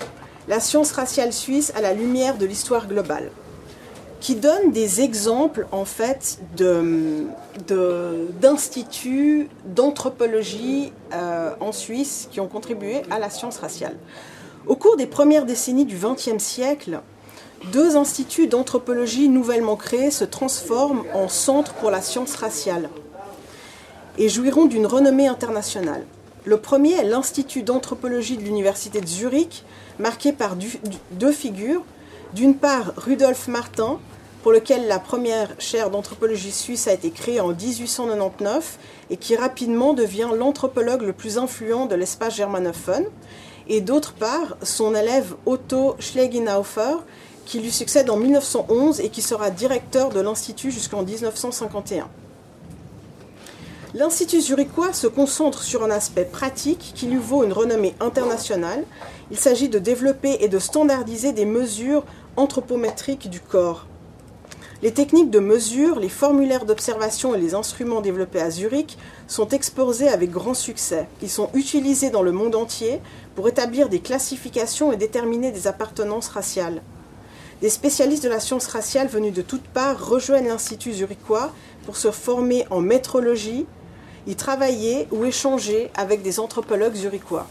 la 0.48 0.58
science 0.60 0.92
raciale 0.92 1.32
suisse 1.32 1.72
à 1.76 1.82
la 1.82 1.92
lumière 1.92 2.38
de 2.38 2.46
l'histoire 2.46 2.88
globale, 2.88 3.30
qui 4.20 4.34
donne 4.34 4.72
des 4.72 5.02
exemples 5.02 5.66
en 5.72 5.84
fait 5.84 6.38
d'instituts 8.40 9.50
d'anthropologie 9.66 10.90
euh, 11.12 11.50
en 11.60 11.72
Suisse 11.72 12.28
qui 12.30 12.40
ont 12.40 12.48
contribué 12.48 13.02
à 13.10 13.18
la 13.18 13.28
science 13.28 13.58
raciale. 13.58 13.96
Au 14.66 14.76
cours 14.76 14.96
des 14.96 15.06
premières 15.06 15.44
décennies 15.44 15.84
du 15.84 15.98
XXe 15.98 16.42
siècle, 16.42 17.00
deux 17.72 17.96
instituts 17.96 18.46
d'anthropologie 18.46 19.28
nouvellement 19.28 19.76
créés 19.76 20.10
se 20.10 20.24
transforment 20.24 21.04
en 21.14 21.28
centres 21.28 21.74
pour 21.74 21.90
la 21.90 22.02
science 22.02 22.36
raciale 22.36 22.90
et 24.18 24.28
jouiront 24.28 24.66
d'une 24.66 24.86
renommée 24.86 25.26
internationale. 25.26 26.04
Le 26.44 26.58
premier 26.58 26.92
est 26.92 27.04
l'Institut 27.04 27.62
d'anthropologie 27.62 28.36
de 28.36 28.42
l'Université 28.42 29.00
de 29.00 29.06
Zurich, 29.06 29.64
marqué 29.98 30.32
par 30.32 30.56
deux 31.12 31.32
figures. 31.32 31.82
D'une 32.34 32.54
part, 32.54 32.92
Rudolf 32.96 33.48
Martin, 33.48 33.98
pour 34.42 34.52
lequel 34.52 34.86
la 34.86 34.98
première 34.98 35.48
chaire 35.58 35.88
d'anthropologie 35.88 36.52
suisse 36.52 36.86
a 36.86 36.92
été 36.92 37.10
créée 37.10 37.40
en 37.40 37.48
1899 37.48 38.78
et 39.08 39.16
qui 39.16 39.36
rapidement 39.36 39.94
devient 39.94 40.28
l'anthropologue 40.34 41.00
le 41.00 41.14
plus 41.14 41.38
influent 41.38 41.86
de 41.86 41.94
l'espace 41.94 42.36
germanophone. 42.36 43.06
Et 43.68 43.80
d'autre 43.80 44.12
part, 44.12 44.58
son 44.62 44.94
élève 44.94 45.34
Otto 45.46 45.96
Schlegenhaufer, 45.98 46.98
qui 47.45 47.61
lui 47.61 47.70
succède 47.70 48.11
en 48.11 48.16
1911 48.16 49.01
et 49.01 49.09
qui 49.09 49.22
sera 49.22 49.51
directeur 49.51 50.11
de 50.11 50.20
l'Institut 50.20 50.70
jusqu'en 50.70 51.03
1951. 51.03 52.09
L'Institut 53.95 54.40
zurichois 54.40 54.92
se 54.92 55.07
concentre 55.07 55.62
sur 55.62 55.84
un 55.84 55.90
aspect 55.90 56.24
pratique 56.24 56.92
qui 56.97 57.07
lui 57.07 57.18
vaut 57.18 57.45
une 57.45 57.53
renommée 57.53 57.95
internationale. 58.01 58.84
Il 59.30 59.38
s'agit 59.38 59.68
de 59.68 59.78
développer 59.78 60.38
et 60.40 60.49
de 60.49 60.59
standardiser 60.59 61.32
des 61.32 61.45
mesures 61.45 62.05
anthropométriques 62.36 63.30
du 63.30 63.38
corps. 63.38 63.86
Les 64.82 64.92
techniques 64.92 65.30
de 65.30 65.38
mesure, 65.38 66.01
les 66.01 66.09
formulaires 66.09 66.64
d'observation 66.64 67.34
et 67.34 67.40
les 67.40 67.55
instruments 67.55 68.01
développés 68.01 68.40
à 68.40 68.51
Zurich 68.51 68.99
sont 69.28 69.49
exposés 69.49 70.09
avec 70.09 70.30
grand 70.30 70.55
succès. 70.55 71.07
Ils 71.22 71.30
sont 71.30 71.51
utilisés 71.55 72.11
dans 72.11 72.22
le 72.22 72.32
monde 72.32 72.57
entier 72.57 73.01
pour 73.36 73.49
établir 73.49 73.88
des 73.88 74.01
classifications 74.01 74.92
et 74.92 74.97
déterminer 74.97 75.53
des 75.53 75.68
appartenances 75.68 76.28
raciales. 76.28 76.82
Des 77.64 77.70
spécialistes 77.70 78.22
de 78.22 78.28
la 78.28 78.40
science 78.40 78.66
raciale 78.66 79.08
venus 79.08 79.32
de 79.32 79.40
toutes 79.40 79.66
parts 79.66 80.06
rejoignent 80.06 80.48
l'Institut 80.48 80.92
zurichois 80.92 81.50
pour 81.86 81.96
se 81.96 82.10
former 82.10 82.66
en 82.68 82.82
métrologie, 82.82 83.64
y 84.26 84.36
travailler 84.36 85.08
ou 85.10 85.24
échanger 85.24 85.90
avec 85.94 86.20
des 86.20 86.40
anthropologues 86.40 86.94
zurichois. 86.94 87.46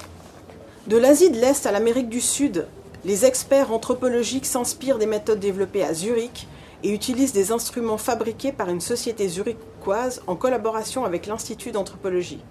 De 0.86 0.98
l'Asie 0.98 1.32
de 1.32 1.40
l'Est 1.40 1.66
à 1.66 1.72
l'Amérique 1.72 2.10
du 2.10 2.22
Sud, 2.22 2.68
les 3.06 3.26
experts 3.26 3.72
anthropologiques 3.72 4.46
s'inspirent 4.46 5.00
des 5.00 5.08
méthodes 5.08 5.40
développées 5.40 5.84
à 5.84 5.96
Zurich 5.96 6.48
et 6.84 6.92
utilisent 6.92 7.34
des 7.34 7.52
instruments 7.52 7.98
fabriqués 7.98 8.52
par 8.52 8.70
une 8.70 8.82
société 8.82 9.28
zurichoise 9.28 10.22
en 10.28 10.36
collaboration 10.36 11.06
avec 11.06 11.26
l'Institut 11.26 11.72
d'anthropologie. 11.72 12.44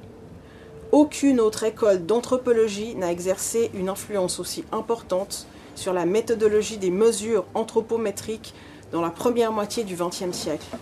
Aucune 0.91 1.39
autre 1.39 1.63
école 1.63 2.07
d'anthropologie 2.07 2.97
n'a 2.97 3.13
exercé 3.13 3.71
une 3.73 3.89
influence 3.89 4.41
aussi 4.41 4.65
importante 4.73 5.47
sur 5.75 5.93
la 5.93 6.07
méthodologie 6.07 6.79
des 6.79 6.91
mesures 6.91 7.45
anthropométriques 7.55 8.55
dans 8.93 9.01
la 9.01 9.11
première 9.11 9.53
moitié 9.53 9.85
du 9.85 9.97
XXe 9.97 10.33
siècle 10.33 10.77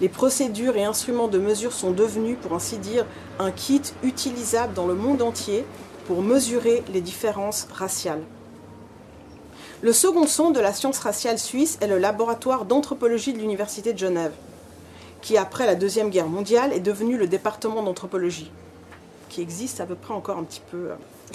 les 0.00 0.08
procédures 0.08 0.76
et 0.76 0.84
instruments 0.84 1.28
de 1.28 1.38
mesure 1.38 1.72
sont 1.72 1.92
devenus, 1.92 2.36
pour 2.42 2.52
ainsi 2.52 2.78
dire, 2.78 3.06
un 3.38 3.50
kit 3.50 3.82
utilisable 4.02 4.74
dans 4.74 4.86
le 4.86 4.94
monde 4.94 5.22
entier 5.22 5.64
pour 6.06 6.20
mesurer 6.20 6.82
les 6.92 7.00
différences 7.00 7.68
raciales. 7.72 8.22
Le 9.82 9.92
second 9.92 10.26
centre 10.26 10.52
de 10.52 10.60
la 10.60 10.72
science 10.72 10.98
raciale 10.98 11.38
suisse 11.38 11.78
est 11.80 11.86
le 11.86 11.98
laboratoire 11.98 12.64
d'anthropologie 12.64 13.32
de 13.32 13.38
l'Université 13.38 13.92
de 13.92 13.98
Genève, 13.98 14.32
qui 15.22 15.36
après 15.38 15.66
la 15.66 15.74
Deuxième 15.74 16.10
Guerre 16.10 16.28
mondiale 16.28 16.72
est 16.72 16.80
devenu 16.80 17.16
le 17.16 17.28
département 17.28 17.82
d'anthropologie, 17.82 18.50
qui 19.28 19.42
existe 19.42 19.80
à 19.80 19.86
peu 19.86 19.94
près 19.94 20.14
encore 20.14 20.38
un 20.38 20.44
petit 20.44 20.62
peu. 20.70 20.90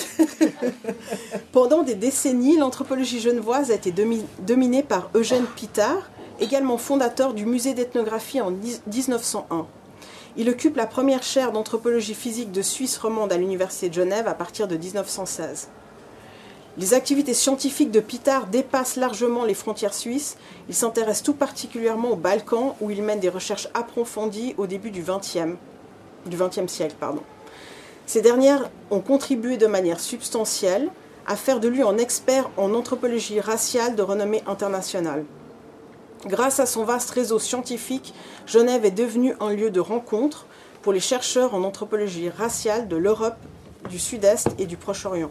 Pendant 1.51 1.83
des 1.83 1.95
décennies, 1.95 2.57
l'anthropologie 2.57 3.19
genevoise 3.19 3.71
a 3.71 3.75
été 3.75 3.93
dominée 4.39 4.83
par 4.83 5.09
Eugène 5.15 5.45
Pitard, 5.55 6.09
également 6.39 6.77
fondateur 6.77 7.33
du 7.33 7.45
musée 7.45 7.73
d'ethnographie 7.73 8.41
en 8.41 8.51
1901. 8.51 9.67
Il 10.37 10.49
occupe 10.49 10.77
la 10.77 10.85
première 10.85 11.23
chaire 11.23 11.51
d'anthropologie 11.51 12.13
physique 12.13 12.51
de 12.51 12.61
Suisse 12.61 12.97
romande 12.97 13.33
à 13.33 13.37
l'Université 13.37 13.89
de 13.89 13.95
Genève 13.95 14.27
à 14.27 14.33
partir 14.33 14.67
de 14.67 14.77
1916. 14.77 15.69
Les 16.77 16.93
activités 16.93 17.33
scientifiques 17.33 17.91
de 17.91 17.99
Pitard 17.99 18.47
dépassent 18.47 18.95
largement 18.95 19.43
les 19.43 19.53
frontières 19.53 19.93
suisses. 19.93 20.37
Il 20.69 20.75
s'intéresse 20.75 21.23
tout 21.23 21.33
particulièrement 21.33 22.11
aux 22.11 22.15
Balkans 22.15 22.73
où 22.79 22.89
il 22.89 23.03
mène 23.03 23.19
des 23.19 23.27
recherches 23.27 23.67
approfondies 23.73 24.53
au 24.57 24.65
début 24.65 24.91
du 24.91 25.01
XXe 25.01 25.57
siècle. 26.71 26.95
Ces 28.09 28.21
dernières 28.21 28.71
ont 28.89 29.01
contribué 29.01 29.57
de 29.57 29.67
manière 29.67 29.99
substantielle 29.99 30.89
à 31.27 31.35
faire 31.35 31.59
de 31.59 31.67
lui 31.67 31.83
un 31.83 31.99
expert 31.99 32.49
en 32.57 32.73
anthropologie 32.73 33.39
raciale 33.39 33.95
de 33.95 34.01
renommée 34.01 34.41
internationale. 34.47 35.25
Grâce 36.25 36.59
à 36.59 36.65
son 36.65 36.85
vaste 36.85 37.11
réseau 37.11 37.37
scientifique, 37.37 38.15
Genève 38.47 38.83
est 38.83 38.89
devenue 38.89 39.35
un 39.39 39.51
lieu 39.51 39.69
de 39.69 39.79
rencontre 39.79 40.47
pour 40.81 40.91
les 40.91 40.99
chercheurs 40.99 41.53
en 41.53 41.61
anthropologie 41.61 42.31
raciale 42.31 42.87
de 42.87 42.95
l'Europe, 42.95 43.37
du 43.91 43.99
Sud-Est 43.99 44.47
et 44.57 44.65
du 44.65 44.75
Proche-Orient. 44.75 45.29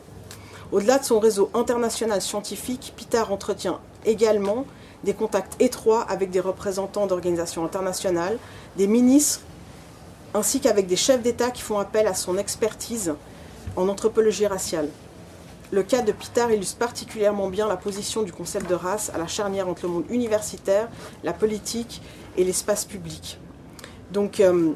Au-delà 0.71 1.01
de 1.01 1.05
son 1.05 1.19
réseau 1.19 1.51
international 1.55 2.23
scientifique, 2.23 2.93
Pitard 2.97 3.33
entretient 3.33 3.81
également 4.07 4.67
des 5.03 5.15
contacts 5.15 5.61
étroits 5.61 6.03
avec 6.03 6.31
des 6.31 6.39
représentants 6.39 7.09
d'organisations 7.09 7.65
internationales, 7.65 8.39
des 8.77 8.87
ministres, 8.87 9.41
ainsi 10.35 10.61
qu'avec 10.61 10.87
des 10.87 10.97
chefs 10.97 11.23
d'État 11.23 11.51
qui 11.51 11.63
font 11.63 11.79
appel 11.79 12.07
à 12.07 12.15
son 12.15 12.37
expertise 12.39 13.15
en 13.77 13.89
anthropologie 13.89 14.47
raciale. 14.47 14.89
Le 15.71 15.83
cas 15.83 16.01
de 16.01 16.13
Pitard 16.13 16.51
illustre 16.51 16.79
particulièrement 16.79 17.49
bien 17.49 17.69
la 17.69 17.77
position 17.77 18.23
du 18.23 18.33
concept 18.33 18.69
de 18.69 18.75
race 18.75 19.11
à 19.15 19.19
la 19.19 19.27
charnière 19.27 19.69
entre 19.69 19.83
le 19.83 19.93
monde 19.93 20.05
universitaire, 20.09 20.89
la 21.25 21.35
politique 21.35 22.01
et 22.37 22.45
l'espace 22.45 22.87
public. 22.87 23.39
Donc 24.11 24.41
euh, 24.41 24.73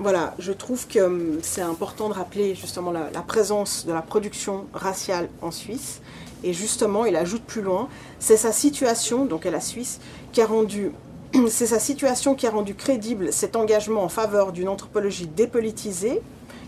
voilà, 0.00 0.34
je 0.40 0.52
trouve 0.52 0.88
que 0.88 0.98
euh, 0.98 1.38
c'est 1.42 1.60
important 1.60 2.08
de 2.08 2.14
rappeler 2.14 2.56
justement 2.56 2.90
la, 2.90 3.22
présence 3.22 3.86
de 3.86 3.92
la 3.92 4.02
production 4.02 4.66
raciale 4.72 5.28
en 5.40 5.52
Suisse. 5.52 6.00
Et 6.42 6.52
justement, 6.52 7.04
il 7.04 7.14
ajoute 7.14 7.44
plus 7.44 7.62
loin, 7.62 7.88
c'est 8.18 8.36
sa 8.36 8.50
situation, 8.50 9.26
donc 9.26 9.46
à 9.46 9.52
la 9.52 9.60
Suisse, 9.60 10.00
qui 10.32 10.40
a 10.40 10.46
rendu 10.46 10.90
c'est 11.48 11.66
sa 11.66 11.78
situation 11.78 12.34
qui 12.34 12.46
a 12.46 12.50
rendu 12.50 12.74
crédible 12.74 13.32
cet 13.32 13.56
engagement 13.56 14.04
en 14.04 14.08
faveur 14.08 14.52
d'une 14.52 14.68
anthropologie 14.68 15.26
dépolitisée 15.26 16.20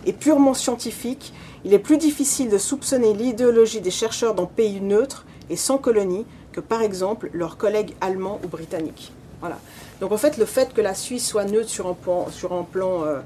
et 0.07 0.13
purement 0.13 0.55
scientifique 0.55 1.33
il 1.65 1.73
est 1.73 1.79
plus 1.79 1.97
difficile 1.97 2.51
de 2.51 2.59
soupçonner 2.59 3.15
l'idéologie 3.15 3.81
des 3.81 3.91
chercheurs 3.91 4.35
dans 4.35 4.47
pays 4.47 4.81
neutres 4.81 5.25
et 5.49 5.57
sans 5.57 5.79
colonie 5.79 6.27
que 6.53 6.61
par 6.61 6.83
exemple 6.83 7.31
leurs 7.33 7.57
collègues 7.57 7.95
allemands 8.01 8.39
ou 8.45 8.49
britanniques. 8.49 9.13
Voilà. 9.41 9.59
Donc 10.01 10.13
en 10.13 10.17
fait, 10.19 10.37
le 10.37 10.45
fait 10.45 10.75
que 10.75 10.81
la 10.81 10.95
Suisse 10.95 11.27
soit 11.27 11.45
neutre 11.45 11.69
sur 11.69 11.87
un 11.87 11.95
plan, 11.95 12.29
sur 12.31 12.53
un 12.53 12.63
plan 12.63 13.03
euh, 13.05 13.21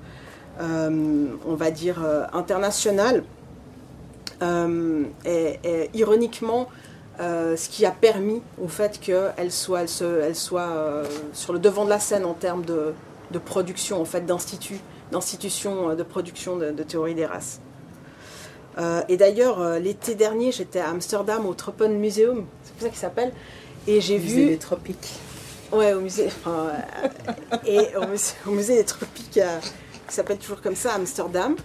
euh, 0.61 1.27
on 1.47 1.55
va 1.55 1.71
dire, 1.71 2.03
euh, 2.05 2.25
international, 2.33 3.25
est, 4.41 5.91
ironiquement 5.95 6.69
ce 7.19 7.69
qui 7.69 7.85
a 7.85 7.91
permis 7.91 8.43
au 8.63 8.69
fait 8.69 9.01
qu'elle 9.01 9.51
soit, 9.51 9.83
elle 10.01 10.37
soit 10.37 11.03
sur 11.33 11.53
le 11.53 11.59
devant 11.59 11.85
de 11.85 11.91
la 11.91 11.99
scène 11.99 12.25
en 12.25 12.35
termes 12.35 12.65
de, 12.65 12.95
production 13.45 14.01
en 14.01 14.05
fait, 14.05 14.25
d'instituts, 14.27 14.81
d'institutions 15.13 15.95
de 15.95 16.03
production 16.03 16.57
de, 16.57 16.71
de 16.71 16.83
théorie 16.83 17.15
des 17.15 17.27
races. 17.27 17.61
Euh, 18.79 19.03
et 19.09 19.17
d'ailleurs, 19.17 19.61
euh, 19.61 19.79
l'été 19.79 20.15
dernier, 20.15 20.53
j'étais 20.53 20.79
à 20.79 20.91
Amsterdam 20.91 21.47
au 21.47 21.55
Tropen 21.55 21.99
Museum, 21.99 22.47
c'est 22.63 22.73
pour 22.75 22.83
ça 22.83 22.89
qu'il 22.89 22.99
s'appelle, 22.99 23.33
et 23.87 24.01
j'ai 24.01 24.19
Musée 24.19 24.43
vu. 24.43 24.47
des 24.47 24.59
tropiques. 24.59 25.15
Ouais, 25.73 25.93
au 25.93 26.01
musée. 26.01 26.27
enfin, 26.27 26.71
euh, 27.03 27.57
et 27.67 27.97
au 27.97 28.07
musée, 28.07 28.35
au 28.47 28.51
musée 28.51 28.77
des 28.77 28.85
tropiques, 28.85 29.39
euh, 29.39 29.59
qui 30.07 30.15
s'appelle 30.15 30.39
toujours 30.39 30.63
comme 30.63 30.77
ça, 30.77 30.95
Amsterdam. 30.95 31.57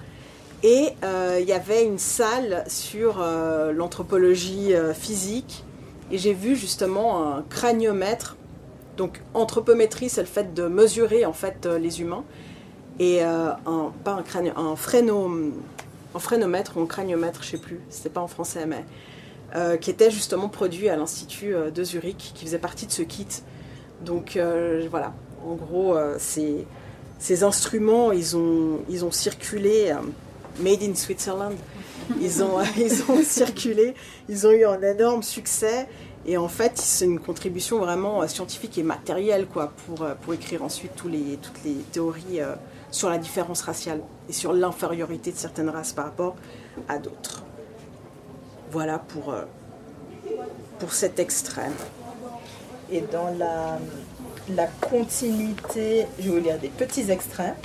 Et 0.63 0.93
euh, 1.03 1.39
il 1.41 1.47
y 1.47 1.51
avait 1.51 1.83
une 1.83 1.99
salle 1.99 2.63
sur 2.67 3.21
euh, 3.21 3.73
l'anthropologie 3.73 4.73
euh, 4.73 4.93
physique. 4.93 5.65
Et 6.09 6.17
j'ai 6.17 6.33
vu 6.33 6.55
justement 6.55 7.35
un 7.35 7.41
craniomètre. 7.43 8.37
Donc, 8.95 9.21
anthropométrie, 9.33 10.07
c'est 10.07 10.21
le 10.21 10.27
fait 10.27 10.53
de 10.53 10.67
mesurer 10.67 11.25
en 11.25 11.33
fait 11.33 11.65
les 11.65 11.99
humains. 11.99 12.23
Et 12.99 13.23
un, 13.23 13.57
pas 14.03 14.11
un 14.11 14.55
un 14.55 14.75
fréno, 14.75 15.31
un 16.13 16.19
phrénomètre 16.19 16.77
ou 16.77 16.81
un 16.81 16.85
craniomètre, 16.85 17.41
je 17.41 17.51
sais 17.51 17.57
plus, 17.57 17.79
c'était 17.89 18.11
pas 18.11 18.21
en 18.21 18.27
français, 18.27 18.67
mais 18.67 18.85
qui 19.79 19.89
était 19.89 20.11
justement 20.11 20.47
produit 20.47 20.89
à 20.89 20.95
l'Institut 20.95 21.55
de 21.73 21.83
Zurich, 21.83 22.33
qui 22.35 22.45
faisait 22.45 22.59
partie 22.59 22.85
de 22.85 22.91
ce 22.91 23.01
kit. 23.01 23.25
Donc 24.01 24.37
voilà, 24.91 25.13
en 25.43 25.55
gros, 25.55 25.97
ces, 26.19 27.43
instruments, 27.43 28.11
ils 28.11 28.35
ont, 28.35 29.11
circulé, 29.11 29.91
made 30.59 30.83
in 30.83 30.95
Switzerland, 30.95 31.55
ils 32.21 32.43
ont, 32.43 32.59
ils 32.77 33.03
ont 33.09 33.23
circulé, 33.23 33.93
ils 34.29 34.47
ont 34.47 34.51
eu 34.51 34.65
un 34.65 34.81
énorme 34.81 35.23
succès. 35.23 35.87
Et 36.25 36.37
en 36.37 36.47
fait, 36.47 36.77
c'est 36.77 37.05
une 37.05 37.19
contribution 37.19 37.79
vraiment 37.79 38.21
euh, 38.21 38.27
scientifique 38.27 38.77
et 38.77 38.83
matérielle 38.83 39.45
quoi, 39.45 39.73
pour, 39.85 40.03
euh, 40.03 40.13
pour 40.21 40.33
écrire 40.33 40.63
ensuite 40.63 40.95
tous 40.95 41.09
les, 41.09 41.37
toutes 41.41 41.63
les 41.65 41.75
théories 41.91 42.39
euh, 42.39 42.55
sur 42.91 43.09
la 43.09 43.17
différence 43.17 43.61
raciale 43.61 44.01
et 44.29 44.33
sur 44.33 44.53
l'infériorité 44.53 45.31
de 45.31 45.37
certaines 45.37 45.69
races 45.69 45.91
par 45.91 46.05
rapport 46.05 46.35
à 46.87 46.97
d'autres. 46.97 47.43
Voilà 48.71 48.99
pour, 48.99 49.35
pour 50.79 50.93
cet 50.93 51.19
extrait. 51.19 51.69
Et 52.89 53.01
dans 53.01 53.29
la, 53.37 53.77
la 54.49 54.67
continuité, 54.67 56.05
je 56.19 56.23
vais 56.23 56.29
vous 56.29 56.43
lire 56.43 56.57
des 56.57 56.69
petits 56.69 57.11
extraits 57.11 57.55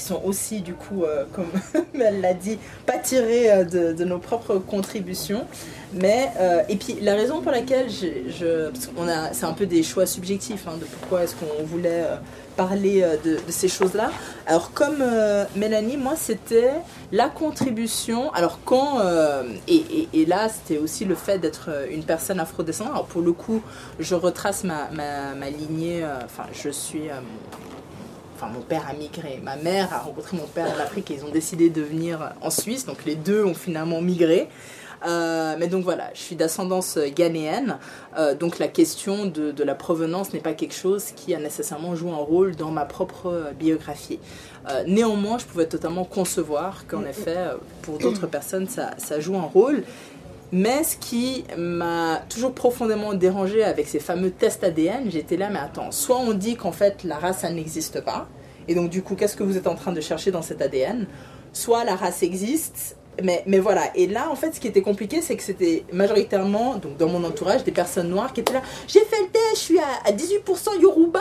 sont 0.00 0.20
aussi, 0.24 0.60
du 0.60 0.74
coup, 0.74 1.04
euh, 1.04 1.24
comme 1.32 1.50
elle 2.00 2.20
l'a 2.20 2.34
dit, 2.34 2.58
pas 2.86 2.98
tirés 2.98 3.50
euh, 3.50 3.64
de, 3.64 4.04
nos 4.04 4.18
propres 4.18 4.56
contributions. 4.56 5.46
Mais, 5.92 6.30
euh, 6.38 6.62
et 6.68 6.76
puis 6.76 6.98
la 7.00 7.14
raison 7.14 7.40
pour 7.40 7.52
laquelle 7.52 7.88
je, 7.90 8.70
qu'on 8.94 9.08
a, 9.08 9.32
c'est 9.32 9.46
un 9.46 9.52
peu 9.52 9.66
des 9.66 9.82
choix 9.82 10.06
subjectifs 10.06 10.66
hein, 10.68 10.76
de 10.80 10.84
pourquoi 10.84 11.24
est-ce 11.24 11.34
qu'on 11.34 11.64
voulait 11.64 12.04
parler 12.56 13.04
de, 13.24 13.38
ces 13.48 13.68
choses-là. 13.68 14.12
Alors 14.46 14.72
comme 14.72 15.02
Mélanie, 15.56 15.96
moi 15.96 16.14
c'était 16.16 16.72
la 17.10 17.28
contribution. 17.28 18.32
Alors 18.34 18.60
quand 18.64 19.00
et, 19.66 20.26
là 20.26 20.48
c'était 20.48 20.78
aussi 20.78 21.04
le 21.04 21.16
fait 21.16 21.38
d'être 21.38 21.70
une 21.90 22.04
personne 22.04 22.38
afrodescendante. 22.38 22.92
Alors 22.94 23.06
pour 23.06 23.22
le 23.22 23.32
coup, 23.32 23.60
je 23.98 24.14
retrace 24.14 24.62
ma, 24.62 24.90
ma, 24.92 25.50
lignée. 25.50 26.04
Enfin, 26.24 26.44
je 26.52 26.70
suis 26.70 27.08
enfin 28.40 28.52
mon 28.52 28.62
père 28.62 28.86
a 28.88 28.94
migré, 28.94 29.38
ma 29.42 29.56
mère 29.56 29.92
a 29.92 29.98
rencontré 29.98 30.36
mon 30.36 30.46
père 30.46 30.66
en 30.74 30.80
Afrique 30.80 31.10
et 31.10 31.14
ils 31.14 31.24
ont 31.24 31.30
décidé 31.30 31.68
de 31.68 31.82
venir 31.82 32.32
en 32.40 32.50
Suisse, 32.50 32.86
donc 32.86 33.04
les 33.04 33.14
deux 33.14 33.44
ont 33.44 33.54
finalement 33.54 34.00
migré. 34.00 34.48
Euh, 35.06 35.56
mais 35.58 35.66
donc 35.66 35.82
voilà, 35.82 36.10
je 36.12 36.20
suis 36.20 36.36
d'ascendance 36.36 36.98
ghanéenne, 37.16 37.78
euh, 38.18 38.34
donc 38.34 38.58
la 38.58 38.68
question 38.68 39.24
de, 39.26 39.62
la 39.62 39.74
provenance 39.74 40.34
n'est 40.34 40.40
pas 40.40 40.52
quelque 40.52 40.74
chose 40.74 41.12
qui 41.16 41.34
a 41.34 41.38
nécessairement 41.38 41.94
joué 41.94 42.10
un 42.10 42.16
rôle 42.16 42.54
dans 42.54 42.70
ma 42.70 42.84
propre 42.84 43.52
biographie. 43.58 44.18
Euh, 44.68 44.84
néanmoins, 44.86 45.38
je 45.38 45.46
pouvais 45.46 45.66
totalement 45.66 46.04
concevoir 46.04 46.86
qu'en 46.86 47.04
effet, 47.04 47.38
pour 47.82 47.98
d'autres 47.98 48.26
personnes, 48.26 48.68
ça 48.68 49.20
joue 49.20 49.36
un 49.36 49.42
rôle. 49.42 49.84
Mais 50.52 50.82
ce 50.82 50.96
qui 50.96 51.44
m'a 51.56 52.22
toujours 52.28 52.52
profondément 52.52 53.14
dérangé 53.14 53.62
avec 53.62 53.86
ces 53.86 54.00
fameux 54.00 54.30
tests 54.30 54.64
ADN, 54.64 55.10
j'étais 55.10 55.36
là, 55.36 55.48
mais 55.48 55.60
attends, 55.60 55.92
soit 55.92 56.18
on 56.18 56.32
dit 56.32 56.56
qu'en 56.56 56.72
fait 56.72 57.04
la 57.04 57.18
race, 57.18 57.40
ça 57.40 57.50
n'existe 57.50 58.00
pas, 58.00 58.28
et 58.66 58.74
donc 58.74 58.90
du 58.90 59.02
coup, 59.02 59.14
qu'est-ce 59.14 59.36
que 59.36 59.42
vous 59.42 59.56
êtes 59.56 59.66
en 59.66 59.74
train 59.74 59.92
de 59.92 60.00
chercher 60.00 60.30
dans 60.30 60.42
cet 60.42 60.60
ADN 60.62 61.06
Soit 61.52 61.84
la 61.84 61.96
race 61.96 62.22
existe, 62.22 62.96
mais, 63.22 63.42
mais 63.46 63.58
voilà. 63.58 63.90
Et 63.96 64.06
là, 64.06 64.28
en 64.30 64.36
fait, 64.36 64.54
ce 64.54 64.60
qui 64.60 64.68
était 64.68 64.82
compliqué, 64.82 65.20
c'est 65.20 65.36
que 65.36 65.42
c'était 65.42 65.84
majoritairement, 65.92 66.76
donc 66.76 66.96
dans 66.96 67.08
mon 67.08 67.24
entourage, 67.24 67.64
des 67.64 67.72
personnes 67.72 68.08
noires 68.08 68.32
qui 68.32 68.40
étaient 68.40 68.52
là, 68.52 68.62
j'ai 68.86 69.00
fait 69.00 69.20
le 69.20 69.28
test, 69.28 69.54
je 69.54 69.58
suis 69.58 69.78
à, 69.78 69.88
à 70.04 70.12
18% 70.12 70.80
Yoruba, 70.80 71.20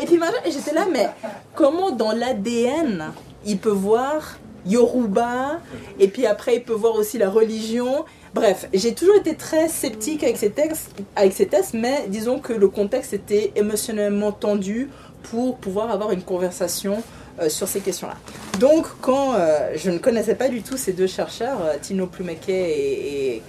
et 0.00 0.06
puis 0.06 0.18
j'étais 0.50 0.72
là, 0.72 0.86
mais 0.90 1.08
comment 1.54 1.90
dans 1.90 2.12
l'ADN, 2.12 3.12
il 3.44 3.58
peut 3.58 3.70
voir 3.70 4.38
Yoruba, 4.66 5.60
et 5.98 6.08
puis 6.08 6.26
après, 6.26 6.56
il 6.56 6.62
peut 6.62 6.72
voir 6.72 6.94
aussi 6.94 7.18
la 7.18 7.28
religion. 7.28 8.04
Bref, 8.34 8.68
j'ai 8.74 8.94
toujours 8.94 9.14
été 9.16 9.36
très 9.36 9.68
sceptique 9.68 10.24
avec 10.24 10.36
ces, 10.36 10.50
textes, 10.50 10.90
avec 11.14 11.32
ces 11.32 11.46
tests, 11.46 11.72
mais 11.72 12.06
disons 12.08 12.40
que 12.40 12.52
le 12.52 12.68
contexte 12.68 13.12
était 13.12 13.52
émotionnellement 13.54 14.32
tendu 14.32 14.90
pour 15.22 15.56
pouvoir 15.56 15.92
avoir 15.92 16.10
une 16.10 16.22
conversation 16.22 17.02
euh, 17.40 17.48
sur 17.48 17.68
ces 17.68 17.80
questions-là. 17.80 18.16
Donc, 18.58 18.86
quand 19.00 19.34
euh, 19.34 19.70
je 19.76 19.90
ne 19.90 19.98
connaissais 19.98 20.34
pas 20.34 20.48
du 20.48 20.62
tout 20.62 20.76
ces 20.76 20.92
deux 20.92 21.06
chercheurs, 21.06 21.58
euh, 21.64 21.74
Tino 21.80 22.06
Plumeke 22.06 22.48
et, 22.48 23.42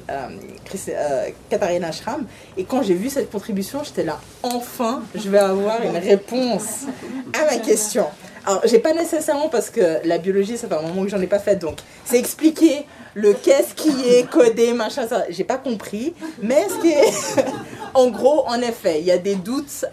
Katharina 1.49 1.91
Schramm, 1.91 2.25
et 2.55 2.63
quand 2.63 2.83
j'ai 2.83 2.93
vu 2.93 3.09
cette 3.09 3.31
contribution, 3.31 3.83
j'étais 3.83 4.03
là, 4.03 4.19
enfin, 4.43 5.03
je 5.15 5.29
vais 5.29 5.39
avoir 5.39 5.83
une 5.83 5.97
réponse 5.97 6.85
à 7.33 7.45
ma 7.45 7.57
question. 7.57 8.05
Alors, 8.47 8.61
j'ai 8.65 8.77
pas 8.77 8.93
nécessairement 8.93 9.49
parce 9.49 9.71
que 9.71 10.05
la 10.05 10.19
biologie, 10.19 10.55
ça 10.57 10.67
fait 10.67 10.75
un 10.75 10.81
moment 10.83 11.03
que 11.03 11.09
j'en 11.09 11.21
ai 11.21 11.27
pas 11.27 11.39
fait, 11.39 11.55
donc 11.55 11.79
c'est 12.03 12.19
expliquer 12.19 12.85
le 13.15 13.33
qu'est-ce 13.33 13.73
qui 13.73 14.07
est 14.07 14.29
codé, 14.29 14.73
machin, 14.73 15.07
ça, 15.07 15.23
j'ai 15.29 15.43
pas 15.43 15.57
compris. 15.57 16.13
Mais 16.43 16.67
ce 16.69 16.75
qui 16.79 16.89
est, 16.89 17.43
en 17.95 18.09
gros, 18.09 18.47
en 18.47 18.61
effet, 18.61 18.99
il 18.99 19.05
y 19.05 19.11
a 19.11 19.17
des 19.17 19.35
doutes, 19.35 19.85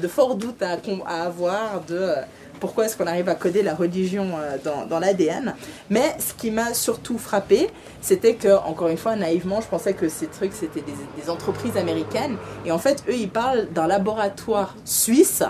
de 0.00 0.08
forts 0.08 0.36
doutes 0.36 0.62
à, 0.62 0.78
avoir 1.24 1.80
de 1.88 1.96
euh, 1.96 2.14
pourquoi 2.60 2.86
est-ce 2.86 2.96
qu'on 2.96 3.08
arrive 3.08 3.28
à 3.28 3.34
coder 3.34 3.62
la 3.62 3.74
religion 3.74 4.28
euh, 4.38 4.56
dans, 4.88 5.00
l'ADN. 5.00 5.54
Mais 5.90 6.14
ce 6.20 6.32
qui 6.32 6.52
m'a 6.52 6.74
surtout 6.74 7.18
frappé, 7.18 7.68
c'était 8.00 8.34
que, 8.34 8.56
encore 8.56 8.88
une 8.88 8.98
fois, 8.98 9.16
naïvement, 9.16 9.60
je 9.60 9.66
pensais 9.66 9.94
que 9.94 10.08
ces 10.08 10.28
trucs, 10.28 10.52
c'était 10.52 10.84
des 11.20 11.28
entreprises 11.28 11.76
américaines. 11.76 12.36
Et 12.64 12.70
en 12.70 12.78
fait, 12.78 13.02
eux, 13.08 13.14
ils 13.14 13.30
parlent 13.30 13.68
d'un 13.72 13.88
laboratoire 13.88 14.76
suisse 14.84 15.42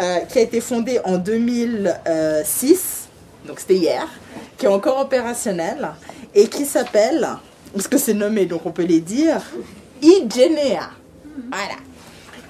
euh, 0.00 0.18
qui 0.20 0.38
a 0.38 0.42
été 0.42 0.60
fondé 0.60 1.00
en 1.04 1.18
2006, 1.18 3.08
donc 3.46 3.60
c'était 3.60 3.76
hier, 3.76 4.08
qui 4.56 4.66
est 4.66 4.68
encore 4.68 5.00
opérationnel 5.00 5.90
et 6.34 6.46
qui 6.46 6.64
s'appelle, 6.64 7.28
parce 7.72 7.88
que 7.88 7.98
c'est 7.98 8.14
nommé, 8.14 8.46
donc 8.46 8.64
on 8.64 8.70
peut 8.70 8.84
les 8.84 9.00
dire, 9.00 9.40
Igenea. 10.00 10.90
Voilà. 11.50 11.76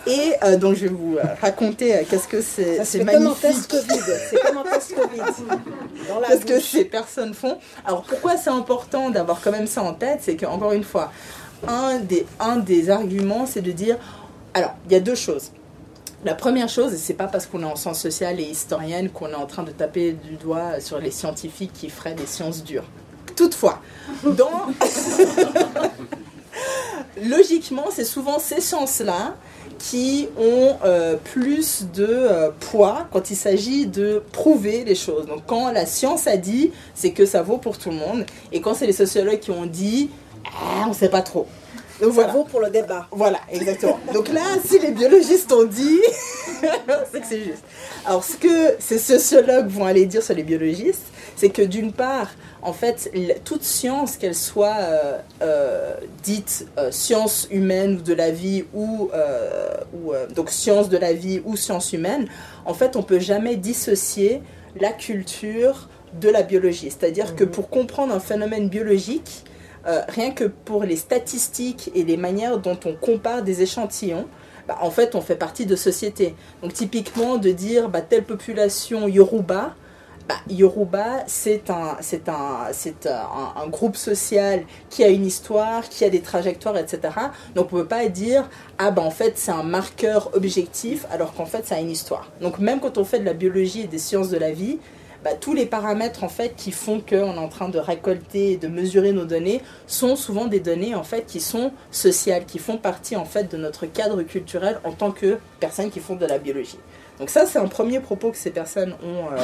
Et 0.07 0.35
euh, 0.43 0.57
donc 0.57 0.75
je 0.75 0.83
vais 0.83 0.89
vous 0.89 1.17
euh, 1.17 1.23
raconter 1.41 1.95
euh, 1.95 2.03
qu'est-ce 2.09 2.27
que 2.27 2.41
c'est. 2.41 2.85
C'est 2.85 2.99
fait 2.99 3.05
comme 3.05 3.27
un 3.27 3.35
magnifique. 3.35 3.71
C'est 3.71 4.43
comme 4.43 4.59
un 4.59 4.63
test 4.65 4.95
Covid. 4.95 5.21
Qu'est-ce 6.29 6.45
que 6.45 6.61
ces 6.61 6.85
personnes 6.85 7.35
font 7.35 7.59
Alors 7.85 8.03
pourquoi 8.03 8.37
c'est 8.37 8.51
important 8.51 9.11
d'avoir 9.11 9.41
quand 9.41 9.53
même 9.53 9.69
ça 9.69 9.83
en 9.83 9.95
tête 9.95 10.19
C'est 10.23 10.37
qu'encore 10.37 10.73
une 10.73 10.83
fois, 10.83 11.13
un 11.69 12.01
des, 12.01 12.27
un 12.41 12.57
des 12.57 12.91
arguments, 12.91 13.47
c'est 13.47 13.61
de 13.61 13.71
dire... 13.71 13.97
Alors, 14.55 14.75
il 14.87 14.93
y 14.93 14.97
a 14.97 15.01
deux 15.01 15.15
choses. 15.15 15.53
La 16.25 16.35
première 16.35 16.69
chose, 16.69 16.95
et 16.95 16.99
c'est 16.99 17.15
pas 17.15 17.27
parce 17.27 17.47
qu'on 17.47 17.63
est 17.63 17.67
en 17.67 17.75
sciences 17.75 18.01
sociales 18.01 18.39
et 18.39 18.45
historiennes 18.45 19.11
qu'on 19.11 19.31
est 19.31 19.35
en 19.35 19.47
train 19.47 19.65
de 19.65 19.73
taper 19.73 20.13
du 20.13 20.37
doigt 20.37 20.79
sur 20.79 21.01
les 21.01 21.11
scientifiques 21.11 21.73
qui 21.73 21.91
feraient 21.91 22.15
des 22.15 22.27
sciences 22.27 22.63
dures. 22.63 22.85
Toutefois, 23.35 23.81
logiquement, 27.29 27.87
c'est 27.91 28.05
souvent 28.05 28.39
ces 28.39 28.61
sciences-là 28.61 29.35
qui 29.79 30.29
ont 30.39 30.77
euh, 30.85 31.17
plus 31.17 31.87
de 31.93 32.07
euh, 32.09 32.51
poids 32.71 33.09
quand 33.11 33.31
il 33.31 33.37
s'agit 33.37 33.87
de 33.87 34.23
prouver 34.31 34.85
les 34.85 34.95
choses. 34.95 35.27
Donc 35.27 35.43
quand 35.47 35.73
la 35.73 35.87
science 35.87 36.29
a 36.29 36.37
dit, 36.37 36.71
c'est 36.95 37.11
que 37.11 37.27
ça 37.27 37.43
vaut 37.43 37.59
pour 37.59 37.79
tout 37.79 37.91
le 37.91 37.97
monde. 37.97 38.25
Et 38.53 38.61
quand 38.61 38.75
c'est 38.75 38.87
les 38.87 38.93
sociologues 38.93 39.41
qui 39.41 39.51
ont 39.51 39.67
dit, 39.67 40.09
ah, 40.47 40.85
on 40.87 40.91
ne 40.91 40.95
sait 40.95 41.09
pas 41.09 41.23
trop. 41.23 41.49
Donc 42.03 42.15
Ça 42.15 42.23
voilà. 42.23 42.33
vaut 42.33 42.43
pour 42.43 42.61
le 42.61 42.69
débat. 42.69 43.07
Voilà, 43.13 43.39
exactement. 43.49 44.01
Donc 44.13 44.29
là, 44.29 44.43
si 44.65 44.81
les 44.81 44.91
biologistes 44.91 45.53
ont 45.53 45.63
dit, 45.65 46.01
c'est 47.13 47.21
que 47.21 47.27
c'est 47.29 47.45
juste. 47.45 47.63
Alors, 48.05 48.25
ce 48.25 48.37
que 48.37 48.75
ces 48.81 48.99
sociologues 48.99 49.69
vont 49.69 49.85
aller 49.85 50.05
dire 50.07 50.21
sur 50.21 50.35
les 50.35 50.43
biologistes, 50.43 51.07
c'est 51.37 51.51
que 51.51 51.63
d'une 51.63 51.93
part, 51.93 52.33
en 52.61 52.73
fait, 52.73 53.13
toute 53.45 53.63
science, 53.63 54.17
qu'elle 54.17 54.35
soit 54.35 54.79
euh, 54.81 55.19
euh, 55.43 55.95
dite 56.25 56.67
euh, 56.77 56.91
science 56.91 57.47
humaine 57.53 57.99
ou 57.99 58.03
de 58.03 58.15
la 58.15 58.33
vie, 58.33 58.65
ou, 58.75 59.09
ou 59.95 60.13
donc 60.35 60.51
science 60.51 60.89
de 60.89 60.99
la 60.99 61.13
vie 61.13 61.41
ou 61.45 61.57
science 61.57 61.93
humaine, 61.93 62.27
en 62.65 62.75
fait, 62.75 62.97
on 62.97 63.05
peut 63.05 63.21
jamais 63.21 63.55
dissocier 63.55 64.43
la 64.81 64.91
culture 64.91 65.89
de 66.21 66.29
la 66.29 66.43
biologie. 66.43 66.91
C'est-à-dire 66.91 67.37
que 67.37 67.45
pour 67.45 67.71
comprendre 67.71 68.13
un 68.13 68.21
phénomène 68.21 68.69
biologique, 68.69 69.45
euh, 69.87 70.03
rien 70.09 70.31
que 70.31 70.45
pour 70.45 70.85
les 70.85 70.97
statistiques 70.97 71.91
et 71.95 72.05
les 72.05 72.17
manières 72.17 72.59
dont 72.59 72.79
on 72.85 72.95
compare 72.95 73.43
des 73.43 73.63
échantillons, 73.63 74.27
bah, 74.69 74.79
en 74.81 74.91
fait, 74.91 75.15
on 75.15 75.21
fait 75.21 75.37
partie 75.37 75.67
de 75.67 75.77
sociétés. 75.77 76.35
Donc, 76.63 76.73
typiquement, 76.73 77.37
de 77.37 77.51
dire 77.51 77.89
bah, 77.89 78.01
telle 78.01 78.25
population 78.25 79.09
Yoruba, 79.09 79.75
bah, 80.29 80.37
Yoruba, 80.49 81.25
c'est 81.27 81.69
un, 81.69 81.97
c'est 82.01 82.29
un, 82.29 82.69
c'est 82.73 83.07
un, 83.07 83.61
un 83.61 83.67
groupe 83.67 83.97
social 83.97 84.63
qui 84.89 85.03
a 85.03 85.09
une 85.09 85.27
histoire, 85.27 85.89
qui 85.89 86.05
a 86.05 86.11
des 86.11 86.21
trajectoires, 86.21 86.77
etc. 86.77 87.01
Donc 87.57 87.73
on 87.73 87.77
ne 87.77 87.83
peut 87.83 87.89
pas 87.89 88.07
dire, 88.09 88.49
ah 88.79 88.93
ben 88.93 89.03
en 89.03 89.11
fait 89.11 89.33
c'est 89.37 89.51
un 89.51 89.65
marqueur 89.65 90.31
objectif, 90.35 91.07
alors 91.11 91.35
qu'en 91.35 91.47
fait 91.47 91.67
ça 91.67 91.75
a 91.75 91.81
une 91.81 91.91
histoire. 91.91 92.31
Donc 92.41 92.61
même 92.61 92.79
quand 92.79 92.99
on 92.99 93.05
fait 93.05 93.19
de 93.19 93.25
la 93.25 93.35
biologie 93.35 93.83
et 93.83 93.87
des 93.89 93.99
sciences 93.99 94.29
de 94.29 94.39
la 94.39 94.53
vie, 94.53 94.79
bah, 95.25 95.31
tous 95.39 95.55
les 95.55 95.67
paramètres 95.67 96.25
en 96.25 96.29
fait 96.29 96.55
qui 96.57 96.73
font 96.73 97.01
qu'on 97.01 97.35
est 97.35 97.39
en 97.39 97.49
train 97.49 97.69
de 97.69 97.79
récolter 97.79 98.53
et 98.53 98.57
de 98.57 98.67
mesurer 98.69 99.13
nos 99.13 99.25
données 99.25 99.63
sont 99.87 100.17
souvent 100.17 100.47
des 100.47 100.61
données 100.61 100.95
en 100.95 101.05
fait 101.05 101.27
qui 101.27 101.41
sont 101.41 101.73
sociales, 101.91 102.45
qui 102.45 102.59
font 102.59 102.77
partie 102.77 103.15
en 103.15 103.25
fait 103.25 103.51
de 103.51 103.57
notre 103.57 103.87
cadre 103.87 104.23
culturel 104.23 104.81
en 104.85 104.93
tant 104.93 105.13
que 105.13 105.39
personnes 105.61 105.91
qui 105.91 106.01
font 106.01 106.17
de 106.17 106.27
la 106.27 106.39
biologie. 106.39 106.79
Donc 107.19 107.31
ça 107.31 107.47
c'est 107.47 107.59
un 107.59 107.69
premier 107.69 108.01
propos 108.01 108.33
que 108.33 108.37
ces 108.37 108.51
personnes 108.51 108.97
ont, 109.05 109.33
euh, 109.33 109.41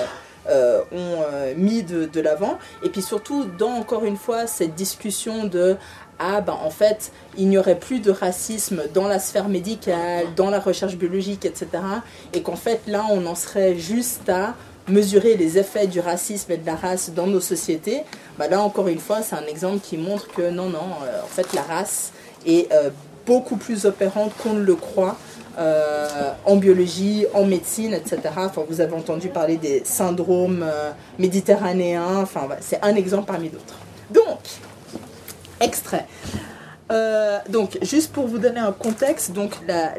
euh, 0.49 0.81
ont 0.91 1.23
euh, 1.33 1.55
mis 1.57 1.85
de, 1.85 2.07
de 2.07 2.21
l'avant. 2.21 2.59
Et 2.83 2.89
puis 2.89 3.03
surtout 3.03 3.45
dans 3.45 3.71
encore 3.71 4.05
une 4.05 4.17
fois 4.17 4.49
cette 4.49 4.75
discussion 4.75 5.45
de 5.45 5.77
ah 6.19 6.41
ben 6.41 6.59
en 6.61 6.71
fait 6.71 7.13
il 7.37 7.49
n'y 7.49 7.57
aurait 7.57 7.79
plus 7.79 8.01
de 8.01 8.11
racisme 8.11 8.83
dans 8.95 9.07
la 9.07 9.21
sphère 9.21 9.49
médicale, 9.49 10.27
dans 10.35 10.51
la 10.51 10.59
recherche 10.59 10.97
biologique, 10.97 11.45
etc. 11.45 11.69
Et 12.33 12.43
qu'en 12.43 12.57
fait 12.57 12.81
là 12.89 13.05
on 13.11 13.27
en 13.27 13.37
serait 13.37 13.77
juste 13.77 14.29
à 14.29 14.57
mesurer 14.89 15.37
les 15.37 15.59
effets 15.59 15.87
du 15.87 16.01
racisme 16.01 16.53
et 16.53 16.57
de 16.57 16.67
la 16.67 16.77
race 16.77 17.11
dans 17.11 17.27
nos 17.27 17.41
sociétés, 17.41 18.03
bah 18.39 18.49
là 18.49 18.61
encore 18.63 18.89
une 18.89 18.99
fois, 18.99 19.23
c'est 19.23 19.37
un 19.37 19.47
exemple 19.47 19.81
qui 19.83 19.97
montre 19.97 20.29
que 20.29 20.51
non, 20.51 20.69
non, 20.69 20.79
euh, 21.05 21.23
en 21.23 21.27
fait 21.27 21.53
la 21.53 21.63
race 21.63 22.13
est 22.47 22.73
euh, 22.73 22.91
beaucoup 23.27 23.57
plus 23.57 23.87
opérante 23.87 24.33
qu'on 24.43 24.55
ne 24.55 24.63
le 24.63 24.75
croit 24.75 25.17
euh, 25.59 26.33
en 26.45 26.57
biologie, 26.57 27.27
en 27.35 27.45
médecine, 27.45 27.93
etc. 27.93 28.21
Enfin, 28.37 28.65
vous 28.69 28.81
avez 28.81 28.95
entendu 28.95 29.29
parler 29.29 29.57
des 29.57 29.83
syndromes 29.85 30.65
méditerranéens, 31.19 32.23
enfin, 32.23 32.49
c'est 32.61 32.83
un 32.83 32.95
exemple 32.95 33.27
parmi 33.27 33.49
d'autres. 33.49 33.75
Donc, 34.11 34.39
extrait. 35.61 36.07
Euh, 36.91 37.39
donc, 37.51 37.79
juste 37.83 38.13
pour 38.13 38.27
vous 38.27 38.39
donner 38.39 38.61
un 38.61 38.73
contexte, 38.73 39.33
donc 39.33 39.53
la, 39.67 39.93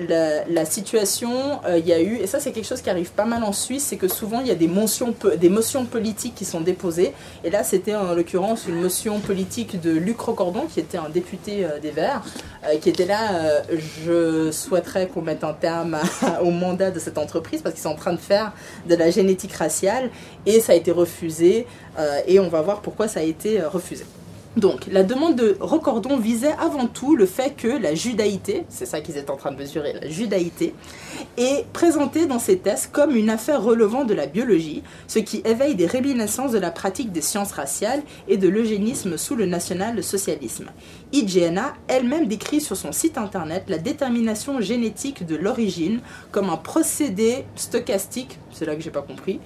la, 0.48 0.66
situation, 0.66 1.60
il 1.68 1.72
euh, 1.72 1.78
y 1.80 1.94
a 1.94 2.02
eu, 2.02 2.16
et 2.16 2.26
ça 2.26 2.40
c'est 2.40 2.52
quelque 2.52 2.66
chose 2.66 2.82
qui 2.82 2.90
arrive 2.90 3.12
pas 3.12 3.26
mal 3.26 3.44
en 3.44 3.54
Suisse, 3.54 3.86
c'est 3.90 3.98
que 3.98 4.08
souvent 4.08 4.40
il 4.40 4.48
y 4.48 4.52
a 4.52 4.56
des 4.56 4.68
motions, 4.68 5.14
des 5.38 5.50
motions 5.50 5.86
politiques 5.86 6.34
qui 6.36 6.46
sont 6.46 6.62
déposées. 6.62 7.14
Et 7.44 7.52
là, 7.52 7.64
c'était 7.64 7.96
en 7.96 8.16
l'occurrence 8.16 8.66
une 8.68 8.82
motion 8.82 9.20
politique 9.20 9.80
de 9.80 9.92
Luc 9.92 10.20
Rocordon, 10.20 10.66
qui 10.68 10.80
était 10.80 10.98
un 10.98 11.10
député 11.10 11.64
euh, 11.64 11.80
des 11.80 11.92
Verts, 11.92 12.24
qui 12.82 12.90
était 12.90 13.06
là. 13.06 13.64
je 14.06 14.52
souhaiterais 14.52 15.08
qu'on 15.08 15.22
mette 15.22 15.44
un 15.44 15.54
terme 15.54 15.98
au 16.42 16.52
mandat 16.52 16.92
de 16.92 17.00
cette 17.00 17.18
entreprise 17.18 17.62
parce 17.62 17.74
qu'ils 17.74 17.84
sont 17.84 17.90
en 17.90 17.96
train 17.96 18.14
de 18.14 18.18
faire 18.18 18.52
de 18.88 18.96
la 18.96 19.10
génétique 19.10 19.54
raciale, 19.54 20.10
et 20.46 20.60
ça 20.60 20.74
a 20.74 20.76
été 20.76 20.92
refusé. 20.92 21.66
et 22.28 22.40
on 22.40 22.50
va 22.50 22.62
voir 22.62 22.82
pourquoi 22.82 23.08
ça 23.08 23.22
a 23.22 23.24
été 23.24 23.62
refusé. 23.62 24.06
Donc, 24.60 24.88
la 24.92 25.04
demande 25.04 25.38
de 25.38 25.56
Recordon 25.62 26.18
visait 26.18 26.54
avant 26.60 26.88
tout 26.88 27.16
le 27.16 27.26
fait 27.26 27.56
que 27.56 27.70
la 27.70 27.96
judaïté, 27.96 28.66
c'est 28.68 28.86
ça 28.86 29.00
qu'ils 29.00 29.16
étaient 29.16 29.32
en 29.32 29.38
train 29.38 29.52
de 29.52 29.58
mesurer, 29.58 29.94
la 29.94 30.10
judaïté, 30.10 30.76
est 31.38 31.66
présentée 31.72 32.26
dans 32.26 32.40
ces 32.40 32.58
tests 32.58 32.92
comme 32.92 33.16
une 33.16 33.30
affaire 33.30 33.64
relevant 33.64 34.04
de 34.04 34.14
la 34.14 34.26
biologie, 34.26 34.84
ce 35.08 35.20
qui 35.20 35.42
éveille 35.46 35.76
des 35.76 35.86
réminiscences 35.86 36.52
de 36.52 36.60
la 36.60 36.72
pratique 36.72 37.14
des 37.14 37.22
sciences 37.22 37.54
raciales 37.54 38.02
et 38.28 38.36
de 38.36 38.50
l'eugénisme 38.50 39.18
sous 39.18 39.36
le 39.36 39.46
national-socialisme. 39.46 40.66
IGNA 41.12 41.74
elle-même 41.88 42.28
décrit 42.28 42.62
sur 42.62 42.78
son 42.78 42.92
site 42.92 43.18
internet 43.18 43.64
la 43.68 43.80
détermination 43.80 44.62
génétique 44.62 45.26
de 45.26 45.36
l'origine 45.36 46.02
comme 46.32 46.50
un 46.50 46.58
procédé 46.58 47.46
stochastique, 47.56 48.38
c'est 48.52 48.66
là 48.66 48.76
que 48.76 48.82
j'ai 48.82 48.92
pas 48.92 49.02
compris, 49.02 49.40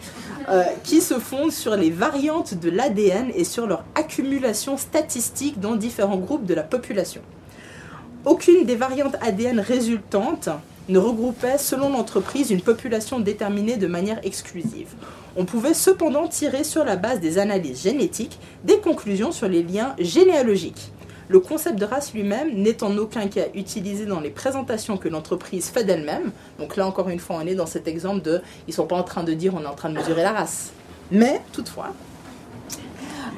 euh, 0.49 0.64
qui 0.84 0.99
se 0.99 1.20
fonde 1.20 1.51
sur 1.51 1.76
les 1.76 1.89
variantes 1.89 2.53
de 2.55 2.70
l'ADN 2.70 3.32
et 3.36 3.43
sur 3.43 3.68
leur 3.68 3.86
accumulation 3.95 4.78
statistique 4.78 5.59
dans 5.59 5.76
différents 5.76 6.18
groupes 6.18 6.45
de 6.45 6.53
la 6.53 6.64
population. 6.64 7.22
Aucune 8.26 8.66
des 8.66 8.76
variantes 8.76 9.16
ADN 9.22 9.59
résultantes 9.59 10.49
ne 10.88 10.97
regroupait, 10.97 11.57
selon 11.57 11.89
l'entreprise, 11.89 12.51
une 12.51 12.61
population 12.61 13.20
déterminée 13.20 13.76
de 13.76 13.88
manière 13.88 14.20
exclusive. 14.24 14.89
On 15.36 15.43
pouvait 15.43 15.74
cependant 15.74 16.28
tirer 16.28 16.64
sur 16.64 16.86
la 16.86 16.95
base 16.95 17.20
des 17.20 17.38
analyses 17.38 17.84
génétiques 17.84 18.39
des 18.64 18.80
conclusions 18.80 19.32
sur 19.32 19.49
les 19.49 19.64
liens 19.64 19.93
généalogiques. 19.99 20.93
Le 21.28 21.40
concept 21.40 21.80
de 21.80 21.86
race 21.86 22.14
lui-même 22.14 22.54
n'est 22.54 22.84
en 22.84 22.98
aucun 22.98 23.28
cas 23.28 23.46
utilisé 23.54 24.06
dans 24.06 24.20
les 24.20 24.30
présentations 24.30 24.98
que 24.98 25.08
l'entreprise 25.10 25.70
fait 25.70 25.84
d'elle-même. 25.84 26.32
Donc 26.60 26.76
là, 26.76 26.86
encore 26.86 27.10
une 27.10 27.20
fois, 27.20 27.38
on 27.42 27.48
est 27.48 27.56
dans 27.56 27.66
cet 27.66 27.88
exemple 27.88 28.22
de 28.22 28.42
ils 28.68 28.72
ne 28.72 28.76
sont 28.76 28.88
pas 28.88 28.98
en 28.98 29.04
train 29.04 29.24
de 29.24 29.34
dire 29.34 29.54
on 29.56 29.62
est 29.62 29.68
en 29.68 29.76
train 29.76 29.90
de 29.90 29.96
mesurer 29.96 30.24
la 30.24 30.34
race. 30.34 30.72
Mais, 31.12 31.42
toutefois, 31.52 31.94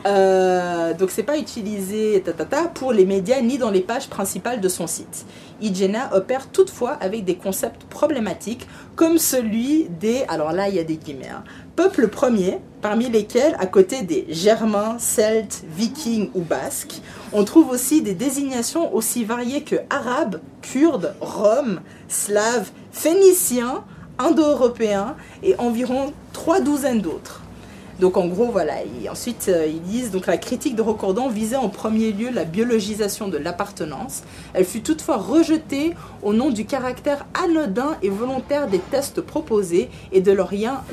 euh, 0.06 0.94
donc 0.94 1.10
c'est 1.10 1.24
pas 1.24 1.38
utilisé 1.38 2.24
pour 2.76 2.94
les 2.94 3.06
médias 3.06 3.42
ni 3.42 3.58
dans 3.58 3.72
les 3.72 3.82
pages 3.82 4.08
principales 4.08 4.62
de 4.62 4.70
son 4.70 4.86
site. 4.86 5.26
Igena 5.62 6.16
opère 6.16 6.52
toutefois 6.52 6.92
avec 6.92 7.24
des 7.26 7.36
concepts 7.36 7.86
problématiques 7.86 8.68
comme 8.96 9.18
celui 9.18 9.88
des, 10.00 10.24
alors 10.28 10.52
là 10.52 10.70
il 10.70 10.76
y 10.76 10.80
a 10.80 10.84
des 10.84 10.98
guillemets, 10.98 11.30
hein, 11.30 11.44
peuples 11.76 12.08
premiers, 12.08 12.60
parmi 12.82 13.10
lesquels, 13.10 13.56
à 13.60 13.66
côté 13.66 14.04
des 14.04 14.26
Germains, 14.30 14.98
Celtes, 15.00 15.64
Vikings 15.76 16.30
ou 16.34 16.42
Basques, 16.42 17.02
on 17.34 17.44
trouve 17.44 17.70
aussi 17.70 18.02
des 18.02 18.14
désignations 18.14 18.94
aussi 18.94 19.24
variées 19.24 19.64
que 19.64 19.76
Arabes, 19.90 20.40
Kurdes, 20.62 21.16
Roms, 21.20 21.82
Slaves, 22.08 22.72
Phéniciens, 22.92 23.84
Indo-Européens 24.18 25.16
et 25.44 25.56
environ 25.58 26.14
trois 26.32 26.62
douzaines 26.62 27.02
d'autres. 27.02 27.42
Donc 28.00 28.18
en 28.18 28.28
gros, 28.28 28.48
voilà. 28.48 28.74
Ensuite, 29.10 29.46
euh, 29.48 29.68
ils 29.68 29.82
disent 29.82 30.12
donc 30.12 30.28
la 30.28 30.38
critique 30.38 30.76
de 30.76 30.82
Recordant 30.82 31.30
visait 31.30 31.56
en 31.56 31.70
premier 31.70 32.12
lieu 32.12 32.30
la 32.30 32.44
biologisation 32.44 33.30
de 33.30 33.38
l'appartenance. 33.38 34.24
Elle 34.54 34.66
fut 34.66 34.82
toutefois 34.82 35.18
rejetée 35.18 35.94
au 36.22 36.34
nom 36.34 36.50
du 36.50 36.66
caractère 36.66 37.26
anodin 37.42 37.96
et 38.02 38.10
volontaire 38.10 38.68
des 38.68 38.80
tests 38.80 39.22
proposés 39.22 39.90
et 40.12 40.22
de 40.22 40.32
leur 40.32 40.54
lien, 40.54 40.84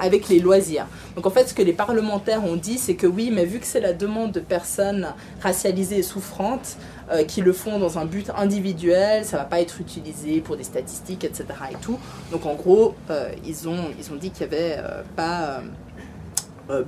avec 0.00 0.28
les 0.28 0.38
loisirs. 0.38 0.86
Donc 1.16 1.26
en 1.26 1.30
fait, 1.30 1.48
ce 1.48 1.54
que 1.54 1.62
les 1.62 1.72
parlementaires 1.72 2.44
ont 2.44 2.56
dit, 2.56 2.78
c'est 2.78 2.94
que 2.94 3.06
oui, 3.06 3.30
mais 3.32 3.44
vu 3.44 3.58
que 3.58 3.66
c'est 3.66 3.80
la 3.80 3.92
demande 3.92 4.32
de 4.32 4.40
personnes 4.40 5.08
racialisées 5.40 5.98
et 5.98 6.02
souffrantes, 6.02 6.76
euh, 7.12 7.24
qui 7.24 7.42
le 7.42 7.52
font 7.52 7.78
dans 7.78 7.98
un 7.98 8.06
but 8.06 8.30
individuel, 8.34 9.24
ça 9.26 9.36
va 9.36 9.44
pas 9.44 9.60
être 9.60 9.80
utilisé 9.80 10.40
pour 10.40 10.56
des 10.56 10.64
statistiques, 10.64 11.24
etc. 11.24 11.44
Et 11.70 11.76
tout. 11.82 11.98
Donc 12.32 12.46
en 12.46 12.54
gros, 12.54 12.94
euh, 13.10 13.30
ils, 13.46 13.68
ont, 13.68 13.90
ils 13.98 14.10
ont 14.12 14.16
dit 14.16 14.30
qu'il 14.30 14.48
n'y 14.48 14.54
avait 14.54 14.78
pas 15.16 15.60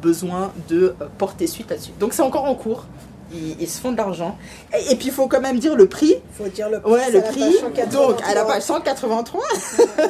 besoin 0.00 0.52
de 0.68 0.94
euh, 1.00 1.06
porter 1.18 1.46
suite 1.46 1.70
là-dessus. 1.70 1.92
Donc 1.98 2.12
c'est 2.12 2.22
encore 2.22 2.44
en 2.44 2.54
cours. 2.54 2.84
Ils, 3.32 3.68
se 3.68 3.80
font 3.80 3.90
de 3.90 3.96
l'argent. 3.96 4.38
Et, 4.88 4.94
puis 4.94 5.06
il 5.08 5.12
faut 5.12 5.26
quand 5.26 5.40
même 5.40 5.58
dire 5.58 5.74
le 5.74 5.86
prix. 5.86 6.14
Il 6.14 6.44
faut 6.44 6.48
dire 6.48 6.70
le 6.70 6.80
prix. 6.80 6.92
Ouais, 6.92 7.10
le 7.10 7.20
prix. 7.20 7.56
Donc 7.92 8.22
à 8.22 8.34
la 8.34 8.44
page 8.44 8.62
183. 8.62 9.42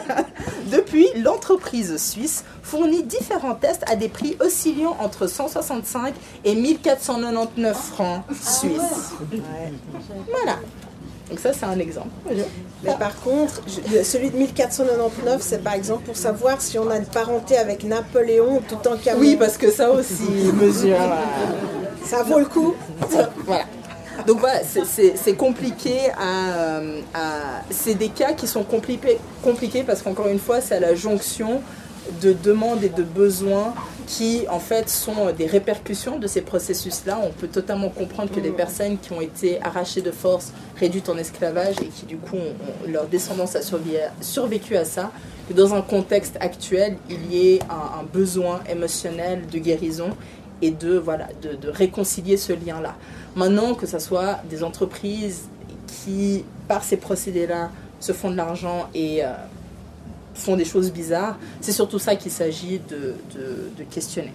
Depuis, 0.70 1.08
l'entreprise 1.16 1.96
suisse 1.96 2.44
fournit 2.62 3.02
différents 3.02 3.54
tests 3.54 3.84
à 3.90 3.96
des 3.96 4.08
prix 4.08 4.36
oscillant 4.40 4.96
entre 5.00 5.28
165 5.28 6.14
et 6.44 6.54
1499 6.54 7.76
francs 7.76 8.22
suisses. 8.30 9.14
Voilà. 10.30 10.58
Donc 11.28 11.40
ça, 11.40 11.52
c'est 11.52 11.64
un 11.66 11.78
exemple. 11.78 12.10
Mais 12.84 12.94
par 12.98 13.16
contre, 13.20 13.62
celui 14.04 14.30
de 14.30 14.36
1499, 14.36 15.42
c'est 15.42 15.62
par 15.62 15.74
exemple 15.74 16.04
pour 16.04 16.16
savoir 16.16 16.60
si 16.60 16.78
on 16.78 16.88
a 16.88 16.96
une 16.96 17.04
parenté 17.06 17.56
avec 17.56 17.82
Napoléon 17.84 18.62
tout 18.68 18.88
en 18.88 18.96
cas. 18.96 19.14
Oui, 19.16 19.36
parce 19.36 19.56
que 19.56 19.70
ça 19.70 19.90
aussi 19.90 20.22
mesure. 20.54 20.96
ça 22.04 22.22
vaut 22.22 22.38
le 22.38 22.44
coup. 22.46 22.74
voilà. 23.44 23.64
Donc 24.26 24.40
voilà, 24.40 24.60
c'est 24.64 25.34
compliqué 25.34 25.98
à, 26.18 26.78
à 27.12 27.62
c'est 27.70 27.94
des 27.94 28.08
cas 28.08 28.32
qui 28.32 28.46
sont 28.46 28.62
compliqués, 28.62 29.18
compliqués 29.42 29.82
parce 29.82 30.02
qu'encore 30.02 30.28
une 30.28 30.38
fois, 30.38 30.60
c'est 30.60 30.76
à 30.76 30.80
la 30.80 30.94
jonction 30.94 31.60
de 32.22 32.32
demandes 32.32 32.82
et 32.82 32.88
de 32.88 33.02
besoins 33.02 33.74
qui 34.06 34.44
en 34.48 34.60
fait 34.60 34.88
sont 34.88 35.32
des 35.32 35.46
répercussions 35.46 36.18
de 36.18 36.26
ces 36.26 36.40
processus-là. 36.40 37.20
On 37.22 37.30
peut 37.30 37.48
totalement 37.48 37.88
comprendre 37.88 38.30
que 38.32 38.40
les 38.40 38.50
mm. 38.50 38.56
personnes 38.56 38.98
qui 38.98 39.12
ont 39.12 39.20
été 39.20 39.60
arrachées 39.62 40.02
de 40.02 40.10
force, 40.10 40.52
réduites 40.78 41.08
en 41.08 41.16
esclavage 41.16 41.76
et 41.82 41.86
qui 41.86 42.06
du 42.06 42.16
coup 42.16 42.36
leur 42.86 43.06
descendance 43.06 43.56
a 43.56 43.60
survécu 44.20 44.76
à 44.76 44.84
ça, 44.84 45.10
que 45.48 45.54
dans 45.54 45.74
un 45.74 45.82
contexte 45.82 46.36
actuel, 46.40 46.96
il 47.08 47.32
y 47.32 47.54
ait 47.54 47.58
un, 47.70 48.04
besoin 48.12 48.60
émotionnel 48.68 49.46
de 49.46 49.58
guérison 49.58 50.10
et 50.62 50.70
de, 50.70 50.96
voilà, 50.96 51.28
de, 51.42 51.68
réconcilier 51.68 52.36
ce 52.36 52.52
lien-là. 52.52 52.94
Maintenant, 53.34 53.74
que 53.74 53.86
ce 53.86 53.98
soit 53.98 54.40
des 54.48 54.64
entreprises 54.64 55.48
qui, 55.86 56.44
par 56.68 56.82
ces 56.82 56.96
procédés-là, 56.96 57.70
se 58.00 58.12
font 58.12 58.30
de 58.30 58.36
l'argent 58.36 58.88
et 58.94 59.24
euh, 59.24 59.28
font 60.36 60.56
des 60.56 60.64
choses 60.64 60.92
bizarres. 60.92 61.38
C'est 61.60 61.72
surtout 61.72 61.98
ça 61.98 62.14
qu'il 62.16 62.30
s'agit 62.30 62.80
de, 62.88 63.14
de, 63.34 63.84
questionner. 63.90 64.32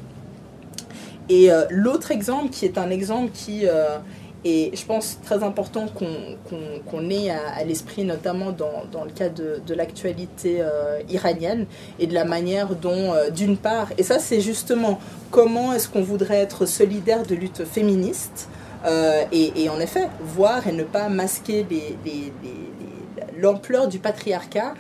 Et 1.30 1.52
euh, 1.52 1.66
l'autre 1.70 2.12
exemple, 2.12 2.50
qui 2.50 2.66
est 2.66 2.78
un 2.78 2.90
exemple 2.90 3.32
qui 3.34 3.68
euh, 3.68 3.98
Et 4.44 4.72
je 4.74 4.84
pense 4.86 5.20
très 5.24 5.44
important 5.44 5.86
qu'on 5.88 7.10
ait 7.10 7.30
à, 7.30 7.64
l'esprit, 7.64 8.04
notamment 8.04 8.52
dans, 8.52 8.86
dans, 8.92 9.06
le 9.06 9.12
cas 9.12 9.30
de, 9.30 9.62
de 9.66 9.74
l'actualité 9.74 10.58
euh, 10.62 11.00
iranienne 11.10 11.68
et 12.00 12.08
de 12.08 12.14
la 12.14 12.26
manière 12.26 12.76
dont, 12.76 13.14
d'une 13.36 13.58
part, 13.58 13.90
et 13.98 14.04
ça 14.04 14.18
c'est 14.18 14.42
justement 14.42 15.00
comment 15.30 15.74
est-ce 15.74 15.88
qu'on 15.88 16.02
voudrait 16.02 16.40
être 16.40 16.66
solidaire 16.66 17.24
de 17.24 17.36
lutte 17.36 17.64
féministe, 17.66 18.50
et, 19.32 19.70
en 19.70 19.80
effet, 19.80 20.10
voir 20.22 20.66
et 20.66 20.72
ne 20.72 20.84
pas 20.84 21.08
masquer 21.08 21.64
l'ampleur 23.40 23.88
du 23.88 24.00
patriarcat, 24.00 24.74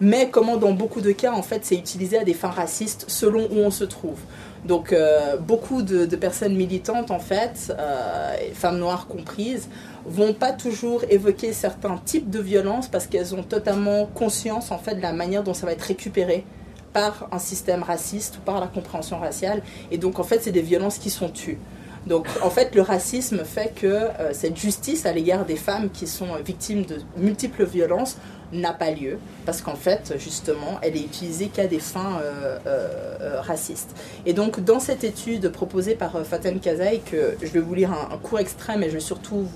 mais 0.00 0.28
comment 0.30 0.56
dans 0.56 0.72
beaucoup 0.72 1.00
de 1.00 1.12
cas, 1.12 1.32
en 1.32 1.42
fait, 1.42 1.64
c'est 1.64 1.76
utilisé 1.76 2.18
à 2.18 2.24
des 2.24 2.34
fins 2.34 2.50
racistes 2.50 3.04
selon 3.08 3.44
où 3.50 3.58
on 3.58 3.70
se 3.70 3.84
trouve. 3.84 4.18
Donc 4.64 4.92
euh, 4.92 5.36
beaucoup 5.36 5.82
de, 5.82 6.06
personnes 6.16 6.56
militantes, 6.56 7.10
en 7.10 7.18
fait, 7.18 7.74
euh, 7.78 8.34
femmes 8.54 8.78
noires 8.78 9.06
comprises, 9.06 9.68
vont 10.06 10.32
pas 10.32 10.52
toujours 10.52 11.02
évoquer 11.10 11.52
certains 11.52 11.98
types 12.04 12.30
de 12.30 12.40
violences 12.40 12.88
parce 12.88 13.06
qu'elles 13.06 13.34
ont 13.34 13.42
totalement 13.42 14.06
conscience, 14.06 14.70
en 14.70 14.78
fait, 14.78 14.96
de 14.96 15.02
la 15.02 15.12
manière 15.12 15.42
dont 15.42 15.54
ça 15.54 15.66
va 15.66 15.72
être 15.72 15.82
récupéré 15.82 16.44
par 16.92 17.28
un 17.32 17.38
système 17.38 17.82
raciste 17.82 18.38
ou 18.38 18.40
par 18.40 18.60
la 18.60 18.66
compréhension 18.66 19.18
raciale. 19.18 19.62
Et 19.90 19.98
donc, 19.98 20.18
en 20.18 20.22
fait, 20.22 20.40
c'est 20.42 20.52
des 20.52 20.62
violences 20.62 20.98
qui 20.98 21.10
sont 21.10 21.28
tues. 21.28 21.58
Donc, 22.06 22.26
en 22.42 22.50
fait, 22.50 22.74
le 22.74 22.82
racisme 22.82 23.44
fait 23.44 23.72
que 23.74 23.86
euh, 23.86 24.32
cette 24.32 24.56
justice 24.56 25.06
à 25.06 25.12
l'égard 25.12 25.46
des 25.46 25.56
femmes 25.56 25.90
qui 25.90 26.06
sont 26.06 26.36
victimes 26.44 26.84
de 26.84 26.98
multiples 27.16 27.64
violences 27.64 28.18
n'a 28.54 28.72
pas 28.72 28.90
lieu, 28.90 29.18
parce 29.44 29.60
qu'en 29.60 29.74
fait, 29.74 30.14
justement, 30.18 30.78
elle 30.82 30.96
est 30.96 31.00
utilisée 31.02 31.48
qu'à 31.48 31.66
des 31.66 31.78
fins 31.78 32.20
euh, 32.22 32.58
euh, 32.66 32.88
euh, 33.20 33.40
racistes. 33.40 33.94
Et 34.26 34.32
donc, 34.32 34.60
dans 34.64 34.80
cette 34.80 35.04
étude 35.04 35.48
proposée 35.50 35.94
par 35.94 36.24
Faten 36.24 36.60
Kazaï, 36.60 37.00
que 37.00 37.36
je 37.42 37.48
vais 37.48 37.60
vous 37.60 37.74
lire 37.74 37.92
un, 37.92 38.16
court 38.18 38.38
extrait, 38.38 38.76
mais 38.76 38.88
je 38.88 38.94
vais 38.94 39.00
surtout 39.00 39.46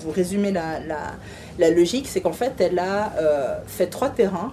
vous, 0.00 0.10
résumer 0.10 0.52
la, 0.52 0.78
la, 1.58 1.70
logique, 1.70 2.06
c'est 2.08 2.20
qu'en 2.20 2.32
fait, 2.32 2.60
elle 2.60 2.78
a 2.78 3.12
fait 3.66 3.86
trois 3.86 4.10
terrains 4.10 4.52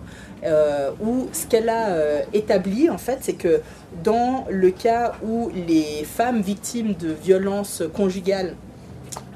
où 1.01 1.27
ce 1.31 1.45
qu'elle 1.47 1.69
a 1.69 2.23
établi, 2.33 2.89
en 2.89 2.97
fait, 2.97 3.19
c'est 3.21 3.33
que 3.33 3.61
dans 4.03 4.45
le 4.49 4.71
cas 4.71 5.13
où 5.23 5.51
les 5.67 6.03
femmes 6.05 6.41
victimes 6.41 6.95
de 6.95 7.09
violences 7.09 7.83
conjugales 7.93 8.55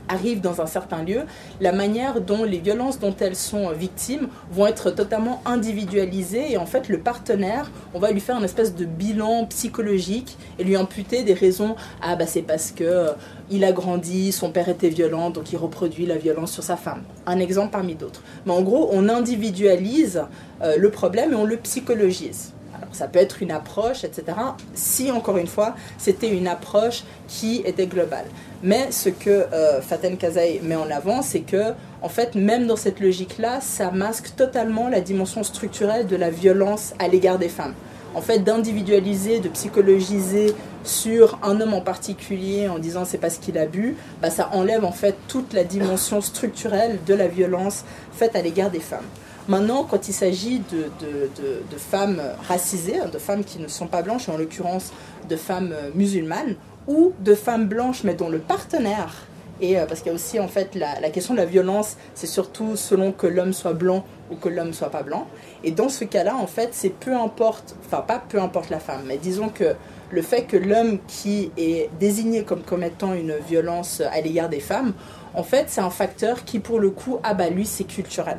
arrivent 0.07 0.41
dans 0.41 0.61
un 0.61 0.65
certain 0.65 1.03
lieu, 1.03 1.21
la 1.61 1.71
manière 1.71 2.21
dont 2.21 2.43
les 2.43 2.59
violences 2.59 2.99
dont 2.99 3.15
elles 3.19 3.35
sont 3.35 3.71
victimes 3.71 4.27
vont 4.51 4.67
être 4.67 4.91
totalement 4.91 5.41
individualisées 5.45 6.51
et 6.51 6.57
en 6.57 6.65
fait 6.65 6.89
le 6.89 6.99
partenaire, 6.99 7.71
on 7.93 7.99
va 7.99 8.11
lui 8.11 8.19
faire 8.19 8.37
une 8.37 8.43
espèce 8.43 8.75
de 8.75 8.85
bilan 8.85 9.45
psychologique 9.45 10.37
et 10.59 10.63
lui 10.63 10.75
imputer 10.75 11.23
des 11.23 11.33
raisons. 11.33 11.75
Ah 12.01 12.15
bah 12.15 12.25
c'est 12.27 12.41
parce 12.41 12.71
que 12.71 12.83
euh, 12.83 13.11
il 13.49 13.63
a 13.63 13.71
grandi, 13.71 14.31
son 14.31 14.51
père 14.51 14.69
était 14.69 14.89
violent, 14.89 15.29
donc 15.29 15.51
il 15.51 15.57
reproduit 15.57 16.05
la 16.05 16.17
violence 16.17 16.51
sur 16.51 16.63
sa 16.63 16.77
femme. 16.77 17.03
Un 17.25 17.39
exemple 17.39 17.71
parmi 17.71 17.95
d'autres. 17.95 18.21
Mais 18.45 18.53
en 18.53 18.61
gros, 18.61 18.89
on 18.91 19.09
individualise 19.09 20.23
euh, 20.61 20.75
le 20.77 20.89
problème 20.89 21.33
et 21.33 21.35
on 21.35 21.45
le 21.45 21.57
psychologise. 21.57 22.53
Ça 22.91 23.07
peut 23.07 23.19
être 23.19 23.41
une 23.41 23.51
approche, 23.51 24.03
etc. 24.03 24.37
Si, 24.73 25.11
encore 25.11 25.37
une 25.37 25.47
fois, 25.47 25.75
c'était 25.97 26.29
une 26.29 26.47
approche 26.47 27.03
qui 27.27 27.61
était 27.65 27.87
globale. 27.87 28.25
Mais 28.63 28.91
ce 28.91 29.09
que 29.09 29.29
euh, 29.29 29.81
Faten 29.81 30.17
met 30.63 30.75
en 30.75 30.89
avant, 30.89 31.21
c'est 31.21 31.41
que, 31.41 31.73
en 32.01 32.09
fait, 32.09 32.35
même 32.35 32.67
dans 32.67 32.75
cette 32.75 32.99
logique-là, 32.99 33.59
ça 33.61 33.91
masque 33.91 34.35
totalement 34.35 34.89
la 34.89 35.01
dimension 35.01 35.43
structurelle 35.43 36.07
de 36.07 36.15
la 36.15 36.29
violence 36.29 36.93
à 36.99 37.07
l'égard 37.07 37.37
des 37.37 37.49
femmes. 37.49 37.73
En 38.15 38.21
fait, 38.21 38.39
d'individualiser, 38.39 39.39
de 39.39 39.49
psychologiser 39.49 40.55
sur 40.83 41.37
un 41.43 41.59
homme 41.61 41.73
en 41.73 41.81
particulier 41.81 42.67
en 42.67 42.79
disant 42.79 43.05
c'est 43.05 43.17
parce 43.17 43.37
qu'il 43.37 43.57
a 43.57 43.65
bu, 43.65 43.95
bah, 44.21 44.29
ça 44.29 44.49
enlève 44.53 44.85
en 44.85 44.91
fait 44.91 45.15
toute 45.27 45.53
la 45.53 45.63
dimension 45.63 46.21
structurelle 46.21 46.97
de 47.05 47.13
la 47.13 47.27
violence 47.27 47.83
faite 48.13 48.35
à 48.35 48.41
l'égard 48.41 48.71
des 48.71 48.79
femmes. 48.79 49.05
Maintenant, 49.47 49.85
quand 49.85 50.09
il 50.09 50.13
s'agit 50.13 50.59
de, 50.71 50.89
de, 51.01 51.77
femmes 51.77 52.21
racisées, 52.47 52.99
hein, 52.99 53.09
de 53.11 53.17
femmes 53.17 53.43
qui 53.43 53.59
ne 53.59 53.67
sont 53.67 53.87
pas 53.87 54.01
blanches, 54.01 54.27
en 54.27 54.37
l'occurrence 54.37 54.91
de 55.29 55.35
femmes 55.37 55.71
euh, 55.71 55.89
musulmanes, 55.95 56.55
ou 56.87 57.13
de 57.19 57.33
femmes 57.35 57.67
blanches 57.67 58.03
mais 58.03 58.13
dont 58.13 58.29
le 58.29 58.39
partenaire 58.39 59.27
et 59.59 59.79
euh, 59.79 59.85
parce 59.85 60.01
qu'il 60.01 60.07
y 60.07 60.11
a 60.11 60.15
aussi 60.15 60.39
en 60.39 60.47
fait 60.47 60.75
la, 60.75 60.99
la 60.99 61.09
question 61.09 61.33
de 61.33 61.39
la 61.39 61.45
violence, 61.45 61.97
c'est 62.13 62.27
surtout 62.27 62.75
selon 62.75 63.11
que 63.11 63.27
l'homme 63.27 63.53
soit 63.53 63.73
blanc 63.73 64.05
ou 64.31 64.35
que 64.35 64.49
l'homme 64.49 64.73
soit 64.73 64.89
pas 64.89 65.03
blanc. 65.03 65.27
Et 65.63 65.71
dans 65.71 65.89
ce 65.89 66.03
cas-là, 66.03 66.35
en 66.35 66.47
fait, 66.47 66.69
c'est 66.71 66.89
peu 66.89 67.15
importe, 67.15 67.75
enfin 67.85 68.01
pas 68.01 68.21
peu 68.27 68.39
importe 68.41 68.69
la 68.69 68.79
femme, 68.79 69.03
mais 69.05 69.17
disons 69.17 69.49
que 69.49 69.75
le 70.11 70.21
fait 70.21 70.43
que 70.43 70.57
l'homme 70.57 70.99
qui 71.07 71.51
est 71.57 71.89
désigné 71.99 72.43
comme 72.43 72.61
commettant 72.61 73.13
une 73.13 73.35
violence 73.47 74.01
à 74.01 74.21
l'égard 74.21 74.49
des 74.49 74.59
femmes, 74.59 74.93
en 75.33 75.43
fait, 75.43 75.65
c'est 75.67 75.81
un 75.81 75.89
facteur 75.89 76.45
qui 76.45 76.59
pour 76.59 76.79
le 76.79 76.89
coup, 76.89 77.19
ah 77.23 77.33
bah 77.33 77.49
lui, 77.49 77.65
c'est 77.65 77.83
culturel 77.83 78.37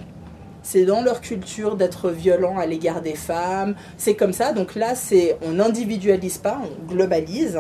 c'est 0.71 0.85
dans 0.85 1.01
leur 1.01 1.23
culture 1.23 1.77
d'être 1.77 2.11
violent 2.11 2.59
à 2.59 2.67
l'égard 2.67 3.01
des 3.01 3.15
femmes, 3.15 3.75
c'est 3.97 4.15
comme 4.15 4.35
ça. 4.35 4.53
Donc 4.53 4.75
là, 4.75 4.95
c'est 4.95 5.39
on 5.41 5.53
n'individualise 5.53 6.37
pas, 6.37 6.61
on 6.63 6.93
globalise. 6.93 7.59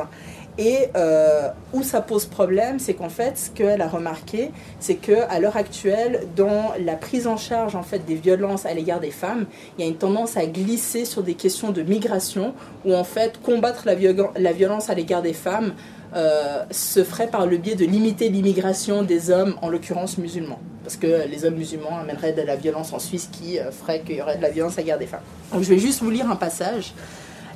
Et 0.58 0.88
euh, 0.94 1.48
où 1.72 1.82
ça 1.82 2.02
pose 2.02 2.26
problème, 2.26 2.78
c'est 2.78 2.92
qu'en 2.92 3.08
fait, 3.08 3.38
ce 3.38 3.50
qu'elle 3.50 3.80
a 3.80 3.88
remarqué, 3.88 4.50
c'est 4.78 4.96
qu'à 4.96 5.38
l'heure 5.38 5.56
actuelle, 5.56 6.26
dans 6.36 6.72
la 6.84 6.96
prise 6.96 7.26
en 7.26 7.38
charge 7.38 7.76
en 7.76 7.82
fait 7.82 8.04
des 8.04 8.16
violences 8.16 8.66
à 8.66 8.74
l'égard 8.74 9.00
des 9.00 9.12
femmes, 9.12 9.46
il 9.78 9.84
y 9.84 9.88
a 9.88 9.90
une 9.90 9.96
tendance 9.96 10.36
à 10.36 10.44
glisser 10.44 11.06
sur 11.06 11.22
des 11.22 11.34
questions 11.34 11.70
de 11.70 11.80
migration, 11.80 12.52
où 12.84 12.92
en 12.92 13.04
fait 13.04 13.40
combattre 13.40 13.86
la 13.86 14.52
violence 14.52 14.90
à 14.90 14.94
l'égard 14.94 15.22
des 15.22 15.32
femmes 15.32 15.72
euh, 16.14 16.64
se 16.70 17.04
ferait 17.04 17.28
par 17.28 17.46
le 17.46 17.56
biais 17.58 17.74
de 17.74 17.84
limiter 17.84 18.28
l'immigration 18.28 19.02
des 19.02 19.30
hommes, 19.30 19.56
en 19.62 19.68
l'occurrence 19.68 20.18
musulmans. 20.18 20.60
Parce 20.82 20.96
que 20.96 21.28
les 21.28 21.44
hommes 21.44 21.56
musulmans 21.56 21.98
amèneraient 21.98 22.32
de 22.32 22.42
la 22.42 22.56
violence 22.56 22.92
en 22.92 22.98
Suisse 22.98 23.28
qui 23.30 23.58
euh, 23.58 23.70
ferait 23.70 24.00
qu'il 24.00 24.16
y 24.16 24.22
aurait 24.22 24.38
de 24.38 24.42
la 24.42 24.50
violence 24.50 24.78
à 24.78 24.80
l'égard 24.80 24.98
des 24.98 25.06
femmes. 25.06 25.20
Donc 25.52 25.62
je 25.62 25.68
vais 25.68 25.78
juste 25.78 26.00
vous 26.02 26.10
lire 26.10 26.30
un 26.30 26.36
passage. 26.36 26.94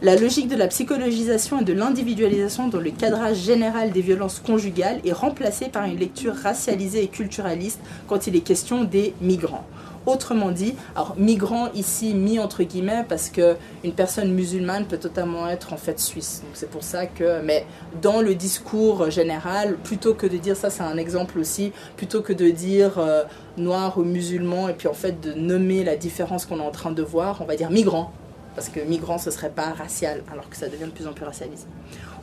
La 0.03 0.17
logique 0.17 0.49
de 0.49 0.57
la 0.57 0.67
psychologisation 0.67 1.61
et 1.61 1.65
de 1.65 1.73
l'individualisation 1.73 2.67
dans 2.67 2.81
le 2.81 2.91
cadrage 2.91 3.37
général 3.37 3.93
des 3.93 4.01
violences 4.01 4.41
conjugales 4.41 5.01
est 5.05 5.13
remplacée 5.13 5.69
par 5.69 5.85
une 5.85 5.97
lecture 5.97 6.35
racialisée 6.35 7.05
et 7.05 7.07
culturaliste 7.09 7.79
quand 8.09 8.27
il 8.27 8.35
est 8.35 8.41
question 8.41 8.83
des 8.83 9.15
migrants. 9.21 9.65
Autrement 10.05 10.51
dit, 10.51 10.75
alors 10.97 11.15
migrant 11.17 11.71
ici 11.75 12.15
mis 12.15 12.41
entre 12.41 12.65
guillemets 12.65 13.05
parce 13.09 13.29
que 13.31 13.57
une 13.85 13.93
personne 13.93 14.33
musulmane 14.33 14.87
peut 14.87 14.99
totalement 14.99 15.49
être 15.49 15.73
en 15.73 15.77
fait 15.77 16.01
suisse. 16.01 16.43
Donc 16.45 16.53
c'est 16.55 16.71
pour 16.71 16.83
ça 16.83 17.07
que, 17.07 17.41
mais 17.43 17.67
dans 18.01 18.21
le 18.21 18.35
discours 18.35 19.11
général, 19.11 19.77
plutôt 19.77 20.15
que 20.15 20.27
de 20.27 20.39
dire 20.39 20.57
ça, 20.57 20.71
c'est 20.71 20.83
un 20.83 20.97
exemple 20.97 21.39
aussi, 21.39 21.73
plutôt 21.97 22.21
que 22.21 22.33
de 22.33 22.51
dire 22.51 22.99
euh, 22.99 23.23
noir 23.57 23.97
ou 23.97 24.03
musulman 24.03 24.69
et 24.69 24.75
puis 24.75 24.89
en 24.89 24.95
fait 24.95 25.21
de 25.21 25.35
nommer 25.35 25.85
la 25.85 25.97
différence 25.97 26.47
qu'on 26.47 26.59
est 26.59 26.67
en 26.67 26.73
train 26.73 26.91
de 26.91 27.03
voir, 27.03 27.41
on 27.41 27.45
va 27.45 27.55
dire 27.55 27.71
migrant 27.71 28.13
parce 28.55 28.69
que 28.69 28.81
migrant 28.81 29.19
ce 29.19 29.31
serait 29.31 29.51
pas 29.51 29.73
racial, 29.73 30.23
alors 30.31 30.49
que 30.49 30.57
ça 30.57 30.69
devient 30.69 30.85
de 30.85 30.91
plus 30.91 31.07
en 31.07 31.13
plus 31.13 31.25
racialisé. 31.25 31.67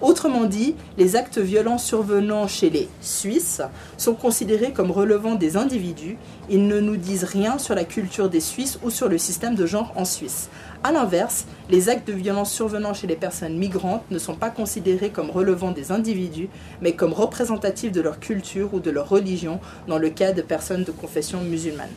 Autrement 0.02 0.45
dit, 0.45 0.76
les 0.97 1.18
actes 1.18 1.39
violents 1.39 1.78
survenant 1.78 2.47
chez 2.47 2.70
les 2.70 2.88
Suisses 3.02 3.62
sont 3.97 4.14
considérés 4.14 4.72
comme 4.72 4.91
relevant 4.91 5.36
des 5.36 5.58
individus. 5.58 6.18
Ils 6.50 6.68
ne 6.68 6.80
nous 6.80 6.95
disent 6.95 7.26
rien 7.26 7.58
sur 7.58 7.76
la 7.76 7.84
culture 7.84 8.30
des 8.30 8.39
Suisses 8.39 8.80
ou 8.82 8.91
sur 8.91 9.10
le 9.10 9.18
système 9.18 9.56
de 9.56 9.66
genre 9.66 9.91
en 9.97 10.06
Suisse. 10.06 10.50
A 10.86 10.93
l'inverse, 10.93 11.45
les 11.70 11.89
actes 11.89 12.08
de 12.08 12.14
violence 12.14 12.54
survenant 12.54 12.93
chez 12.93 13.08
les 13.08 13.18
personnes 13.18 13.58
migrantes 13.58 14.04
ne 14.10 14.20
sont 14.20 14.36
pas 14.36 14.50
considérés 14.50 15.10
comme 15.10 15.32
relevant 15.32 15.72
des 15.72 15.91
individus, 15.91 16.47
mais 16.82 16.93
comme 16.93 17.12
représentatifs 17.12 17.91
de 17.91 18.00
leur 18.00 18.22
culture 18.22 18.74
ou 18.74 18.80
de 18.80 18.91
leur 18.91 19.10
religion 19.10 19.60
dans 19.89 19.97
le 19.97 20.10
cas 20.10 20.32
de 20.32 20.41
personnes 20.41 20.86
de 20.86 20.91
confession 20.91 21.41
musulmane 21.41 21.89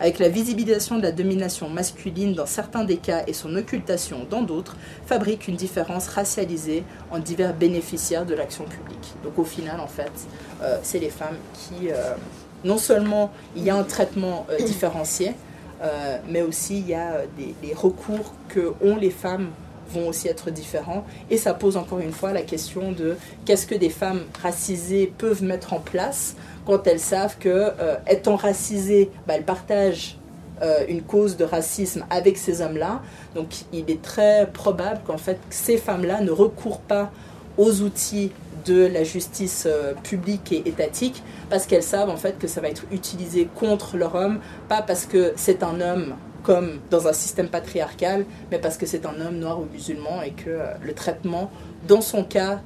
avec 0.00 0.18
la 0.18 0.28
visibilisation 0.28 0.96
de 0.96 1.02
la 1.02 1.12
domination 1.12 1.68
masculine 1.68 2.34
dans 2.34 2.46
certains 2.46 2.84
des 2.84 2.96
cas 2.96 3.22
et 3.26 3.34
son 3.34 3.54
occultation 3.54 4.26
dans 4.28 4.42
d'autres, 4.42 4.76
fabrique 5.06 5.46
une 5.46 5.56
différence 5.56 6.08
racialisée 6.08 6.84
en 7.10 7.18
divers 7.18 7.54
bénéficiaires 7.54 8.24
de 8.24 8.34
l'action 8.34 8.64
publique. 8.64 9.14
Donc 9.22 9.38
au 9.38 9.44
final, 9.44 9.78
en 9.78 9.86
fait, 9.86 10.12
euh, 10.62 10.78
c'est 10.82 10.98
les 10.98 11.10
femmes 11.10 11.36
qui, 11.52 11.90
euh, 11.90 12.14
non 12.64 12.78
seulement 12.78 13.30
il 13.54 13.62
y 13.62 13.70
a 13.70 13.76
un 13.76 13.84
traitement 13.84 14.46
euh, 14.50 14.56
différencié, 14.64 15.34
mais 16.28 16.42
aussi 16.42 16.80
il 16.80 16.88
y 16.88 16.94
a 16.94 17.22
des, 17.38 17.54
des 17.66 17.72
recours 17.72 18.34
que 18.48 18.74
ont 18.82 18.96
les 18.96 19.08
femmes 19.08 19.48
vont 19.90 20.08
aussi 20.08 20.28
être 20.28 20.50
différents. 20.50 21.06
Et 21.30 21.36
ça 21.36 21.54
pose 21.54 21.78
encore 21.78 22.00
une 22.00 22.12
fois 22.12 22.32
la 22.32 22.42
question 22.42 22.92
de 22.92 23.16
qu'est-ce 23.44 23.66
que 23.66 23.74
des 23.74 23.88
femmes 23.88 24.20
racisées 24.42 25.12
peuvent 25.18 25.42
mettre 25.42 25.72
en 25.72 25.80
place 25.80 26.36
quand 26.66 26.86
elles 26.86 27.00
savent 27.00 27.36
que, 27.38 27.48
euh, 27.48 27.96
étant 28.08 28.36
racisées, 28.36 29.10
bah, 29.26 29.34
elles 29.36 29.44
partagent 29.44 30.18
euh, 30.62 30.84
une 30.88 31.02
cause 31.02 31.36
de 31.36 31.44
racisme 31.44 32.04
avec 32.10 32.36
ces 32.36 32.60
hommes-là. 32.60 33.02
Donc 33.34 33.48
il 33.72 33.90
est 33.90 34.02
très 34.02 34.48
probable 34.52 35.00
qu'en 35.06 35.16
fait 35.16 35.38
ces 35.48 35.78
femmes-là 35.78 36.20
ne 36.20 36.30
recourent 36.30 36.80
pas 36.80 37.10
aux 37.56 37.80
outils 37.80 38.30
de 38.66 38.86
la 38.86 39.04
justice 39.04 39.64
euh, 39.66 39.94
publique 40.02 40.52
et 40.52 40.68
étatique 40.68 41.22
parce 41.48 41.66
qu'elles 41.66 41.82
savent 41.82 42.10
en 42.10 42.16
fait 42.16 42.38
que 42.38 42.46
ça 42.46 42.60
va 42.60 42.68
être 42.68 42.84
utilisé 42.92 43.48
contre 43.54 43.96
leur 43.96 44.14
homme, 44.14 44.38
pas 44.68 44.82
parce 44.82 45.06
que 45.06 45.32
c'est 45.36 45.62
un 45.62 45.80
homme 45.80 46.14
comme 46.42 46.78
dans 46.90 47.06
un 47.06 47.12
système 47.12 47.48
patriarcal, 47.48 48.24
mais 48.50 48.58
parce 48.58 48.76
que 48.76 48.86
c'est 48.86 49.06
un 49.06 49.18
homme 49.20 49.38
noir 49.38 49.60
ou 49.60 49.66
musulman 49.70 50.22
et 50.22 50.30
que 50.30 50.58
le 50.82 50.92
traitement, 50.94 51.50
dans 51.86 52.00
son 52.00 52.24
cas, 52.24 52.60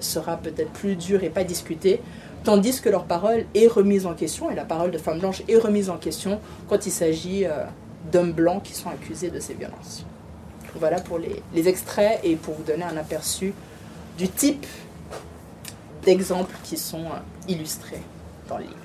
sera 0.00 0.38
peut-être 0.38 0.70
plus 0.70 0.96
dur 0.96 1.22
et 1.22 1.28
pas 1.28 1.44
discuté 1.44 2.00
tandis 2.44 2.80
que 2.80 2.88
leur 2.88 3.04
parole 3.04 3.44
est 3.54 3.66
remise 3.66 4.06
en 4.06 4.14
question, 4.14 4.50
et 4.50 4.54
la 4.54 4.64
parole 4.64 4.90
de 4.90 4.98
femmes 4.98 5.20
blanches 5.20 5.42
est 5.48 5.56
remise 5.56 5.90
en 5.90 5.96
question 5.96 6.40
quand 6.68 6.86
il 6.86 6.92
s'agit 6.92 7.44
euh, 7.44 7.64
d'hommes 8.10 8.32
blancs 8.32 8.62
qui 8.62 8.74
sont 8.74 8.88
accusés 8.88 9.30
de 9.30 9.40
ces 9.40 9.54
violences. 9.54 10.04
Voilà 10.76 11.00
pour 11.00 11.18
les, 11.18 11.42
les 11.52 11.68
extraits 11.68 12.20
et 12.22 12.36
pour 12.36 12.54
vous 12.54 12.62
donner 12.62 12.84
un 12.84 12.96
aperçu 12.96 13.52
du 14.16 14.28
type 14.28 14.66
d'exemples 16.04 16.54
qui 16.64 16.76
sont 16.76 17.04
euh, 17.04 17.48
illustrés 17.48 18.02
dans 18.48 18.58
le 18.58 18.64
livre. 18.64 18.76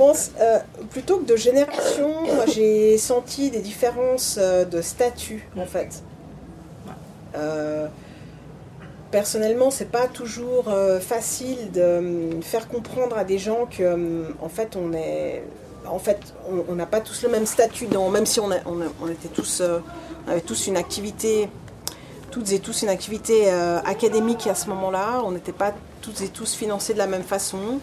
Euh, 0.00 0.58
plutôt 0.90 1.18
que 1.18 1.26
de 1.26 1.36
génération, 1.36 2.10
j'ai 2.54 2.96
senti 2.96 3.50
des 3.50 3.60
différences 3.60 4.38
euh, 4.40 4.64
de 4.64 4.80
statut 4.80 5.46
en 5.58 5.66
fait. 5.66 6.02
Euh, 7.36 7.86
personnellement, 9.10 9.70
c'est 9.70 9.90
pas 9.90 10.06
toujours 10.08 10.72
facile 11.00 11.70
de 11.72 12.40
faire 12.42 12.68
comprendre 12.68 13.18
à 13.18 13.24
des 13.24 13.38
gens 13.38 13.66
que 13.66 14.24
fait 14.48 14.76
on 14.76 14.92
est 14.92 15.42
en 15.86 15.98
fait, 15.98 16.18
on 16.68 16.74
n'a 16.74 16.86
pas 16.86 17.00
tous 17.00 17.22
le 17.22 17.30
même 17.30 17.46
statut, 17.46 17.88
même 17.88 18.26
si 18.26 18.38
on, 18.38 18.50
on, 18.66 19.08
était 19.08 19.28
tous, 19.28 19.62
avait 20.28 20.42
tous 20.42 20.66
une 20.66 20.76
activité, 20.76 21.48
toutes 22.30 22.52
et 22.52 22.60
tous 22.60 22.82
une 22.82 22.90
activité 22.90 23.50
académique 23.50 24.46
à 24.46 24.54
ce 24.54 24.68
moment-là. 24.68 25.22
On 25.24 25.32
n'était 25.32 25.52
pas 25.52 25.72
toutes 26.02 26.20
et 26.20 26.28
tous 26.28 26.54
financés 26.54 26.92
de 26.92 26.98
la 26.98 27.06
même 27.06 27.22
façon. 27.24 27.80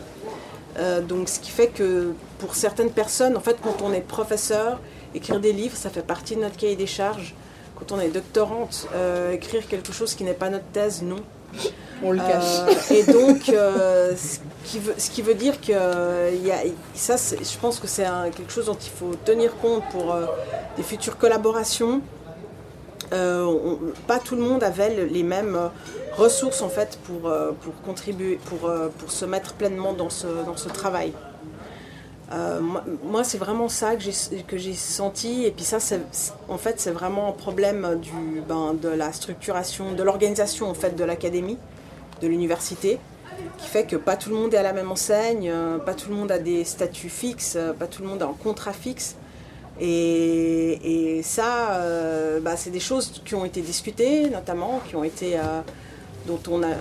Euh, 0.80 1.02
donc, 1.02 1.30
ce 1.30 1.40
qui 1.40 1.52
fait 1.52 1.68
que 1.68 2.14
pour 2.40 2.56
certaines 2.56 2.92
personnes, 2.92 3.36
en 3.36 3.40
fait, 3.40 3.58
quand 3.62 3.82
on 3.82 3.92
est 3.94 4.02
professeur, 4.02 4.80
écrire 5.16 5.40
des 5.40 5.54
livres, 5.54 5.76
ça 5.76 5.90
fait 5.90 6.06
partie 6.06 6.36
de 6.36 6.42
notre 6.42 6.58
cahier 6.58 6.76
des 6.76 6.88
charges. 6.88 7.34
Quand 7.76 7.92
on 7.92 8.00
est 8.00 8.10
doctorante, 8.10 8.88
euh, 8.94 9.32
écrire 9.32 9.68
quelque 9.68 9.92
chose 9.92 10.16
qui 10.16 10.24
n'est 10.24 10.34
pas 10.34 10.50
notre 10.50 10.66
thèse, 10.66 11.02
non. 11.02 11.22
On 12.04 12.12
le 12.12 12.20
cache. 12.20 12.60
Euh, 12.92 12.94
et 12.94 13.04
donc, 13.12 13.44
ce, 13.46 14.40
qui 14.66 14.80
veut, 14.80 14.94
ce, 14.98 15.10
qui 15.10 15.22
veut, 15.22 15.34
dire 15.34 15.60
que 15.60 16.36
y 16.36 16.52
a, 16.52 16.58
ça, 16.94 17.16
je 17.18 17.58
pense 17.58 17.80
que 17.80 17.88
c'est 17.88 18.06
quelque 18.36 18.52
chose 18.52 18.66
dont 18.66 18.78
il 18.80 18.90
faut 18.90 19.16
tenir 19.26 19.56
compte 19.58 19.84
pour 19.92 20.16
des 20.76 20.84
futures 20.84 21.18
collaborations. 21.18 22.02
pas 23.10 24.20
tout 24.24 24.36
le 24.36 24.42
monde 24.42 24.64
avait 24.64 25.08
les 25.08 25.24
mêmes 25.24 25.72
ressources 26.18 26.62
en 26.62 26.70
fait 26.70 26.98
pour, 27.04 27.30
euh, 27.30 27.52
pour 27.62 27.80
contribuer, 27.82 28.40
pour, 28.46 28.68
euh, 28.68 28.90
pour 28.98 29.12
se 29.12 29.26
mettre 29.26 29.54
pleinement 29.54 29.94
dans 29.94 30.10
ce, 30.10 30.28
dans 30.46 30.58
ce 30.58 30.68
travail. 30.68 31.14
Euh, 32.34 32.60
moi, 33.06 33.24
c'est 33.24 33.38
vraiment 33.38 33.70
ça 33.70 33.96
que 33.96 34.02
j'ai, 34.02 34.12
que 34.46 34.58
j'ai 34.58 34.74
senti. 34.74 35.46
Et 35.46 35.52
puis 35.52 35.64
ça, 35.64 35.80
c'est, 35.80 36.02
en 36.50 36.58
fait, 36.58 36.82
c'est 36.82 36.92
vraiment 36.92 37.30
un 37.30 37.32
problème 37.32 38.00
du, 38.02 38.42
ben, 38.46 38.74
de 38.74 38.90
la 38.90 39.14
structuration, 39.14 39.94
de 39.94 40.04
l'organisation 40.04 40.70
en 40.70 40.74
fait 40.74 40.96
de 40.96 41.06
l'académie, 41.06 41.58
de 42.22 42.28
l'université, 42.28 43.00
qui 43.60 43.68
fait 43.68 43.86
que 43.86 43.96
pas 43.96 44.18
tout 44.18 44.30
le 44.30 44.36
monde 44.36 44.54
est 44.54 44.58
à 44.58 44.64
la 44.64 44.74
même 44.74 44.92
enseigne, 44.92 45.54
pas 45.86 45.94
tout 45.94 46.10
le 46.10 46.16
monde 46.16 46.32
a 46.32 46.40
des 46.40 46.66
statuts 46.66 47.08
fixes, 47.08 47.58
pas 47.80 47.88
tout 47.88 48.02
le 48.02 48.10
monde 48.10 48.22
a 48.22 48.26
un 48.26 48.36
contrat 48.44 48.74
fixe. 48.74 49.16
Et, 49.80 51.18
et 51.18 51.24
ça, 51.24 51.80
bah, 52.42 52.58
c'est 52.58 52.72
des 52.72 52.82
choses 52.82 53.22
qui 53.24 53.36
ont 53.36 53.46
été 53.46 53.62
discutées, 53.62 54.30
notamment, 54.30 54.82
qui 54.86 54.98
ont 54.98 55.06
été 55.06 55.38
dont 56.28 56.40
on 56.50 56.62
a 56.64 56.76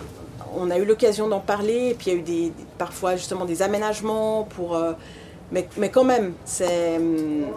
on 0.55 0.71
a 0.71 0.79
eu 0.79 0.85
l'occasion 0.85 1.29
d'en 1.29 1.41
parler, 1.41 1.91
et 1.91 1.95
puis 1.95 2.11
il 2.11 2.13
y 2.15 2.17
a 2.17 2.19
eu 2.19 2.23
des, 2.23 2.53
parfois 2.79 3.17
justement 3.17 3.45
des 3.45 3.63
aménagements 3.63 4.45
pour. 4.45 4.81
mais, 5.53 5.69
mais, 5.77 5.91
quand 5.91 6.05
même, 6.05 6.35
c'est 6.45 6.99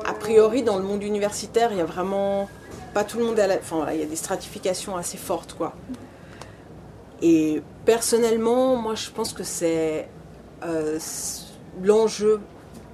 a 0.05 0.13
priori 0.13 0.63
dans 0.63 0.77
le 0.77 0.83
monde 0.83 1.03
universitaire, 1.03 1.71
il 1.71 1.77
y 1.77 1.81
a 1.81 1.85
vraiment 1.85 2.49
pas 2.93 3.03
tout 3.03 3.19
le 3.19 3.25
monde. 3.25 3.39
À 3.39 3.47
la, 3.47 3.55
enfin, 3.55 3.87
il 3.93 3.99
y 3.99 4.03
a 4.03 4.05
des 4.05 4.15
stratifications 4.15 4.97
assez 4.97 5.17
fortes, 5.17 5.53
quoi. 5.53 5.73
Et 7.21 7.61
personnellement, 7.85 8.75
moi, 8.75 8.95
je 8.95 9.09
pense 9.09 9.33
que 9.33 9.43
c'est 9.43 10.07
l'enjeu 11.81 12.41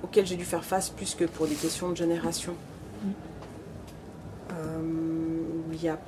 auquel 0.03 0.25
j'ai 0.25 0.35
dû 0.35 0.45
faire 0.45 0.63
face 0.63 0.89
plus 0.89 1.15
que 1.15 1.25
pour 1.25 1.47
des 1.47 1.55
questions 1.55 1.89
de 1.89 1.97
génération. 1.97 2.53
Il 5.71 5.83
y 5.83 5.89
a 5.89 5.99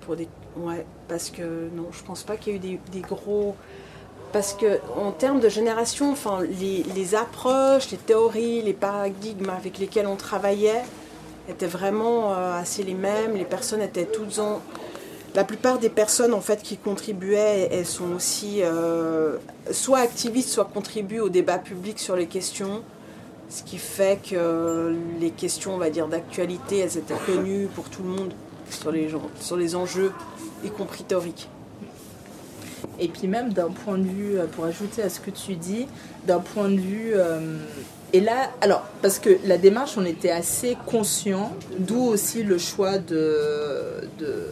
pour 0.00 0.16
des 0.16 0.26
Ouais, 0.56 0.84
parce 1.08 1.30
que 1.30 1.68
non, 1.74 1.86
je 1.92 2.02
pense 2.02 2.22
pas 2.22 2.36
qu'il 2.36 2.52
y 2.52 2.56
ait 2.56 2.72
eu 2.72 2.78
des, 2.90 3.00
gros. 3.00 3.54
Parce 4.32 4.52
que 4.52 4.78
en 4.96 5.12
termes 5.12 5.40
de 5.40 5.48
génération, 5.48 6.12
enfin, 6.12 6.40
les, 6.42 7.14
approches, 7.14 7.90
les 7.90 7.96
théories, 7.96 8.62
les 8.62 8.72
paradigmes 8.72 9.50
avec 9.50 9.78
lesquels 9.78 10.06
on 10.06 10.16
travaillait 10.16 10.82
étaient 11.48 11.66
vraiment 11.66 12.32
euh, 12.32 12.60
assez 12.60 12.82
les 12.82 12.94
mêmes. 12.94 13.34
Les 13.34 13.44
personnes 13.44 13.80
étaient 13.80 14.06
toutes 14.06 14.38
en. 14.38 14.60
La 15.34 15.44
plupart 15.44 15.78
des 15.78 15.90
personnes 15.90 16.34
en 16.34 16.40
fait 16.40 16.60
qui 16.60 16.76
contribuaient, 16.76 17.68
elles 17.70 17.86
sont 17.86 18.12
aussi 18.16 18.62
euh, 18.62 19.36
soit 19.70 20.00
activistes, 20.00 20.48
soit 20.48 20.64
contribuent 20.64 21.20
au 21.20 21.28
débat 21.28 21.58
public 21.58 22.00
sur 22.00 22.16
les 22.16 22.26
questions. 22.26 22.82
Ce 23.48 23.62
qui 23.62 23.78
fait 23.78 24.20
que 24.28 24.94
les 25.20 25.30
questions, 25.30 25.74
on 25.74 25.78
va 25.78 25.90
dire, 25.90 26.08
d'actualité, 26.08 26.78
elles 26.78 26.98
étaient 26.98 27.14
connues 27.26 27.68
pour 27.74 27.88
tout 27.90 28.02
le 28.02 28.08
monde 28.08 28.32
sur 28.70 28.92
les, 28.92 29.08
sur 29.40 29.56
les 29.56 29.74
enjeux 29.74 30.12
y 30.64 30.70
compris 30.70 31.04
théorique. 31.04 31.48
Et 32.98 33.08
puis 33.08 33.28
même 33.28 33.52
d'un 33.52 33.70
point 33.70 33.98
de 33.98 34.06
vue, 34.06 34.38
euh, 34.38 34.46
pour 34.46 34.64
ajouter 34.64 35.02
à 35.02 35.08
ce 35.08 35.20
que 35.20 35.30
tu 35.30 35.54
dis, 35.54 35.86
d'un 36.26 36.40
point 36.40 36.68
de 36.68 36.78
vue... 36.78 37.12
Euh, 37.14 37.56
et 38.12 38.20
là, 38.20 38.50
alors, 38.60 38.82
parce 39.02 39.18
que 39.20 39.38
la 39.44 39.56
démarche, 39.56 39.92
on 39.96 40.04
était 40.04 40.32
assez 40.32 40.76
conscient, 40.86 41.52
d'où 41.78 42.02
aussi 42.02 42.42
le 42.42 42.58
choix 42.58 42.98
de, 42.98 44.08
de 44.18 44.46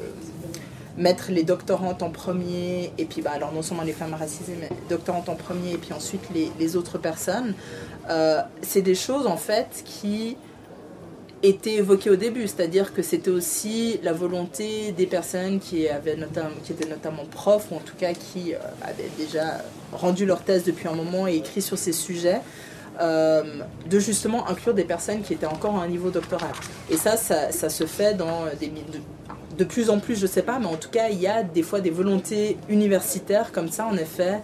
mettre 0.97 1.31
les 1.31 1.43
doctorantes 1.43 2.03
en 2.03 2.11
premier, 2.11 2.93
et 2.99 3.05
puis 3.05 3.21
bah, 3.21 3.33
alors 3.35 3.53
non 3.53 3.63
seulement 3.63 3.83
les 3.83 3.93
femmes 3.93 4.15
racisées, 4.15 4.57
mais 4.61 4.69
doctorantes 4.89 5.29
en 5.29 5.35
premier, 5.35 5.73
et 5.73 5.79
puis 5.79 5.93
ensuite 5.93 6.23
les, 6.33 6.53
les 6.59 6.77
autres 6.77 6.99
personnes. 6.99 7.55
Euh, 8.11 8.43
c'est 8.63 8.83
des 8.83 8.95
choses 8.95 9.27
en 9.27 9.37
fait 9.37 9.83
qui 9.85 10.37
était 11.43 11.75
évoqué 11.75 12.11
au 12.11 12.17
début, 12.17 12.49
c'est-à-dire 12.49 12.93
que 12.93 13.03
c'était 13.03 13.31
aussi 13.31 14.01
la 14.03 14.13
volonté 14.13 14.93
des 14.93 15.07
personnes 15.07 15.61
qui, 15.61 15.89
avaient 15.89 16.17
notamment, 16.17 16.51
qui 16.65 16.73
étaient 16.73 16.89
notamment 16.89 17.25
profs, 17.31 17.71
ou 17.71 17.77
en 17.77 17.81
tout 17.81 17.97
cas 17.97 18.13
qui 18.13 18.55
euh, 18.55 18.59
avaient 18.83 19.11
déjà 19.17 19.63
rendu 19.93 20.27
leur 20.27 20.43
thèse 20.43 20.65
depuis 20.65 20.89
un 20.89 20.95
moment 20.95 21.29
et 21.29 21.37
écrit 21.37 21.63
sur 21.63 21.79
ces 21.79 21.93
sujets, 21.93 22.41
euh, 23.01 23.61
de 23.89 23.99
justement 24.01 24.49
inclure 24.49 24.75
des 24.75 24.85
personnes 24.85 25.23
qui 25.23 25.33
étaient 25.33 25.47
encore 25.47 25.77
à 25.77 25.83
un 25.83 25.89
niveau 25.89 26.11
doctoral. 26.11 26.51
Et 26.91 26.97
ça, 26.97 27.17
ça, 27.17 27.69
se 27.69 27.87
fait 27.87 28.15
dans 28.15 28.47
de 29.59 29.65
plus 29.65 29.91
en 29.91 29.99
plus, 29.99 30.17
je 30.17 30.23
ne 30.23 30.29
sais 30.29 30.43
pas, 30.43 30.59
mais 30.59 30.67
en 30.67 30.77
tout 30.77 30.89
cas, 30.89 31.09
il 31.11 31.21
y 31.21 31.27
a 31.27 31.43
des 31.43 31.63
fois 31.63 31.81
des 31.81 31.91
volontés 31.91 32.57
universitaires 32.69 33.51
comme 33.53 33.69
ça, 33.69 33.87
en 33.87 33.97
effet, 33.97 34.41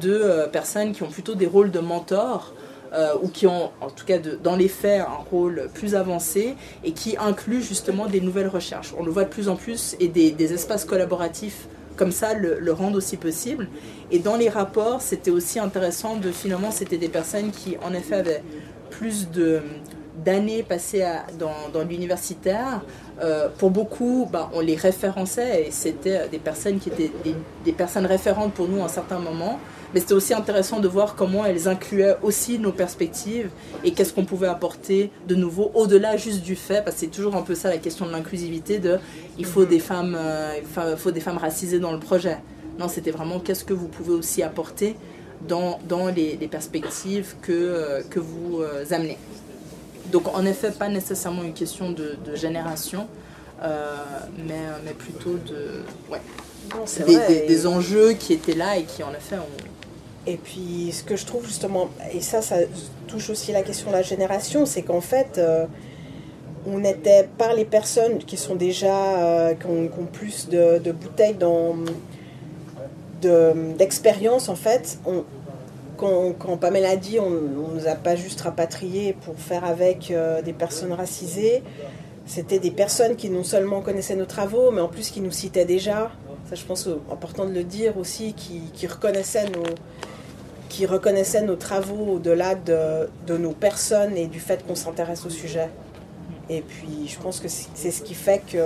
de 0.00 0.12
euh, 0.12 0.46
personnes 0.46 0.92
qui 0.92 1.02
ont 1.02 1.08
plutôt 1.08 1.34
des 1.34 1.46
rôles 1.46 1.70
de 1.70 1.80
mentors 1.80 2.52
euh, 2.92 3.14
ou 3.22 3.28
qui 3.28 3.46
ont 3.46 3.70
en 3.80 3.90
tout 3.90 4.06
cas 4.06 4.18
dans 4.18 4.56
les 4.56 4.68
faits 4.68 5.02
un 5.02 5.22
rôle 5.30 5.68
plus 5.74 5.94
avancé 5.94 6.54
et 6.84 6.92
qui 6.92 7.16
incluent 7.18 7.62
justement 7.62 8.06
des 8.06 8.20
nouvelles 8.20 8.48
recherches. 8.48 8.94
On 8.98 9.04
le 9.04 9.10
voit 9.10 9.24
de 9.24 9.28
plus 9.28 9.48
en 9.48 9.56
plus 9.56 9.94
et 10.00 10.08
des, 10.08 10.54
espaces 10.54 10.86
collaboratifs 10.86 11.68
comme 11.96 12.12
ça 12.12 12.32
le, 12.32 12.72
rendent 12.72 12.96
aussi 12.96 13.16
possible. 13.16 13.68
Et 14.10 14.20
dans 14.20 14.36
les 14.36 14.48
rapports, 14.48 15.02
c'était 15.02 15.30
aussi 15.30 15.58
intéressant 15.58 16.16
de 16.16 16.30
finalement, 16.30 16.70
c'était 16.70 16.96
des 16.96 17.08
personnes 17.08 17.50
qui 17.50 17.76
en 17.84 17.92
effet 17.92 18.14
avaient 18.14 18.42
plus 18.90 19.30
de 19.30 19.60
d'années 20.24 20.64
passées 20.64 21.06
dans, 21.38 21.82
l'universitaire. 21.84 22.80
Euh, 23.22 23.48
pour 23.58 23.70
beaucoup, 23.70 24.28
bah, 24.32 24.50
on 24.52 24.60
les 24.60 24.74
référençait 24.74 25.66
et 25.66 25.70
c'était 25.70 26.28
des 26.28 26.38
personnes 26.38 26.78
qui 26.80 26.88
étaient 26.88 27.12
des, 27.22 27.36
des 27.64 27.72
personnes 27.72 28.06
référentes 28.06 28.52
pour 28.52 28.66
nous 28.66 28.80
à 28.80 28.86
un 28.86 28.88
certain 28.88 29.18
moment 29.18 29.60
mais 29.94 30.00
c'était 30.00 30.14
aussi 30.14 30.34
intéressant 30.34 30.80
de 30.80 30.88
voir 30.88 31.14
comment 31.14 31.44
elles 31.44 31.68
incluaient 31.68 32.16
aussi 32.22 32.58
nos 32.58 32.72
perspectives 32.72 33.50
et 33.84 33.92
qu'est-ce 33.92 34.12
qu'on 34.12 34.24
pouvait 34.24 34.48
apporter 34.48 35.10
de 35.26 35.34
nouveau 35.34 35.70
au-delà 35.74 36.16
juste 36.16 36.42
du 36.42 36.56
fait, 36.56 36.82
parce 36.82 36.96
que 36.96 37.00
c'est 37.00 37.06
toujours 37.06 37.36
un 37.36 37.42
peu 37.42 37.54
ça 37.54 37.70
la 37.70 37.78
question 37.78 38.06
de 38.06 38.12
l'inclusivité, 38.12 38.78
de 38.78 38.98
il 39.38 39.46
faut 39.46 39.64
des 39.64 39.78
femmes, 39.78 40.16
euh, 40.18 40.54
il 40.58 40.96
faut 40.96 41.10
des 41.10 41.20
femmes 41.20 41.38
racisées 41.38 41.78
dans 41.78 41.92
le 41.92 42.00
projet. 42.00 42.38
Non, 42.78 42.88
c'était 42.88 43.10
vraiment 43.10 43.40
qu'est-ce 43.40 43.64
que 43.64 43.72
vous 43.72 43.88
pouvez 43.88 44.12
aussi 44.12 44.42
apporter 44.42 44.96
dans, 45.46 45.78
dans 45.88 46.08
les, 46.08 46.36
perspectives 46.50 47.36
que, 47.40 47.52
euh, 47.52 48.02
que 48.08 48.20
vous 48.20 48.60
euh, 48.60 48.84
amenez. 48.90 49.18
Donc 50.12 50.28
en 50.34 50.44
effet, 50.44 50.70
pas 50.70 50.88
nécessairement 50.88 51.42
une 51.42 51.54
question 51.54 51.92
de, 51.92 52.16
génération, 52.34 53.06
mais, 53.60 54.62
mais 54.84 54.92
plutôt 54.92 55.36
de... 55.46 55.82
Ouais. 56.10 56.20
des, 57.06 57.46
des, 57.46 57.66
enjeux 57.66 58.12
qui 58.12 58.32
étaient 58.32 58.54
là 58.54 58.78
et 58.78 58.84
qui 58.84 59.02
en 59.02 59.12
effet 59.12 59.36
ont, 59.36 59.67
et 60.28 60.36
puis, 60.36 60.92
ce 60.92 61.02
que 61.02 61.16
je 61.16 61.24
trouve 61.24 61.46
justement, 61.46 61.88
et 62.12 62.20
ça, 62.20 62.42
ça 62.42 62.56
touche 63.06 63.30
aussi 63.30 63.50
la 63.50 63.62
question 63.62 63.88
de 63.88 63.94
la 63.94 64.02
génération, 64.02 64.66
c'est 64.66 64.82
qu'en 64.82 65.00
fait, 65.00 65.38
euh, 65.38 65.64
on 66.66 66.84
était 66.84 67.26
par 67.38 67.54
les 67.54 67.64
personnes 67.64 68.18
qui 68.18 68.36
sont 68.36 68.54
déjà, 68.54 69.16
euh, 69.16 69.54
qui, 69.54 69.66
ont, 69.66 69.88
plus 70.12 70.50
de, 70.50 70.92
bouteilles 70.92 71.38
d'expérience, 73.78 74.50
en 74.50 74.54
fait. 74.54 74.98
Quand, 75.96 76.34
quand, 76.38 76.58
Pamela 76.58 76.96
dit, 76.96 77.18
on 77.18 77.30
ne 77.30 77.78
nous 77.78 77.88
a 77.88 77.94
pas 77.94 78.14
juste 78.14 78.42
rapatriés 78.42 79.16
pour 79.24 79.36
faire 79.38 79.64
avec 79.64 80.10
euh, 80.10 80.42
des 80.42 80.52
personnes 80.52 80.92
racisées, 80.92 81.62
c'était 82.26 82.58
des 82.58 82.70
personnes 82.70 83.16
qui 83.16 83.30
non 83.30 83.44
seulement 83.44 83.80
connaissaient 83.80 84.14
nos 84.14 84.26
travaux, 84.26 84.72
mais 84.72 84.82
en 84.82 84.88
plus 84.88 85.08
qui 85.10 85.22
nous 85.22 85.32
citaient 85.32 85.64
déjà. 85.64 86.10
Ça, 86.50 86.54
je 86.54 86.64
pense 86.64 86.86
important 87.10 87.46
de 87.46 87.52
le 87.52 87.64
dire 87.64 87.96
aussi, 87.96 88.34
qui 88.34 88.86
reconnaissaient 88.86 89.46
nos 89.46 89.64
qui 90.68 90.86
reconnaissait 90.86 91.42
nos 91.42 91.56
travaux 91.56 92.14
au-delà 92.14 92.54
de, 92.54 93.08
de, 93.26 93.36
nos 93.36 93.52
personnes 93.52 94.16
et 94.16 94.26
du 94.26 94.40
fait 94.40 94.66
qu'on 94.66 94.74
s'intéresse 94.74 95.24
au 95.24 95.30
sujet. 95.30 95.68
Et 96.50 96.62
puis 96.62 97.06
je 97.06 97.18
pense 97.18 97.40
que 97.40 97.48
c'est 97.48 97.90
ce 97.90 98.02
qui 98.02 98.14
fait 98.14 98.42
que 98.50 98.58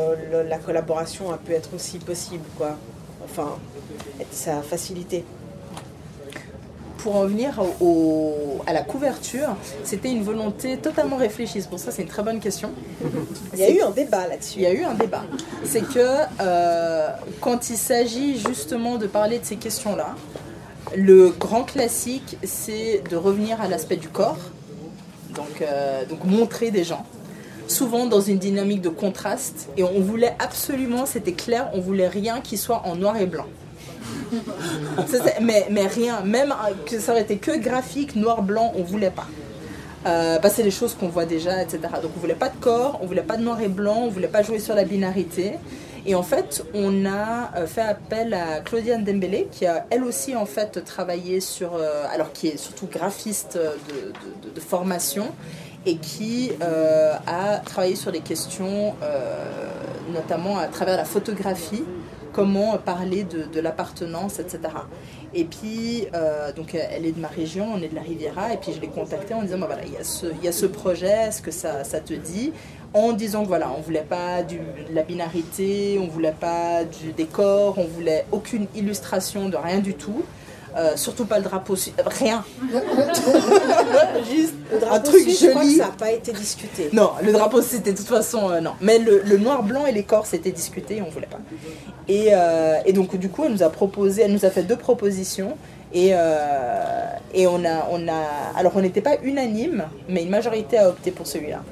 la 0.48 0.58
collaboration 0.58 1.32
a 1.32 1.38
pu 1.38 1.52
être 1.52 1.74
aussi 1.74 1.98
possible, 1.98 2.44
quoi. 2.56 2.76
Enfin, 3.24 3.58
ça 4.30 4.58
a 4.58 4.62
facilité. 4.62 5.24
Pour 6.98 7.16
en 7.16 7.26
venir 7.26 7.60
au, 7.80 8.60
à 8.64 8.72
la 8.72 8.82
couverture, 8.82 9.56
c'était 9.82 10.10
une 10.12 10.22
volonté 10.22 10.76
totalement 10.76 11.16
réfléchie. 11.16 11.60
Pour 11.62 11.80
ça, 11.80 11.90
c'est 11.90 12.02
une 12.02 12.08
très 12.08 12.22
bonne 12.22 12.38
question. 12.38 12.70
Il 13.54 13.58
y 13.58 13.64
a 13.64 13.70
eu 13.70 13.80
un 13.80 13.90
débat 13.90 14.28
là-dessus. 14.28 14.60
Il 14.60 14.62
y 14.62 14.66
a 14.66 14.72
eu 14.72 14.84
un 14.84 14.94
débat. 14.94 15.24
C'est 15.64 15.82
que 15.82 15.98
euh, 16.40 17.08
quand 17.40 17.70
il 17.70 17.76
s'agit 17.76 18.38
justement 18.38 18.98
de 18.98 19.08
parler 19.08 19.40
de 19.40 19.44
ces 19.44 19.56
questions-là, 19.56 20.14
le 20.96 21.30
grand 21.30 21.64
classique, 21.64 22.36
c'est 22.42 23.02
de 23.10 23.16
revenir 23.16 23.60
à 23.60 23.68
l'aspect 23.68 23.96
du 23.96 24.08
corps, 24.08 24.38
donc, 25.34 25.62
euh, 25.62 26.04
donc 26.06 26.24
montrer 26.24 26.70
des 26.70 26.84
gens, 26.84 27.04
souvent 27.68 28.06
dans 28.06 28.20
une 28.20 28.38
dynamique 28.38 28.82
de 28.82 28.88
contraste, 28.88 29.68
et 29.76 29.84
on 29.84 30.00
voulait 30.00 30.34
absolument, 30.38 31.06
c'était 31.06 31.32
clair, 31.32 31.70
on 31.74 31.80
voulait 31.80 32.08
rien 32.08 32.40
qui 32.40 32.56
soit 32.56 32.82
en 32.84 32.96
noir 32.96 33.16
et 33.16 33.26
blanc. 33.26 33.46
mais, 35.40 35.66
mais 35.70 35.86
rien, 35.86 36.20
même 36.22 36.54
que 36.86 36.98
ça 36.98 37.12
aurait 37.12 37.22
été 37.22 37.36
que 37.36 37.58
graphique, 37.58 38.16
noir-blanc, 38.16 38.72
on 38.76 38.82
voulait 38.82 39.10
pas. 39.10 39.26
Euh, 40.06 40.38
bah, 40.38 40.50
c'est 40.50 40.64
des 40.64 40.70
choses 40.70 40.94
qu'on 40.94 41.08
voit 41.08 41.26
déjà, 41.26 41.62
etc. 41.62 41.80
Donc 42.02 42.12
on 42.16 42.20
voulait 42.20 42.34
pas 42.34 42.48
de 42.48 42.56
corps, 42.56 42.98
on 43.02 43.06
voulait 43.06 43.22
pas 43.22 43.36
de 43.36 43.42
noir 43.42 43.60
et 43.60 43.68
blanc, 43.68 44.02
on 44.02 44.08
voulait 44.08 44.28
pas 44.28 44.42
jouer 44.42 44.58
sur 44.58 44.74
la 44.74 44.84
binarité. 44.84 45.52
Et 46.04 46.14
en 46.14 46.22
fait, 46.22 46.64
on 46.74 47.06
a 47.06 47.52
euh, 47.56 47.66
fait 47.66 47.82
appel 47.82 48.34
à 48.34 48.60
Claudia 48.60 48.98
Dembélé, 48.98 49.48
qui 49.50 49.66
a 49.66 49.86
elle 49.90 50.02
aussi 50.02 50.34
en 50.34 50.46
fait 50.46 50.84
travaillé 50.84 51.40
sur, 51.40 51.74
euh, 51.74 52.04
alors 52.12 52.32
qui 52.32 52.48
est 52.48 52.56
surtout 52.56 52.86
graphiste 52.86 53.56
de, 53.56 54.60
formation 54.60 55.32
et 55.86 55.96
qui 55.96 56.52
euh, 56.62 57.14
a 57.26 57.58
travaillé 57.58 57.96
sur 57.96 58.12
des 58.12 58.20
questions, 58.20 58.94
notamment 60.12 60.58
à 60.58 60.66
travers 60.66 60.96
la 60.96 61.04
photographie, 61.04 61.84
comment 62.32 62.76
parler 62.78 63.24
de, 63.24 63.60
l'appartenance, 63.60 64.38
etc. 64.38 64.60
Et 65.34 65.44
puis, 65.44 66.06
donc 66.56 66.74
elle 66.74 67.04
est 67.04 67.12
de 67.12 67.20
ma 67.20 67.28
région, 67.28 67.66
on 67.74 67.82
est 67.82 67.88
de 67.88 67.96
la 67.96 68.02
Riviera, 68.02 68.52
et 68.52 68.58
puis 68.58 68.72
je 68.72 68.80
l'ai 68.80 68.88
contactée 68.88 69.34
en 69.34 69.42
disant, 69.42 69.58
bah, 69.58 69.66
voilà, 69.66 69.82
il 69.84 69.92
y, 69.92 70.48
a 70.48 70.52
ce, 70.52 70.66
projet, 70.66 71.28
est-ce 71.28 71.42
que 71.42 71.50
ça 71.50 71.82
te 71.82 72.14
dit? 72.14 72.52
En 72.94 73.12
disant 73.12 73.42
que 73.42 73.48
voilà, 73.48 73.70
on 73.76 73.80
voulait 73.80 74.06
pas 74.08 74.42
de 74.42 74.58
la 74.92 75.02
binarité, 75.02 75.98
on 76.00 76.08
voulait 76.08 76.34
pas 76.38 76.84
du 76.84 77.12
décor, 77.12 77.78
on 77.78 77.84
voulait 77.84 78.26
aucune 78.32 78.66
illustration 78.74 79.48
de 79.48 79.56
rien 79.56 79.78
du 79.78 79.94
tout. 79.94 80.22
Euh, 80.74 80.96
surtout 80.96 81.26
pas 81.26 81.36
le 81.36 81.44
drapeau 81.44 81.76
suisse, 81.76 81.92
rien. 82.06 82.42
Juste 84.30 84.54
le 84.72 84.78
drapeau 84.78 84.94
un 84.94 85.00
truc 85.00 85.20
suisse, 85.20 85.40
joli. 85.42 85.76
ça 85.76 85.86
n'a 85.86 85.90
pas 85.90 86.12
été 86.12 86.32
discuté. 86.32 86.88
Non, 86.94 87.10
le 87.22 87.30
drapeau 87.30 87.60
c'était 87.60 87.92
de 87.92 87.98
toute 87.98 88.08
façon 88.08 88.50
euh, 88.50 88.60
non. 88.60 88.72
Mais 88.80 88.98
le, 88.98 89.36
noir, 89.36 89.64
blanc 89.64 89.84
et 89.84 89.92
les 89.92 90.02
corps 90.02 90.24
c'était 90.24 90.50
discuté, 90.50 91.02
on 91.06 91.10
voulait 91.10 91.26
pas. 91.26 91.40
Et, 92.08 92.30
et, 92.86 92.92
donc 92.94 93.16
du 93.16 93.28
coup, 93.28 93.44
elle 93.44 93.52
nous 93.52 93.62
a 93.62 93.68
proposé, 93.68 94.22
elle 94.22 94.32
nous 94.32 94.46
a 94.46 94.50
fait 94.50 94.62
deux 94.62 94.76
propositions. 94.76 95.56
Et, 95.92 96.12
et 97.34 97.46
on 97.46 97.64
a, 97.66 97.88
on 97.90 98.08
a, 98.08 98.56
alors 98.56 98.72
on 98.74 98.80
n'était 98.80 99.02
pas 99.02 99.16
unanime, 99.22 99.84
mais 100.08 100.22
une 100.22 100.30
majorité 100.30 100.78
a 100.78 100.88
opté 100.88 101.10
pour 101.10 101.26
celui-là. 101.26 101.62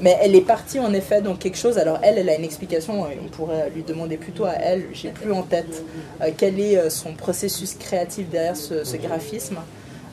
Mais 0.00 0.18
elle 0.20 0.34
est 0.34 0.40
partie 0.40 0.78
en 0.80 0.92
effet 0.92 1.22
dans 1.22 1.36
quelque 1.36 1.56
chose. 1.56 1.78
Alors 1.78 1.98
elle, 2.02 2.18
elle 2.18 2.28
a 2.28 2.36
une 2.36 2.44
explication. 2.44 3.02
On 3.02 3.28
pourrait 3.28 3.70
lui 3.74 3.82
demander 3.82 4.16
plutôt 4.16 4.44
à 4.44 4.52
elle. 4.54 4.86
J'ai 4.92 5.10
plus 5.10 5.32
en 5.32 5.42
tête 5.42 5.84
euh, 6.20 6.30
quel 6.36 6.58
est 6.60 6.76
euh, 6.76 6.90
son 6.90 7.14
processus 7.14 7.74
créatif 7.74 8.28
derrière 8.28 8.56
ce, 8.56 8.96
graphisme. 8.96 9.56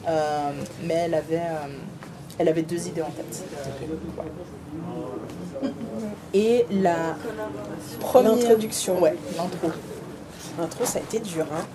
Euh, 0.08 0.52
mais 0.84 0.96
elle 1.06 1.14
avait, 1.14 1.42
elle 2.38 2.48
avait 2.48 2.64
deux 2.64 2.88
idées 2.88 3.02
en 3.02 3.12
tête. 3.12 3.44
Et 6.34 6.66
la 6.72 7.16
première 8.00 8.34
introduction. 8.34 9.02
Ouais, 9.02 9.16
l'intro. 9.38 9.72
L'intro, 10.60 10.86
ça 10.86 11.00
a 11.00 11.02
été 11.02 11.20
dur. 11.20 11.46
Hein. 11.54 11.66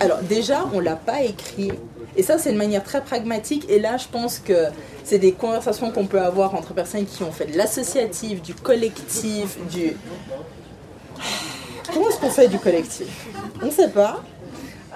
Alors 0.00 0.18
déjà, 0.22 0.64
on 0.72 0.80
l'a 0.80 0.96
pas 0.96 1.22
écrit 1.22 1.72
et 2.16 2.22
ça, 2.22 2.38
c'est 2.38 2.50
une 2.50 2.56
manière 2.56 2.82
très 2.82 3.02
pragmatique. 3.02 3.66
Et 3.68 3.78
là, 3.78 3.96
je 3.96 4.06
pense 4.08 4.38
que 4.38 4.66
c'est 5.04 5.18
des 5.18 5.32
conversations 5.32 5.90
qu'on 5.90 6.06
peut 6.06 6.20
avoir 6.20 6.54
entre 6.54 6.74
personnes 6.74 7.06
qui 7.06 7.22
ont 7.22 7.32
fait 7.32 7.46
de 7.46 7.56
l'associatif, 7.56 8.42
du 8.42 8.54
collectif, 8.54 9.58
du... 9.70 9.96
Comment 11.92 12.08
est-ce 12.08 12.18
qu'on 12.18 12.30
fait 12.30 12.48
du 12.48 12.58
collectif? 12.58 13.26
On 13.62 13.66
ne 13.66 13.70
sait 13.70 13.88
pas. 13.88 14.22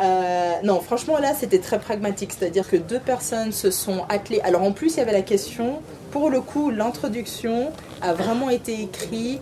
Euh, 0.00 0.52
non, 0.64 0.80
franchement, 0.80 1.18
là, 1.18 1.34
c'était 1.34 1.58
très 1.58 1.78
pragmatique. 1.78 2.32
C'est-à-dire 2.38 2.68
que 2.68 2.76
deux 2.76 3.00
personnes 3.00 3.52
se 3.52 3.70
sont 3.70 4.04
attelées. 4.08 4.40
Alors, 4.42 4.62
en 4.62 4.72
plus, 4.72 4.94
il 4.94 4.98
y 4.98 5.00
avait 5.00 5.12
la 5.12 5.22
question, 5.22 5.80
pour 6.10 6.30
le 6.30 6.40
coup, 6.40 6.70
l'introduction 6.70 7.72
a 8.00 8.12
vraiment 8.12 8.50
été 8.50 8.82
écrite 8.82 9.40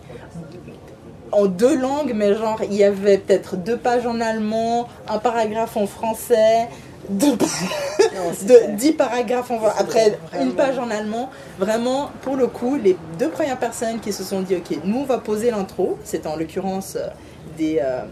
en 1.32 1.47
deux 1.47 1.78
langues, 1.78 2.12
mais 2.15 2.35
genre, 2.35 2.61
il 2.62 2.74
y 2.74 2.85
avait 2.85 3.19
peut-être 3.19 3.57
deux 3.57 3.78
pages 3.78 4.07
en 4.07 4.20
allemand, 4.20 4.89
un 5.09 5.19
paragraphe 5.19 5.77
en 5.78 5.86
français, 5.86 6.69
de, 7.08 8.76
10 8.76 8.92
paragraphes 8.92 9.50
après 9.78 10.18
une 10.40 10.52
page 10.52 10.78
en 10.78 10.90
allemand. 10.90 11.30
Vraiment, 11.58 12.10
pour 12.22 12.36
le 12.36 12.46
coup, 12.46 12.76
les 12.76 12.96
deux 13.18 13.28
premières 13.28 13.58
personnes 13.58 14.00
qui 14.00 14.12
se 14.12 14.22
sont 14.22 14.42
dit, 14.42 14.56
ok, 14.56 14.78
nous 14.84 14.98
on 14.98 15.04
va 15.04 15.18
poser 15.18 15.50
l'intro, 15.50 15.98
c'est 16.04 16.26
en 16.26 16.36
l'occurrence 16.36 16.96
euh, 16.96 17.08
des, 17.58 17.80
euh, 17.82 18.02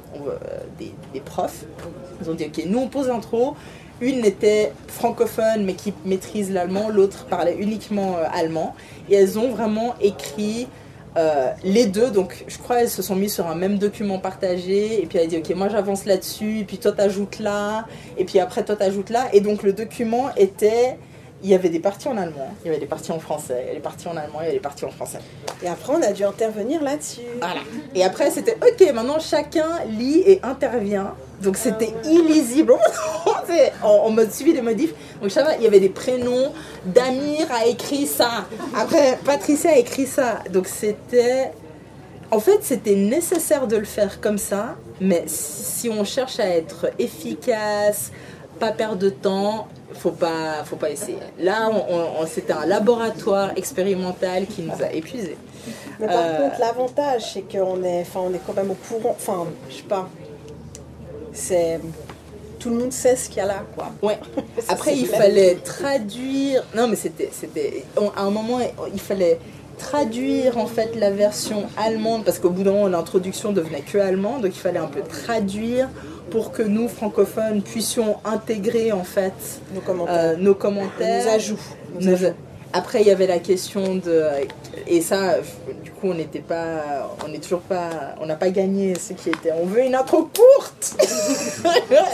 des, 0.79 0.93
des, 1.13 1.21
profs, 1.21 1.65
ils 2.21 2.31
ont 2.31 2.35
dit, 2.35 2.47
ok, 2.47 2.65
nous 2.67 2.79
on 2.79 2.89
pose 2.89 3.09
l'intro. 3.09 3.55
Une 4.03 4.25
était 4.25 4.73
francophone 4.89 5.65
mais 5.65 5.75
qui 5.75 5.93
maîtrise 6.07 6.51
l'allemand, 6.51 6.89
l'autre 6.89 7.27
parlait 7.27 7.57
uniquement 7.59 8.17
euh, 8.17 8.25
allemand. 8.33 8.75
Et 9.09 9.15
elles 9.15 9.39
ont 9.39 9.51
vraiment 9.51 9.95
écrit 10.01 10.69
euh, 11.17 11.53
les 11.65 11.87
deux, 11.87 12.11
donc 12.11 12.45
je 12.47 12.59
crois 12.59 12.83
elles 12.83 12.91
se 12.91 13.03
sont 13.03 13.17
mis 13.17 13.29
sur 13.29 13.47
un 13.49 13.55
même 13.55 13.79
document 13.79 14.19
partagé, 14.19 15.03
et 15.03 15.07
puis 15.07 15.19
elle 15.19 15.25
a 15.25 15.27
dit 15.27 15.39
ok 15.39 15.57
moi 15.57 15.69
j'avance 15.69 16.05
là-dessus, 16.05 16.61
et 16.61 16.65
puis 16.65 16.79
toi 16.79 16.93
t'ajoutes 16.93 17.39
là, 17.39 17.87
et 18.17 18.25
puis 18.25 18.39
après 18.39 18.65
toi 18.65 18.77
t'ajoutes 18.77 19.11
là, 19.11 19.29
et 19.33 19.41
donc 19.41 19.63
le 19.63 19.73
document 19.73 20.31
était 20.37 20.99
il 21.43 21.49
y 21.49 21.55
avait 21.55 21.71
des 21.71 21.81
parties 21.81 22.09
en 22.09 22.17
allemand, 22.17 22.55
il 22.63 22.67
y 22.67 22.71
avait 22.71 22.81
des 22.81 22.87
parties 22.87 23.13
en 23.13 23.19
français, 23.19 23.57
il 23.61 23.67
y 23.67 23.69
avait 23.69 23.77
des 23.77 23.83
parties 23.83 24.09
en 24.09 24.17
allemand, 24.17 24.41
il 24.41 24.45
y 24.45 24.47
avait 24.47 24.57
des 24.57 24.61
parties 24.61 24.85
en 24.85 24.91
français. 24.91 25.21
Et 25.63 25.69
après, 25.69 25.95
on 25.95 26.03
a 26.03 26.13
dû 26.13 26.23
intervenir 26.23 26.83
là-dessus. 26.83 27.23
Voilà. 27.39 27.61
Et 27.95 28.05
après, 28.05 28.31
c'était 28.31 28.57
OK, 28.57 28.93
maintenant 28.93 29.19
chacun 29.19 29.83
lit 29.89 30.23
et 30.27 30.41
intervient. 30.43 31.15
Donc 31.41 31.57
c'était 31.57 31.95
illisible. 32.05 32.75
en, 33.83 34.11
mode 34.11 34.33
suivi 34.33 34.53
des 34.53 34.63
modifs. 34.63 34.93
Donc 35.21 35.31
ça 35.31 35.43
va, 35.43 35.57
il 35.57 35.63
y 35.63 35.67
avait 35.67 35.81
des 35.81 35.89
prénoms. 35.89 36.53
Damir 36.85 37.51
a 37.53 37.67
écrit 37.67 38.07
ça. 38.07 38.47
Après, 38.77 39.19
Patricia 39.25 39.71
a 39.71 39.77
écrit 39.77 40.07
ça. 40.07 40.41
Donc 40.51 40.67
c'était. 40.67 41.53
En 42.33 42.39
fait, 42.39 42.59
c'était 42.63 42.95
nécessaire 42.95 43.67
de 43.67 43.77
le 43.77 43.85
faire 43.85 44.21
comme 44.21 44.39
ça. 44.39 44.77
Mais 45.01 45.25
si 45.27 45.89
on 45.89 46.05
cherche 46.05 46.39
à 46.39 46.47
être 46.47 46.91
efficace, 46.99 48.13
pas 48.61 48.71
perdre 48.71 48.99
de 48.99 49.11
temps, 49.11 49.67
faut 49.95 50.13
pas, 50.13 50.63
faut 50.65 50.77
pas 50.77 50.91
essayer. 50.91 51.19
Là, 51.41 51.71
on, 51.71 52.25
c'était 52.27 52.53
un 52.53 52.67
laboratoire 52.67 53.51
expérimental 53.57 54.47
qui 54.47 54.63
nous 54.63 54.81
a 54.81 54.93
épuisés. 54.93 55.39
Mais 55.99 56.07
par 56.07 56.17
euh, 56.19 56.37
contre, 56.39 56.61
l'avantage, 56.61 57.33
c'est 57.33 57.43
qu'on 57.43 57.83
est, 57.83 58.03
enfin, 58.03 58.21
on 58.23 58.33
est 58.33 58.41
quand 58.47 58.55
même 58.55 58.71
au 58.71 58.75
courant. 58.75 59.17
Enfin, 59.19 59.47
je 59.69 59.77
sais 59.77 59.83
pas. 59.83 60.09
C'est 61.33 61.81
tout 62.59 62.71
le 62.71 62.77
monde 62.77 62.93
sait 62.93 63.17
ce 63.17 63.29
qu'il 63.29 63.39
y 63.39 63.41
a 63.41 63.47
là, 63.47 63.65
quoi. 63.75 63.91
Ouais. 64.03 64.19
Après, 64.69 64.95
il 64.97 65.07
fallait 65.07 65.57
traduire. 65.57 66.63
Non, 66.77 66.89
mais 66.89 66.97
c'était, 66.97 67.31
c'était. 67.33 67.85
À 68.17 68.23
un 68.23 68.31
moment, 68.31 68.59
il 68.93 69.01
fallait 69.01 69.39
traduire 69.79 70.59
en 70.59 70.67
fait 70.67 70.95
la 70.95 71.11
version 71.11 71.65
allemande 71.79 72.23
parce 72.23 72.39
qu'au 72.39 72.51
bout 72.51 72.63
d'un 72.63 72.73
moment, 72.73 72.89
l'introduction 72.89 73.53
devenait 73.53 73.81
que 73.81 73.97
allemande, 73.97 74.43
donc 74.43 74.55
il 74.55 74.61
fallait 74.61 74.79
un 74.79 74.87
peu 74.87 75.01
traduire 75.01 75.89
pour 76.31 76.53
que 76.53 76.63
nous, 76.63 76.87
francophones, 76.87 77.63
puissions 77.63 78.19
intégrer 78.25 78.93
en 78.93 79.05
fait 79.05 79.33
nos 79.75 79.81
commentaires, 79.81 80.15
euh, 80.17 80.37
nos, 80.37 80.55
commentaires, 80.55 81.25
nos 81.25 82.09
ajouts. 82.09 82.35
Après, 82.73 83.01
il 83.01 83.07
y 83.09 83.11
avait 83.11 83.27
la 83.27 83.41
question 83.41 83.97
de. 83.97 84.25
Et 84.87 85.01
ça, 85.01 85.37
coup, 86.01 86.09
on 86.11 86.15
n'était 86.15 86.41
pas. 86.41 87.17
On 87.25 87.29
n'est 87.29 87.39
toujours 87.39 87.61
pas. 87.61 88.15
On 88.21 88.27
n'a 88.27 88.37
pas 88.37 88.51
gagné 88.51 88.95
ce 88.95 89.13
qui 89.13 89.29
était. 89.29 89.53
On 89.53 89.67
veut 89.67 89.85
une 89.85 89.95
intro 89.95 90.23
courte 90.25 90.97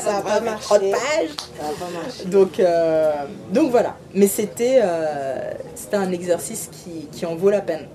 Ça 0.03 0.13
n'a 0.13 0.21
pas 0.21 0.41
marché. 0.41 0.69
Ça 0.69 0.75
pas 0.75 1.91
marché. 1.93 2.25
Donc, 2.27 2.61
euh, 2.61 3.13
donc 3.53 3.71
voilà. 3.71 3.97
Mais 4.15 4.27
c'était 4.27 4.81
euh, 4.83 5.53
c'était 5.75 5.97
un 5.97 6.11
exercice 6.13 6.69
qui, 6.71 7.07
qui, 7.13 7.27
en 7.27 7.37
vaut 7.37 7.51
la 7.51 7.61
peine. 7.61 7.87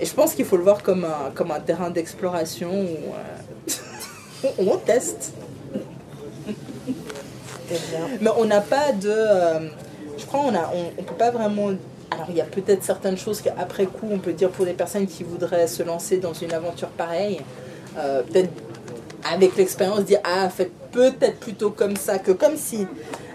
Et 0.00 0.06
je 0.06 0.14
pense 0.14 0.34
qu'il 0.34 0.44
faut 0.44 0.56
le 0.56 0.62
voir 0.62 0.82
comme 0.82 1.04
un, 1.04 1.30
comme 1.34 1.50
un 1.50 1.60
terrain 1.60 1.90
d'exploration 1.90 2.70
où 2.72 4.48
on 4.58 4.76
teste. 4.76 5.32
Mais 8.20 8.30
on 8.36 8.44
n'a 8.44 8.60
pas 8.60 8.92
de. 8.92 9.10
Euh, 9.10 9.68
je 10.16 10.24
crois 10.26 10.40
qu'on 10.40 10.54
a, 10.54 10.70
on, 10.98 11.02
peut 11.02 11.14
pas 11.14 11.30
vraiment. 11.30 11.70
Alors 12.10 12.26
il 12.30 12.36
y 12.36 12.40
a 12.40 12.44
peut-être 12.44 12.82
certaines 12.82 13.18
choses 13.18 13.40
qu'après 13.40 13.86
coup 13.86 14.08
on 14.10 14.18
peut 14.18 14.32
dire 14.32 14.50
pour 14.50 14.64
des 14.64 14.72
personnes 14.72 15.06
qui 15.06 15.24
voudraient 15.24 15.66
se 15.66 15.82
lancer 15.82 16.18
dans 16.18 16.32
une 16.32 16.52
aventure 16.52 16.88
pareille, 16.88 17.40
euh, 17.98 18.22
peut-être 18.22 18.50
avec 19.30 19.56
l'expérience 19.56 20.04
dire 20.04 20.20
ah 20.24 20.48
faites 20.48 20.72
peut-être 20.92 21.38
plutôt 21.38 21.70
comme 21.70 21.96
ça 21.96 22.18
que 22.18 22.32
comme 22.32 22.56
si. 22.56 22.86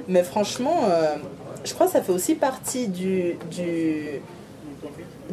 Mais 0.07 0.23
franchement, 0.23 0.85
euh, 0.89 1.15
je 1.63 1.73
crois 1.73 1.85
que 1.85 1.93
ça 1.93 2.01
fait 2.01 2.11
aussi 2.11 2.35
partie 2.35 2.87
du, 2.87 3.37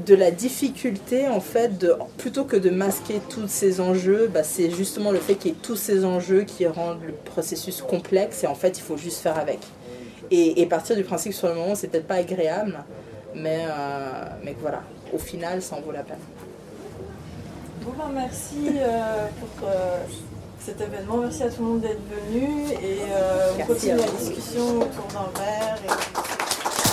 de 0.06 0.14
la 0.14 0.30
difficulté 0.30 1.28
en 1.28 1.40
fait 1.40 1.78
de 1.78 1.94
plutôt 2.16 2.44
que 2.44 2.56
de 2.56 2.70
masquer 2.70 3.20
tous 3.28 3.48
ces 3.48 3.80
enjeux 3.80 4.30
bah, 4.32 4.44
c'est 4.44 4.70
justement 4.70 5.10
le 5.10 5.18
fait 5.18 5.34
qu'il 5.34 5.50
y 5.50 5.54
ait 5.54 5.58
tous 5.60 5.76
ces 5.76 6.04
enjeux 6.04 6.42
qui 6.42 6.66
rendent 6.66 7.02
le 7.04 7.12
processus 7.12 7.82
complexe 7.82 8.44
et 8.44 8.46
en 8.46 8.54
fait 8.54 8.78
il 8.78 8.82
faut 8.82 8.96
juste 8.96 9.18
faire 9.18 9.38
avec 9.38 9.58
et, 10.30 10.64
partir 10.66 10.94
du 10.94 11.02
principe 11.02 11.32
sur 11.32 11.48
le 11.48 11.54
moment 11.54 11.74
c'est 11.74 11.88
peut-être 11.88 12.06
pas 12.06 12.14
agréable 12.14 12.84
mais, 13.34 13.64
euh, 13.66 14.24
mais 14.42 14.56
voilà 14.60 14.82
au 15.12 15.18
final 15.18 15.62
ça 15.62 15.76
en 15.76 15.80
vaut 15.80 15.92
la 15.92 16.02
peine. 16.02 16.18
Bon 17.82 17.92
ben, 17.96 18.10
merci 18.14 18.76
euh, 18.76 19.26
pour 19.40 19.68
euh, 19.68 20.04
cet 20.60 20.80
événement. 20.80 21.18
Merci 21.18 21.42
à 21.42 21.50
tout 21.50 21.62
le 21.62 21.68
monde 21.68 21.80
d'être 21.80 22.00
venu 22.10 22.72
et 22.72 22.98
on 23.58 23.66
continue 23.66 23.96
la 23.96 24.06
discussion 24.06 24.78
autour 24.78 25.06
d'un 25.12 25.40
verre 25.40 25.78
et... 25.84 26.89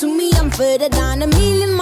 to 0.00 0.06
me. 0.06 0.30
I'm 0.34 0.50
further 0.50 0.88
down 0.88 1.22
a 1.22 1.26
million 1.26 1.77